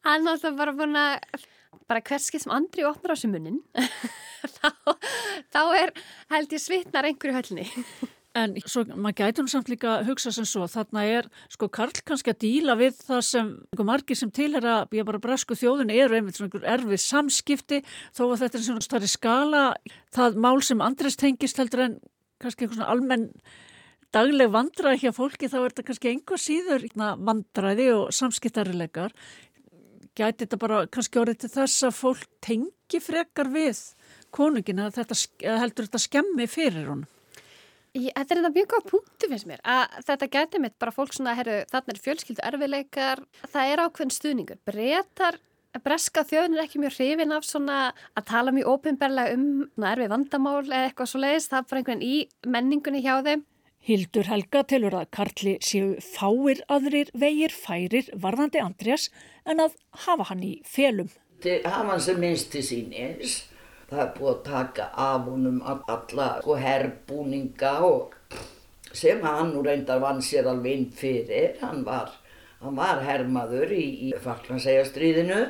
Hann 0.08 0.26
er 0.26 0.34
alltaf 0.34 0.58
bara 0.58 0.74
búin 0.78 0.98
að 0.98 1.46
bara 1.88 2.04
hverskið 2.04 2.46
sem 2.46 2.54
andri 2.54 2.86
opnar 2.88 3.14
á 3.14 3.16
þessu 3.16 3.32
munnin 3.32 3.62
þá, 4.58 4.70
þá 5.54 5.64
er 5.80 5.96
held 6.34 6.54
ég 6.56 6.64
svitnar 6.64 7.10
einhverju 7.10 7.40
höllni 7.40 7.68
En 8.38 8.54
svo 8.70 8.84
maður 8.94 9.16
gæti 9.18 9.42
hún 9.42 9.50
samt 9.50 9.70
líka 9.72 9.96
að 9.96 10.12
hugsa 10.12 10.32
sem 10.36 10.46
svo 10.46 10.68
þarna 10.70 11.04
er 11.10 11.28
sko 11.50 11.70
Karl 11.74 11.96
kannski 12.06 12.34
að 12.34 12.42
díla 12.44 12.76
við 12.78 13.00
það 13.08 13.22
sem 13.26 13.48
margir 13.88 14.20
sem 14.20 14.32
tilhera 14.34 14.76
ég 14.94 15.08
bara 15.08 15.22
bresku 15.22 15.58
þjóðin 15.58 15.94
eru 15.96 16.20
einmitt 16.20 16.38
svona 16.38 16.52
einhver 16.52 16.68
erfið 16.76 17.02
samskipti 17.02 17.80
þó 18.12 18.28
að 18.28 18.44
þetta 18.44 18.60
er 18.60 18.66
svona 18.68 18.86
starri 18.86 19.10
skala. 19.10 19.64
Það 20.14 20.38
mál 20.44 20.62
sem 20.66 20.84
Andres 20.86 21.18
tengist 21.18 21.58
heldur 21.58 21.86
en 21.88 21.98
kannski 22.44 22.68
einhvern 22.68 22.78
svona 22.78 22.92
almenn 22.94 23.26
dagleg 24.14 24.54
vandraði 24.54 25.08
hjá 25.08 25.16
fólki 25.16 25.50
þá 25.50 25.58
er 25.60 25.72
þetta 25.72 25.88
kannski 25.90 26.12
einhver 26.14 26.42
síður 26.42 26.86
vandraði 26.98 27.90
og 27.96 28.14
samskiptarilegar 28.16 29.16
gæti 30.18 30.46
þetta 30.46 30.60
bara 30.62 30.80
kannski 30.92 31.22
orðið 31.22 31.44
til 31.44 31.52
þess 31.54 31.88
að 31.88 32.00
fólk 32.00 32.26
tengi 32.44 33.02
frekar 33.04 33.52
við 33.54 33.84
konungin 34.36 34.82
að 34.84 35.00
þetta 35.00 35.20
heldur 35.62 35.88
þetta 35.88 36.04
skemmi 36.04 36.50
fyrir 36.50 36.90
hún? 36.92 37.06
Ég, 37.98 38.12
þetta 38.14 38.34
er 38.34 38.42
þetta 38.42 38.54
mjög 38.54 38.70
góð 38.74 38.88
punktu 38.92 39.30
finnst 39.32 39.50
mér 39.50 39.62
að 39.66 40.00
þetta 40.06 40.32
gæti 40.36 40.62
mitt 40.62 40.78
bara 40.82 40.94
fólk 40.94 41.16
svona, 41.16 41.34
herru, 41.38 41.62
þarna 41.72 41.94
er 41.94 42.02
fjölskyldu 42.04 42.44
erfileikar, 42.46 43.24
það 43.48 43.72
er 43.72 43.84
ákveðin 43.86 44.14
stuðningur. 44.14 44.60
Bretar 44.68 45.40
breska 45.84 46.24
þjóðin 46.28 46.58
er 46.58 46.64
ekki 46.64 46.82
mjög 46.82 46.96
hrifin 46.98 47.34
af 47.36 47.46
svona 47.48 47.78
að 48.18 48.28
tala 48.30 48.54
mjög 48.56 48.72
ópimberlega 48.74 49.36
um 49.38 49.68
nærfi 49.80 50.10
vandamál 50.12 50.64
eða 50.64 50.88
eitthvað 50.88 51.12
svo 51.12 51.22
leiðist, 51.22 51.52
það 51.52 51.60
er 51.60 51.70
bara 51.70 51.82
einhvern 51.82 52.06
í 52.06 52.16
menningunni 52.56 53.04
hjá 53.06 53.14
þeim. 53.26 53.44
Hildur 53.88 54.28
Helga 54.28 54.66
telur 54.68 54.98
að 55.00 55.12
Karli 55.16 55.58
séu 55.64 55.94
fáir 56.04 56.60
aðrir 56.68 57.12
vegir 57.16 57.54
færir 57.56 58.10
varðandi 58.20 58.60
Andrés 58.60 59.08
en 59.48 59.64
að 59.64 59.78
hafa 60.06 60.26
hann 60.32 60.44
í 60.44 60.58
felum. 60.68 61.08
Til 61.40 61.62
hafa 61.64 61.94
hann 61.94 62.04
sem 62.04 62.20
minnst 62.20 62.52
til 62.52 62.66
sín 62.68 62.92
eins 62.92 63.46
það 63.88 64.04
er 64.04 64.14
búið 64.18 64.32
að 64.34 64.44
taka 64.48 64.88
af 65.00 65.28
honum 65.30 65.60
alla 65.66 66.28
sko, 66.42 66.56
herbúninga 66.60 67.74
og 67.88 68.16
sem 68.92 69.22
hann 69.24 69.54
nú 69.54 69.64
reyndar 69.64 70.02
vann 70.04 70.20
sér 70.24 70.50
alveg 70.52 70.74
inn 70.76 70.90
fyrir. 70.92 71.56
Hann 71.62 71.86
var, 71.88 72.12
hann 72.62 72.76
var 72.76 73.04
hermaður 73.06 73.72
í, 73.72 73.86
í 74.10 74.14
Falklandsegastriðinu, 74.24 75.46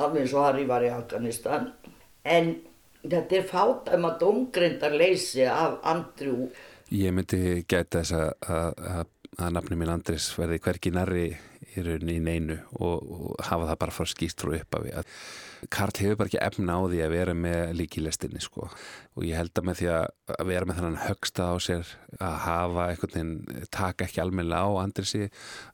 alveg 0.00 0.26
eins 0.26 0.34
og 0.36 0.44
Harry 0.44 0.66
var 0.68 0.84
í 0.84 0.92
Afganistan. 0.92 1.70
En 2.24 2.58
þetta 3.06 3.38
er 3.38 3.48
fátæma 3.48 4.12
domgrindar 4.20 4.96
leysi 5.00 5.46
af 5.48 5.80
Andrew. 5.88 6.50
Ég 6.90 7.12
myndi 7.14 7.62
geta 7.70 8.00
þess 8.00 8.16
að, 8.18 8.30
að, 8.50 8.80
að, 8.90 9.10
að 9.38 9.52
nafni 9.54 9.76
mín 9.78 9.92
Andris 9.92 10.24
verði 10.34 10.58
hverki 10.64 10.90
narri 10.90 11.28
í 11.30 11.84
rauninni 11.86 12.16
í 12.18 12.22
neinu 12.24 12.56
og, 12.82 12.96
og 12.98 13.44
hafa 13.46 13.68
það 13.68 13.78
bara 13.84 13.94
fara 13.94 14.10
skýst 14.10 14.42
frá 14.42 14.56
uppafi. 14.58 14.94
Karl 15.68 15.92
hefur 16.00 16.18
bara 16.20 16.30
ekki 16.30 16.40
efna 16.40 16.78
á 16.78 16.80
því 16.88 17.00
að 17.04 17.14
vera 17.14 17.34
með 17.36 17.74
líkilestinni 17.78 18.40
sko. 18.42 18.68
Og 19.18 19.26
ég 19.26 19.36
held 19.36 19.52
að 19.58 19.66
með 19.68 19.80
því 19.80 19.88
að 19.94 20.44
vera 20.48 20.68
með 20.68 20.80
þannan 20.80 21.00
högsta 21.04 21.48
á 21.52 21.54
sér 21.60 21.90
að 22.18 22.36
hafa 22.46 22.86
veginn 23.02 23.32
taka 23.74 24.06
ekki 24.06 24.22
almenna 24.22 24.62
á. 24.64 24.68
Andrisi 24.80 25.28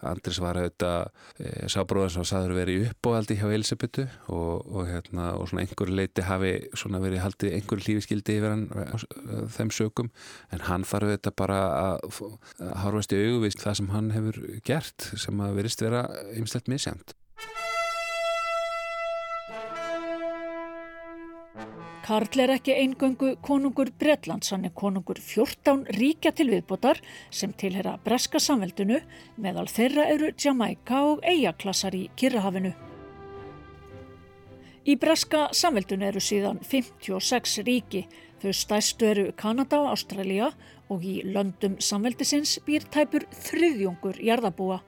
Andris 0.07 0.41
var 0.43 0.59
auðvitað 0.61 1.11
e, 1.39 1.51
sábróðan 1.73 2.15
sem 2.17 2.29
saður 2.29 2.57
verið 2.59 2.87
uppóhaldi 2.91 3.39
hjá 3.41 3.47
Elisabethu 3.53 4.07
og, 4.33 4.65
og, 4.67 4.83
hérna, 4.89 5.33
og 5.37 5.51
svona 5.51 5.65
einhverju 5.65 5.99
leiti 6.01 6.27
hafi 6.27 6.55
svona 6.77 7.03
verið 7.05 7.23
haldið 7.25 7.59
einhverju 7.59 7.91
lífiskildi 7.91 8.39
yfir 8.41 8.55
hann 8.55 8.67
þeim 9.57 9.75
sögum 9.75 10.11
en 10.55 10.67
hann 10.69 10.87
þarf 10.89 11.13
auðvitað 11.13 11.39
bara 11.39 11.61
að, 11.83 12.25
harfast 12.83 13.15
í 13.15 13.23
auguvist 13.27 13.63
það 13.63 13.79
sem 13.81 13.95
hann 13.95 14.11
hefur 14.15 14.43
gert 14.67 15.11
sem 15.15 15.45
að 15.45 15.61
verist 15.61 15.85
vera 15.85 16.07
ymslegt 16.37 16.73
misjæmt 16.73 17.17
Karl 22.07 22.39
er 22.39 22.53
ekki 22.55 22.71
eingöngu 22.71 23.33
konungur 23.43 23.89
Bretlands, 23.99 24.53
hann 24.55 24.69
er 24.69 24.71
konungur 24.79 25.19
14 25.19 25.89
ríkja 25.97 26.31
til 26.39 26.53
viðbótar 26.53 27.01
sem 27.35 27.51
tilhera 27.59 27.97
breska 28.05 28.39
samveldinu, 28.39 29.01
meðal 29.43 29.67
þeirra 29.67 30.05
eru 30.13 30.31
Jamaica 30.39 31.01
og 31.09 31.27
Eyjaklassar 31.27 31.99
í 31.99 32.05
Kirrahafinu. 32.15 32.71
Í 34.87 34.95
breska 35.03 35.49
samveldinu 35.51 36.07
eru 36.13 36.23
síðan 36.23 36.63
56 36.63 37.59
ríki, 37.67 38.07
þau 38.39 38.53
stæstu 38.55 39.11
eru 39.11 39.29
Kanada 39.35 39.83
og 39.83 39.97
Ástralja 39.97 40.55
og 40.87 41.03
í 41.03 41.19
löndum 41.27 41.81
samveldisins 41.83 42.61
býr 42.63 42.87
tæpur 42.87 43.27
þriðjungur 43.51 44.23
jarðabúa. 44.23 44.85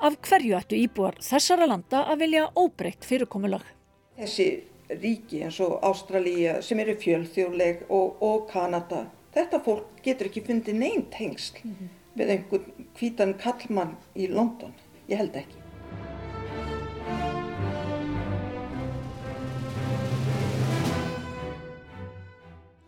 Af 0.00 0.16
hverju 0.24 0.56
ættu 0.56 0.80
íbúar 0.80 1.20
þessara 1.20 1.68
landa 1.68 2.06
að 2.08 2.24
vilja 2.24 2.52
óbreytt 2.56 3.04
fyrirkomulag? 3.04 3.68
Þessi 4.16 4.54
ríki 4.88 5.42
eins 5.44 5.60
og 5.64 5.80
Ástralíja 5.86 6.60
sem 6.62 6.80
eru 6.82 6.94
fjölþjóðleg 7.00 7.84
og, 7.88 8.22
og 8.22 8.48
Kanada. 8.50 9.06
Þetta 9.34 9.60
fólk 9.64 10.00
getur 10.04 10.30
ekki 10.30 10.44
fundið 10.46 10.78
neyn 10.78 11.04
tengsl 11.10 11.58
mm 11.64 11.74
-hmm. 11.74 11.92
við 12.14 12.30
einhvern 12.36 12.86
hvítan 12.98 13.34
kallmann 13.38 13.96
í 14.14 14.28
London. 14.28 14.74
Ég 15.08 15.16
held 15.18 15.36
ekki. 15.36 15.64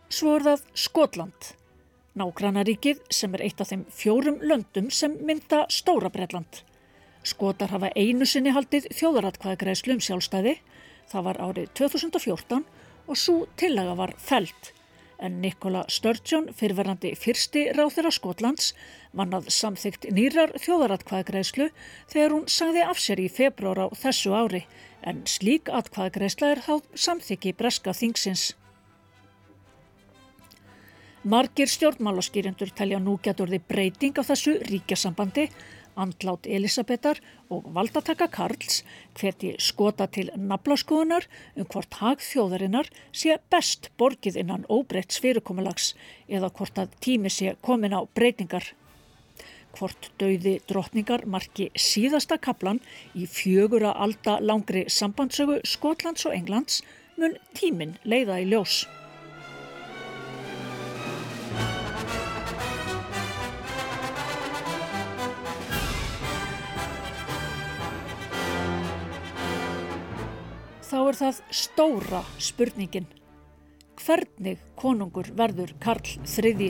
Svo 0.09 0.35
er 0.35 0.41
það 0.41 0.61
Skotland. 0.73 1.53
Nágrannaríkið 2.17 3.01
sem 3.13 3.33
er 3.35 3.41
eitt 3.41 3.61
af 3.61 3.69
þeim 3.69 3.85
fjórum 3.93 4.39
löndum 4.41 4.89
sem 4.89 5.13
mynda 5.21 5.65
Stóra 5.69 6.09
Breitland. 6.09 6.63
Skotar 7.23 7.69
hafa 7.69 7.91
einu 7.95 8.25
sinni 8.25 8.49
haldið 8.55 8.87
þjóðaratkvæðagreðslu 8.97 9.93
um 9.93 9.99
sjálfstæði 9.99 10.55
Það 11.11 11.27
var 11.29 11.39
árið 11.43 11.69
2014 11.79 12.65
og 13.07 13.19
svo 13.19 13.45
tillaga 13.59 13.95
var 13.95 14.13
felt. 14.19 14.73
En 15.17 15.39
Nikola 15.41 15.81
Sturgeon, 15.89 16.51
fyrverandi 16.53 17.15
fyrsti 17.17 17.63
ráþur 17.73 18.09
á 18.09 18.11
Skotlands, 18.13 18.73
vannað 19.17 19.47
samþygt 19.49 20.05
nýrar 20.13 20.53
þjóðaratkvæðagreislu 20.61 21.71
þegar 22.11 22.35
hún 22.35 22.45
sagði 22.45 22.83
af 22.85 23.01
sér 23.01 23.23
í 23.23 23.31
februar 23.33 23.81
á 23.81 23.87
þessu 23.97 24.35
ári. 24.37 24.67
En 25.01 25.23
slík 25.25 25.71
atkvæðagreisla 25.73 26.53
er 26.53 26.63
háð 26.67 26.85
samþyggi 26.93 27.55
breska 27.57 27.95
þingsins. 27.97 28.51
Margir 31.27 31.67
stjórnmálaskýrindur 31.67 32.69
telja 32.77 33.01
nú 33.01 33.17
getur 33.23 33.49
þið 33.51 33.65
breyting 33.67 34.19
af 34.21 34.29
þessu 34.29 34.53
ríkjasambandi 34.69 35.47
andlát 35.97 36.47
Elisabetar 36.47 37.19
og 37.53 37.67
valdataka 37.75 38.27
Karls 38.31 38.83
hverti 39.17 39.53
skota 39.61 40.07
til 40.07 40.29
naflaskoðunar 40.37 41.27
um 41.57 41.67
hvort 41.67 41.99
hagþjóðarinnar 42.01 42.89
sé 43.11 43.37
best 43.51 43.89
borgið 43.99 44.39
innan 44.43 44.67
óbreyts 44.69 45.21
fyrirkomulags 45.23 45.93
eða 46.27 46.51
hvort 46.59 46.77
að 46.83 46.93
tími 47.03 47.31
sé 47.33 47.55
komin 47.61 47.97
á 47.97 48.01
breytingar. 48.15 48.73
Hvort 49.77 50.09
dauði 50.21 50.57
drotningar 50.69 51.25
marki 51.29 51.69
síðasta 51.77 52.39
kaplan 52.41 52.79
í 53.13 53.27
fjögura 53.29 53.91
alda 53.93 54.39
langri 54.41 54.87
sambandsögu 54.89 55.59
Skotlands 55.65 56.25
og 56.25 56.37
Englands 56.37 56.81
mun 57.17 57.37
tímin 57.57 57.97
leiða 58.05 58.41
í 58.41 58.47
ljós. 58.49 58.85
Þá 70.87 70.97
er 71.01 71.17
það 71.19 71.39
stóra 71.51 72.19
spurningin. 72.39 73.07
Hvernig 73.97 74.61
konungur 74.79 75.27
verður 75.35 75.73
Karl 75.83 76.13
III? 76.23 76.69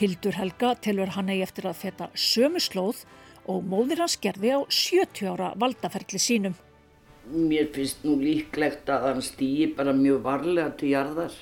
Hildur 0.00 0.34
Helga 0.34 0.72
telur 0.82 1.12
hann 1.14 1.30
eigi 1.30 1.44
eftir 1.46 1.68
að 1.70 1.78
feta 1.84 2.08
sömu 2.18 2.62
slóð 2.62 3.04
og 3.46 3.62
móðir 3.70 4.02
hans 4.02 4.16
gerði 4.22 4.56
á 4.58 4.60
70 4.66 5.30
ára 5.30 5.52
valdaferli 5.62 6.18
sínum. 6.18 6.56
Mér 7.30 7.68
finnst 7.74 8.02
nú 8.02 8.16
líklegt 8.18 8.90
að 8.90 9.06
hann 9.10 9.22
stýi 9.22 9.68
bara 9.76 9.94
mjög 9.94 10.24
varlega 10.24 10.72
til 10.80 10.90
jarðar 10.96 11.36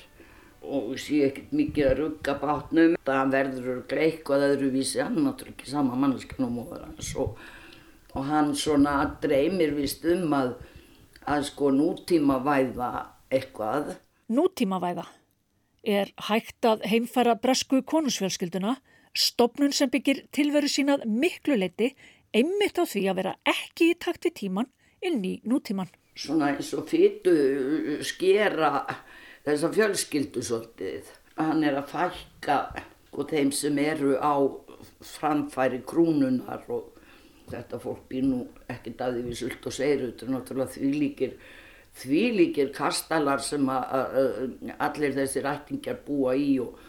og 0.61 0.93
sé 1.01 1.23
ekkert 1.25 1.55
mikið 1.57 1.87
að 1.87 1.97
rugga 2.03 2.35
bátnum. 2.43 2.93
Það 3.07 3.17
hann 3.17 3.33
verður 3.33 3.97
eitthvað 3.97 4.45
öðruvísi, 4.51 5.01
hann 5.01 5.17
er 5.17 5.25
náttúrulega 5.25 5.57
ekki 5.57 5.73
sama 5.73 5.97
mannskinn 5.97 6.45
og 6.45 6.53
móður 6.59 6.85
hans 6.85 7.15
og 7.17 7.41
og 8.15 8.27
hann 8.27 8.53
svona 8.57 8.97
dreymir 9.23 9.73
vist 9.77 10.05
um 10.05 10.33
að, 10.35 10.53
að 11.27 11.47
sko 11.51 11.71
nútíma 11.75 12.39
væða 12.43 12.91
eitthvað. 13.31 13.95
Nútíma 14.31 14.79
væða 14.83 15.07
er 15.81 16.11
hægt 16.27 16.65
að 16.65 16.83
heimfæra 16.85 17.35
bresku 17.41 17.81
konusfjölskylduna, 17.89 18.75
stopnun 19.13 19.73
sem 19.73 19.89
byggir 19.89 20.25
tilveru 20.33 20.69
sínað 20.69 21.07
miklu 21.09 21.57
leiti, 21.57 21.91
einmitt 22.33 22.77
á 22.77 22.85
því 22.85 23.07
að 23.09 23.17
vera 23.21 23.33
ekki 23.49 23.91
í 23.91 23.97
takt 23.99 24.27
við 24.27 24.37
tíman 24.43 24.69
inn 25.01 25.23
í 25.25 25.39
nútíman. 25.47 25.89
Svona 26.15 26.51
eins 26.53 26.69
og 26.77 26.85
fytu 26.91 27.33
skera 28.05 28.85
þessa 29.45 29.71
fjölskyldu 29.73 30.43
svolítið. 30.45 31.09
Hann 31.39 31.63
er 31.65 31.79
að 31.79 31.89
fælka 31.95 32.57
og 33.11 33.31
þeim 33.31 33.51
sem 33.55 33.77
eru 33.81 34.15
á 34.21 34.37
framfæri 35.01 35.81
krúnunar 35.87 36.67
og 36.69 37.00
þetta 37.51 37.81
fólk 37.83 38.05
býr 38.11 38.29
nú 38.29 38.45
ekkert 38.71 39.03
að 39.05 39.17
því 39.17 39.25
við 39.27 39.41
sult 39.41 39.67
og 39.67 39.75
segir 39.75 40.05
þetta 40.05 40.27
er 40.27 40.33
náttúrulega 40.35 40.75
því 40.75 40.93
líkir 40.95 41.35
því 41.97 42.21
líkir 42.37 42.71
kastalar 42.75 43.43
sem 43.43 43.67
að, 43.69 43.83
að 43.91 44.71
allir 44.87 45.13
þessir 45.17 45.49
ættingjar 45.51 45.99
búa 46.05 46.35
í 46.39 46.55
og... 46.63 46.79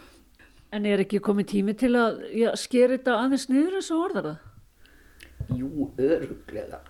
En 0.73 0.87
er 0.89 1.03
ekki 1.03 1.21
komið 1.21 1.51
tími 1.51 1.75
til 1.77 1.93
að 2.01 2.23
já, 2.33 2.49
skera 2.57 2.97
þetta 2.97 3.19
aðeins 3.21 3.49
niður 3.51 3.79
eins 3.81 3.91
og 3.93 4.07
orðar 4.07 4.29
það? 4.31 4.49
Jú, 5.59 5.89
öruglega. 5.99 6.81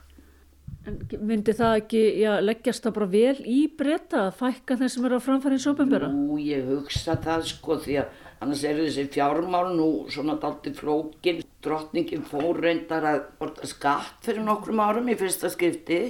En 0.87 0.99
myndi 1.23 1.55
það 1.55 1.77
ekki 1.81 2.03
já, 2.21 2.31
leggjast 2.43 2.85
það 2.85 2.95
bara 2.99 3.09
vel 3.13 3.41
í 3.47 3.59
breyta 3.79 4.27
að 4.27 4.37
fækka 4.41 4.77
þeim 4.81 4.93
sem 4.93 5.09
eru 5.09 5.19
á 5.19 5.27
framfærið 5.27 5.65
sópembera? 5.65 6.11
Jú, 6.11 6.39
ég 6.43 6.69
hugsa 6.69 7.17
það 7.23 7.47
sko 7.53 7.79
því 7.85 7.99
að 8.03 8.21
annars 8.43 8.65
eru 8.67 8.87
þessi 8.89 9.07
fjármál 9.15 9.69
nú 9.77 9.89
svona 10.11 10.37
dalti 10.43 10.75
flókin 10.75 11.43
drottningin 11.63 12.27
fór 12.27 12.61
reyndar 12.63 13.07
að 13.07 13.25
borta 13.39 13.69
skatt 13.71 14.23
fyrir 14.27 14.45
nokkrum 14.47 14.81
árum 14.83 15.11
í 15.13 15.19
fyrsta 15.19 15.51
skipti 15.53 16.05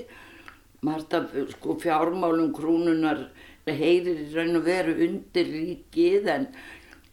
Marta 0.83 1.21
sko 1.53 1.77
fjármálum 1.79 2.49
krúnunar 2.51 3.29
heyrir 3.71 4.25
í 4.25 4.31
raun 4.35 4.59
og 4.59 4.65
veru 4.67 4.97
undir 5.05 5.47
ríkið 5.47 6.27
en, 6.33 6.47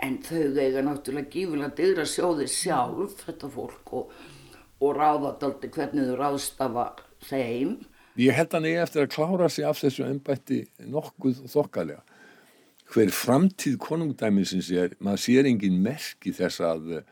en 0.01 0.15
þau 0.25 0.57
eiga 0.57 0.81
náttúrulega 0.81 1.29
gífilega 1.35 1.75
dygra 1.77 2.05
sjóði 2.09 2.47
sjálf 2.49 3.19
þetta 3.27 3.49
fólk 3.53 3.93
og, 3.99 4.15
og 4.81 4.97
ráðadaldi 4.97 5.69
hvernig 5.75 6.09
þú 6.09 6.17
ráðstafa 6.17 6.87
þeim. 7.29 7.77
Ég 8.17 8.33
held 8.33 8.57
hann 8.57 8.65
eigi 8.65 8.81
eftir 8.87 9.05
að 9.05 9.13
klára 9.13 9.51
sig 9.53 9.69
af 9.69 9.83
þessu 9.83 10.07
ennbætti 10.07 10.59
nokkuð 10.89 11.45
þokkalega. 11.53 12.01
Hver 12.89 13.13
framtíð 13.13 13.77
konungdæmisins 13.85 14.71
er, 14.73 14.97
maður 14.97 15.27
sér 15.27 15.51
engin 15.51 15.77
merki 15.85 16.33
þess 16.33 16.65
að 16.65 17.03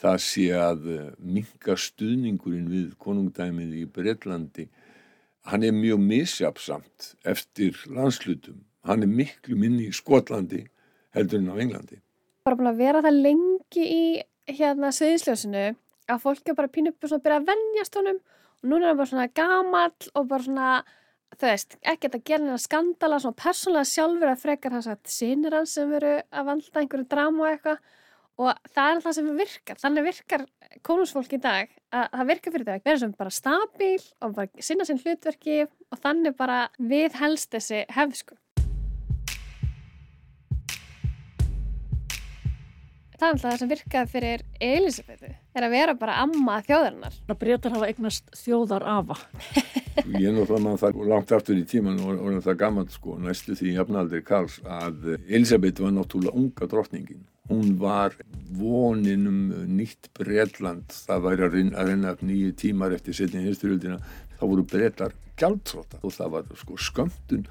það 0.00 0.18
sé 0.24 0.46
að 0.56 0.88
eh, 0.92 1.08
minga 1.18 1.76
stuðningurinn 1.80 2.68
við 2.70 2.86
konungdæmið 3.02 3.74
í 3.80 3.84
Breitlandi. 3.92 4.68
Hann 5.46 5.64
er 5.66 5.74
mjög 5.76 6.02
misjapsamt 6.02 7.12
eftir 7.24 7.78
landslutum. 7.86 8.64
Hann 8.86 9.04
er 9.06 9.10
miklu 9.10 9.58
minni 9.58 9.88
í 9.88 9.94
Skotlandi 9.94 10.64
heldur 11.16 11.40
en 11.40 11.52
á 11.54 11.56
Englandi. 11.62 12.00
Bara 12.46 12.58
búin 12.58 12.70
að 12.70 12.82
vera 12.82 13.02
það 13.02 13.20
lengi 13.24 13.86
í 13.86 14.04
hérna 14.46 14.92
söðinsljósinu 14.94 15.66
að 16.06 16.22
fólki 16.22 16.54
bara 16.54 16.70
pínu 16.70 16.92
upp 16.92 17.08
og 17.08 17.22
byrja 17.22 17.40
að 17.40 17.48
vennjast 17.50 17.98
honum 17.98 18.20
og 18.20 18.68
núna 18.70 18.84
er 18.84 18.92
hann 18.92 19.00
bara 19.00 19.10
svona 19.10 19.28
gamall 19.34 20.10
og 20.14 20.28
bara 20.30 20.46
svona, 20.46 20.68
þau 21.34 21.48
veist, 21.48 21.78
ekkert 21.82 22.18
að 22.18 22.26
gera 22.30 22.44
neina 22.44 22.60
skandala, 22.62 23.18
svona 23.22 23.40
persónulega 23.42 23.90
sjálfur 23.90 24.32
að 24.32 24.42
frekar 24.44 24.76
hans 24.76 24.90
að 24.90 25.10
sinir 25.10 25.56
hans 25.56 25.74
sem 25.74 25.90
veru 25.90 26.14
að 26.20 26.50
valda 26.50 26.82
einhverju 26.82 27.08
drama 27.10 27.44
og 27.44 27.50
eitthvað 27.50 27.80
og 28.36 28.52
það 28.68 28.90
er 28.90 29.02
það 29.04 29.14
sem 29.16 29.28
virkar, 29.38 29.78
þannig 29.80 30.06
virkar 30.10 30.46
konusfólk 30.84 31.36
í 31.36 31.40
dag 31.40 31.70
að 31.94 32.08
það 32.12 32.32
virkar 32.32 32.54
fyrir 32.54 32.66
þau 32.66 32.74
að 32.74 32.88
vera 32.90 33.02
sem 33.02 33.12
bara 33.16 33.36
stabíl 33.36 34.08
og 34.20 34.34
bara 34.36 34.64
sinna 34.68 34.86
sinn 34.88 35.00
hlutverki 35.00 35.62
og 35.64 36.02
þannig 36.02 36.36
bara 36.36 36.66
við 36.76 37.16
helst 37.20 37.54
þessi 37.56 37.86
hefsku. 37.96 38.36
Það 43.16 43.24
er 43.24 43.32
alltaf 43.32 43.46
það 43.46 43.60
sem 43.62 43.70
virkaði 43.70 44.10
fyrir 44.12 44.42
Elisabetu, 44.60 45.28
er 45.56 45.64
að 45.64 45.72
vera 45.72 45.94
bara 45.96 46.18
amma 46.20 46.58
þjóðarinnar. 46.66 47.14
Það 47.30 47.38
breytar 47.40 47.72
hafa 47.72 47.86
eignast 47.88 48.26
þjóðar 48.36 48.84
afa. 48.92 49.16
Ég 50.20 50.26
er 50.28 50.34
náttúrulega 50.36 50.60
mann 50.66 50.76
það 50.82 50.98
langt 51.08 51.32
aftur 51.32 51.56
í 51.56 51.62
tíman 51.64 52.02
og 52.04 52.20
er 52.28 52.44
það 52.44 52.58
gaman 52.60 52.90
sko, 52.92 53.16
næstu 53.16 53.56
því 53.56 53.72
jafnaldri 53.78 54.20
Karls 54.26 54.58
að 54.68 55.14
Elisabeth 55.24 55.80
var 55.80 55.96
náttúrulega 55.96 56.36
unga 56.36 56.68
drottningin. 56.68 57.24
Hún 57.50 57.76
var 57.78 58.16
voninum 58.56 59.52
nýtt 59.76 60.10
Breitland, 60.16 60.90
það 61.06 61.28
væri 61.28 61.46
að 61.46 61.92
reyna 61.92 62.14
upp 62.14 62.24
nýju 62.26 62.56
tímar 62.58 62.94
eftir 62.96 63.14
setjum 63.14 63.46
hinsturjöldina, 63.46 64.00
þá 64.36 64.44
voru 64.46 64.66
breytar 64.66 65.14
gjaldtróta 65.36 66.00
og 66.02 66.12
það 66.14 66.32
var 66.32 66.50
sko 66.56 66.76
skömmtun 66.80 67.46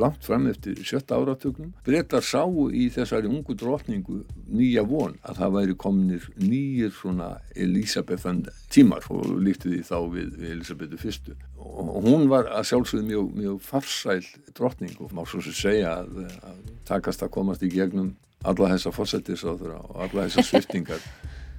langt 0.00 0.24
fram 0.24 0.46
eftir 0.48 0.78
sjötta 0.84 1.18
áratögnum. 1.20 1.74
Bretar 1.84 2.24
sáu 2.24 2.70
í 2.72 2.86
þessari 2.92 3.28
ungu 3.28 3.54
drotningu 3.58 4.22
nýja 4.48 4.86
von 4.88 5.18
að 5.20 5.42
það 5.42 5.56
væri 5.58 5.76
kominir 5.84 6.28
nýjir 6.40 6.94
svona 6.96 7.34
Elisabethan 7.52 8.46
tímar 8.72 9.04
og 9.12 9.34
líkti 9.44 9.74
því 9.74 9.82
þá 9.90 9.98
við, 10.14 10.32
við 10.40 10.54
Elisabetu 10.54 11.00
fyrstu. 11.00 11.36
Og 11.60 12.00
hún 12.06 12.26
var 12.32 12.48
að 12.48 12.70
sjálfsögðu 12.70 13.06
mjög, 13.10 13.30
mjög 13.36 13.60
farsæl 13.68 14.24
drotning 14.56 14.96
og 15.04 15.12
má 15.12 15.26
svo 15.28 15.44
sem 15.44 15.56
segja 15.56 15.98
að, 16.00 16.24
að 16.40 16.74
takast 16.88 17.26
að 17.26 17.34
komast 17.36 17.64
í 17.66 17.72
gegnum 17.72 18.14
alla 18.44 18.72
þessa 18.74 18.94
fórsetisráður 18.94 19.76
og 19.78 20.02
alla 20.06 20.26
þessa 20.26 20.46
sviftingar 20.50 21.00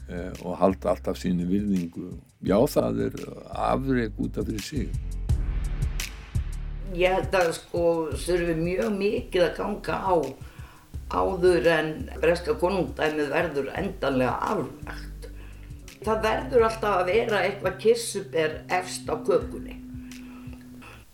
eh, 0.10 0.32
og 0.42 0.60
halda 0.62 0.96
alltaf 0.96 1.20
síni 1.22 1.48
vilningu. 1.50 2.14
Já, 2.42 2.58
það 2.66 3.08
er 3.10 3.26
afreg 3.70 4.22
út 4.22 4.42
af 4.42 4.50
því 4.50 4.62
sig 4.66 4.94
ég 6.98 7.14
held 7.16 7.36
að 7.38 7.52
sko 7.56 7.84
þurfi 8.20 8.56
mjög 8.60 8.96
mikið 8.98 9.46
að 9.46 9.54
ganga 9.60 9.98
á 10.04 10.16
áður 11.12 11.68
en 11.72 11.92
breska 12.24 12.56
konungdæmið 12.60 13.32
verður 13.32 13.72
endanlega 13.80 14.36
aflagt. 14.48 15.28
Það 16.02 16.24
verður 16.26 16.66
alltaf 16.68 16.98
að 16.98 17.12
vera 17.12 17.42
eitthvað 17.46 17.80
kissuber 17.84 18.58
efst 18.72 19.12
á 19.12 19.16
kökunni. 19.20 19.78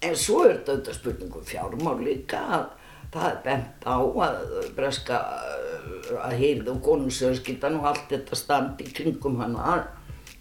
En 0.06 0.14
svo 0.16 0.44
er 0.46 0.60
þetta 0.60 0.76
auðvitað 0.76 1.00
spurningum 1.00 1.48
fjármál 1.48 1.98
líka 2.06 2.44
að 2.58 2.68
það 3.14 3.38
bent 3.46 3.88
á 3.88 3.98
að 3.98 4.42
breska 4.78 5.20
að 6.24 6.36
heyrðu 6.42 6.74
og 6.76 6.82
konungsjörnskildan 6.86 7.80
og 7.80 7.88
allt 7.92 8.12
þetta 8.12 8.40
standi 8.40 8.90
kringum 8.92 9.40
hana 9.42 9.78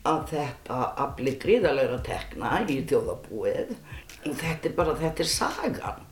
að 0.06 0.26
þetta 0.32 0.80
afli 1.06 1.36
gríðarlega 1.42 2.00
tekna 2.06 2.60
í 2.70 2.80
þjóðabúið 2.86 3.72
þetta 4.26 4.68
er 4.68 4.76
bara, 4.76 4.96
þetta 4.98 5.24
er 5.24 5.30
sagan 5.30 6.04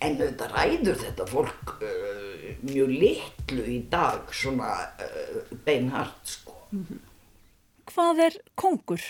en 0.00 0.16
auðvitað 0.16 0.56
ræður 0.56 0.98
þetta 1.04 1.28
fólk 1.28 1.74
uh, 1.84 2.50
mjög 2.64 2.92
litlu 3.04 3.64
í 3.68 3.78
dag 3.92 4.32
svona 4.32 4.72
uh, 4.96 5.54
beinhart 5.64 6.36
sko 6.36 6.56
mm 6.72 6.84
-hmm. 6.88 7.06
Hvað 7.90 8.20
er 8.22 8.34
kongur? 8.54 9.02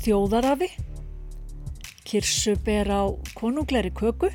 Þjóðarafi 0.00 0.70
Kirsubér 2.06 2.86
á 2.86 3.02
konungleiri 3.34 3.90
köku 3.90 4.30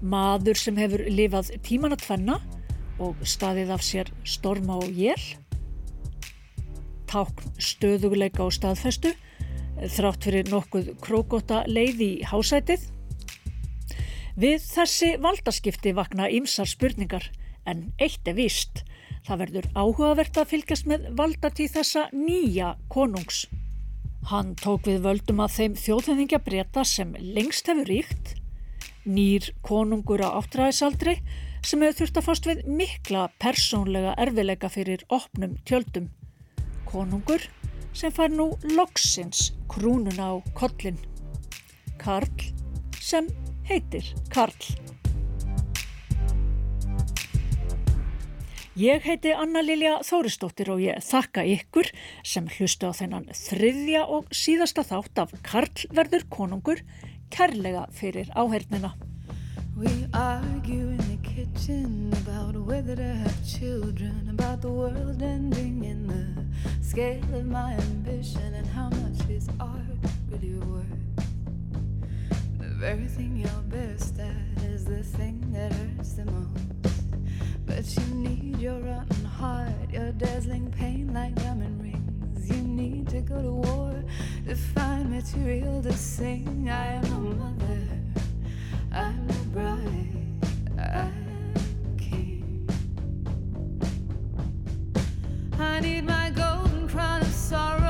maður 0.00 0.56
sem 0.60 0.78
hefur 0.80 1.04
lifað 1.08 1.52
tíman 1.66 1.92
að 1.96 2.04
tvenna 2.06 2.36
og 3.02 3.20
staðið 3.28 3.72
af 3.74 3.84
sér 3.84 4.12
storma 4.24 4.78
og 4.80 4.88
jél 4.96 5.20
tákn 7.10 7.54
stöðugleika 7.62 8.44
og 8.46 8.54
staðfestu 8.56 9.12
þrátt 9.76 10.24
fyrir 10.24 10.48
nokkuð 10.50 10.92
krókóta 11.04 11.62
leið 11.68 12.00
í 12.00 12.12
hásætið. 12.26 12.86
Við 14.36 14.64
þessi 14.64 15.10
valdaskipti 15.20 15.92
vakna 15.96 16.28
ýmsar 16.32 16.68
spurningar 16.68 17.28
en 17.68 17.90
eitt 18.00 18.28
er 18.28 18.36
víst. 18.38 18.84
Það 19.26 19.40
verður 19.42 19.68
áhugavert 19.74 20.40
að 20.40 20.50
fylgjast 20.52 20.88
með 20.88 21.08
valdatíð 21.18 21.78
þessa 21.78 22.08
nýja 22.14 22.74
konungs. 22.92 23.46
Hann 24.26 24.56
tók 24.58 24.88
við 24.88 25.04
völdum 25.04 25.38
að 25.44 25.52
þeim 25.54 25.74
þjóðhefingja 25.78 26.38
breyta 26.42 26.82
sem 26.82 27.12
lengst 27.22 27.68
hefur 27.70 27.86
ríkt, 27.86 28.32
nýr 29.06 29.52
konungur 29.62 30.24
á 30.26 30.34
áttræðisaldri 30.40 31.20
sem 31.62 31.84
hefur 31.84 32.00
þurft 32.00 32.18
að 32.18 32.26
fást 32.26 32.48
við 32.50 32.64
mikla 32.80 33.28
persónlega 33.38 34.16
erfileika 34.24 34.70
fyrir 34.72 35.04
opnum 35.14 35.54
tjöldum 35.62 36.10
konungur 36.90 37.46
sem 37.94 38.10
fær 38.18 38.34
nú 38.34 38.48
loksins 38.74 39.52
krúnuna 39.70 40.32
á 40.32 40.34
kollin. 40.58 40.98
Karl 42.02 42.50
sem 42.98 43.30
heitir 43.70 44.10
Karl. 44.34 44.58
Ég 48.76 49.00
heiti 49.08 49.30
Anna-Lilja 49.32 50.02
Þóristóttir 50.04 50.68
og 50.68 50.82
ég 50.84 50.98
þakka 51.00 51.46
ykkur 51.48 51.88
sem 52.20 52.44
hlustu 52.58 52.90
á 52.90 52.92
þennan 52.92 53.30
þriðja 53.32 54.02
og 54.12 54.26
síðasta 54.36 54.84
þátt 54.84 55.22
af 55.22 55.32
Karl 55.40 55.86
verður 55.96 56.26
konungur 56.28 56.82
kærlega 57.32 57.86
fyrir 57.96 58.28
áhernina. 58.36 58.92
We 59.80 59.88
argue 60.12 60.92
in 60.92 61.00
the 61.08 61.16
kitchen 61.24 62.12
about 62.20 62.52
whether 62.68 62.94
to 62.96 63.16
have 63.24 63.40
children, 63.48 64.28
about 64.28 64.60
the 64.60 64.68
world 64.68 65.22
ending 65.22 65.82
in 65.82 66.06
the 66.12 66.84
scale 66.84 67.24
of 67.32 67.46
my 67.46 67.72
ambition 67.80 68.52
and 68.52 68.66
how 68.76 68.90
much 69.00 69.24
is 69.30 69.48
art 69.58 70.04
really 70.28 70.52
worth. 70.68 71.00
The 72.60 72.76
very 72.76 73.08
thing 73.08 73.38
you're 73.40 73.64
best 73.72 74.20
at 74.20 74.64
is 74.64 74.84
the 74.84 75.02
thing 75.02 75.40
that 75.54 75.72
hurts 75.72 76.12
the 76.12 76.26
most. 76.26 76.75
But 77.66 77.84
you 77.96 78.14
need 78.14 78.58
your 78.58 78.78
rotten 78.78 79.24
heart, 79.24 79.90
your 79.92 80.12
dazzling 80.12 80.70
pain 80.70 81.12
like 81.12 81.34
diamond 81.34 81.82
rings. 81.82 82.48
You 82.48 82.62
need 82.62 83.08
to 83.10 83.20
go 83.20 83.42
to 83.42 83.52
war 83.52 84.04
to 84.46 84.54
find 84.54 85.10
material 85.10 85.82
to 85.82 85.92
sing. 85.92 86.68
I 86.70 86.86
am 86.86 87.04
a 87.04 87.20
mother. 87.20 87.88
I'm 88.92 89.28
a 89.28 89.32
bride, 89.52 90.78
I'm 90.78 91.96
king. 91.98 92.66
I 95.58 95.80
need 95.80 96.04
my 96.04 96.30
golden 96.30 96.88
crown 96.88 97.20
of 97.20 97.28
sorrow, 97.28 97.85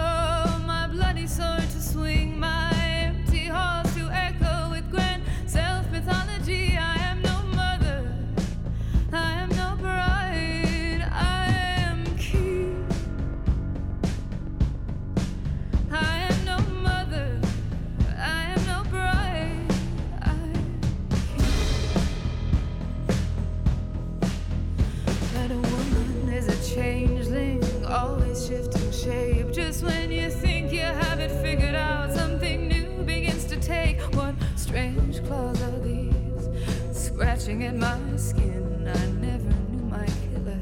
Just 29.76 29.84
when 29.84 30.10
you 30.10 30.30
think 30.30 30.72
you 30.72 30.80
have 30.80 31.20
it 31.20 31.30
figured 31.42 31.74
out, 31.74 32.10
something 32.10 32.66
new 32.66 33.04
begins 33.04 33.44
to 33.44 33.60
take. 33.60 34.00
What 34.14 34.34
strange 34.54 35.22
claws 35.26 35.60
are 35.60 35.80
these 35.80 36.48
scratching 36.92 37.62
at 37.64 37.76
my 37.76 37.98
skin? 38.16 38.88
I 38.88 39.06
never 39.20 39.50
knew 39.68 39.84
my 39.84 40.06
killer 40.06 40.58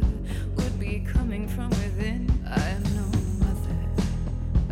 would 0.56 0.80
be 0.80 1.06
coming 1.06 1.46
from 1.46 1.70
within. 1.70 2.28
I 2.44 2.70
am 2.70 2.82
no 2.96 3.06
mother. 3.38 3.78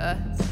I 0.01 0.52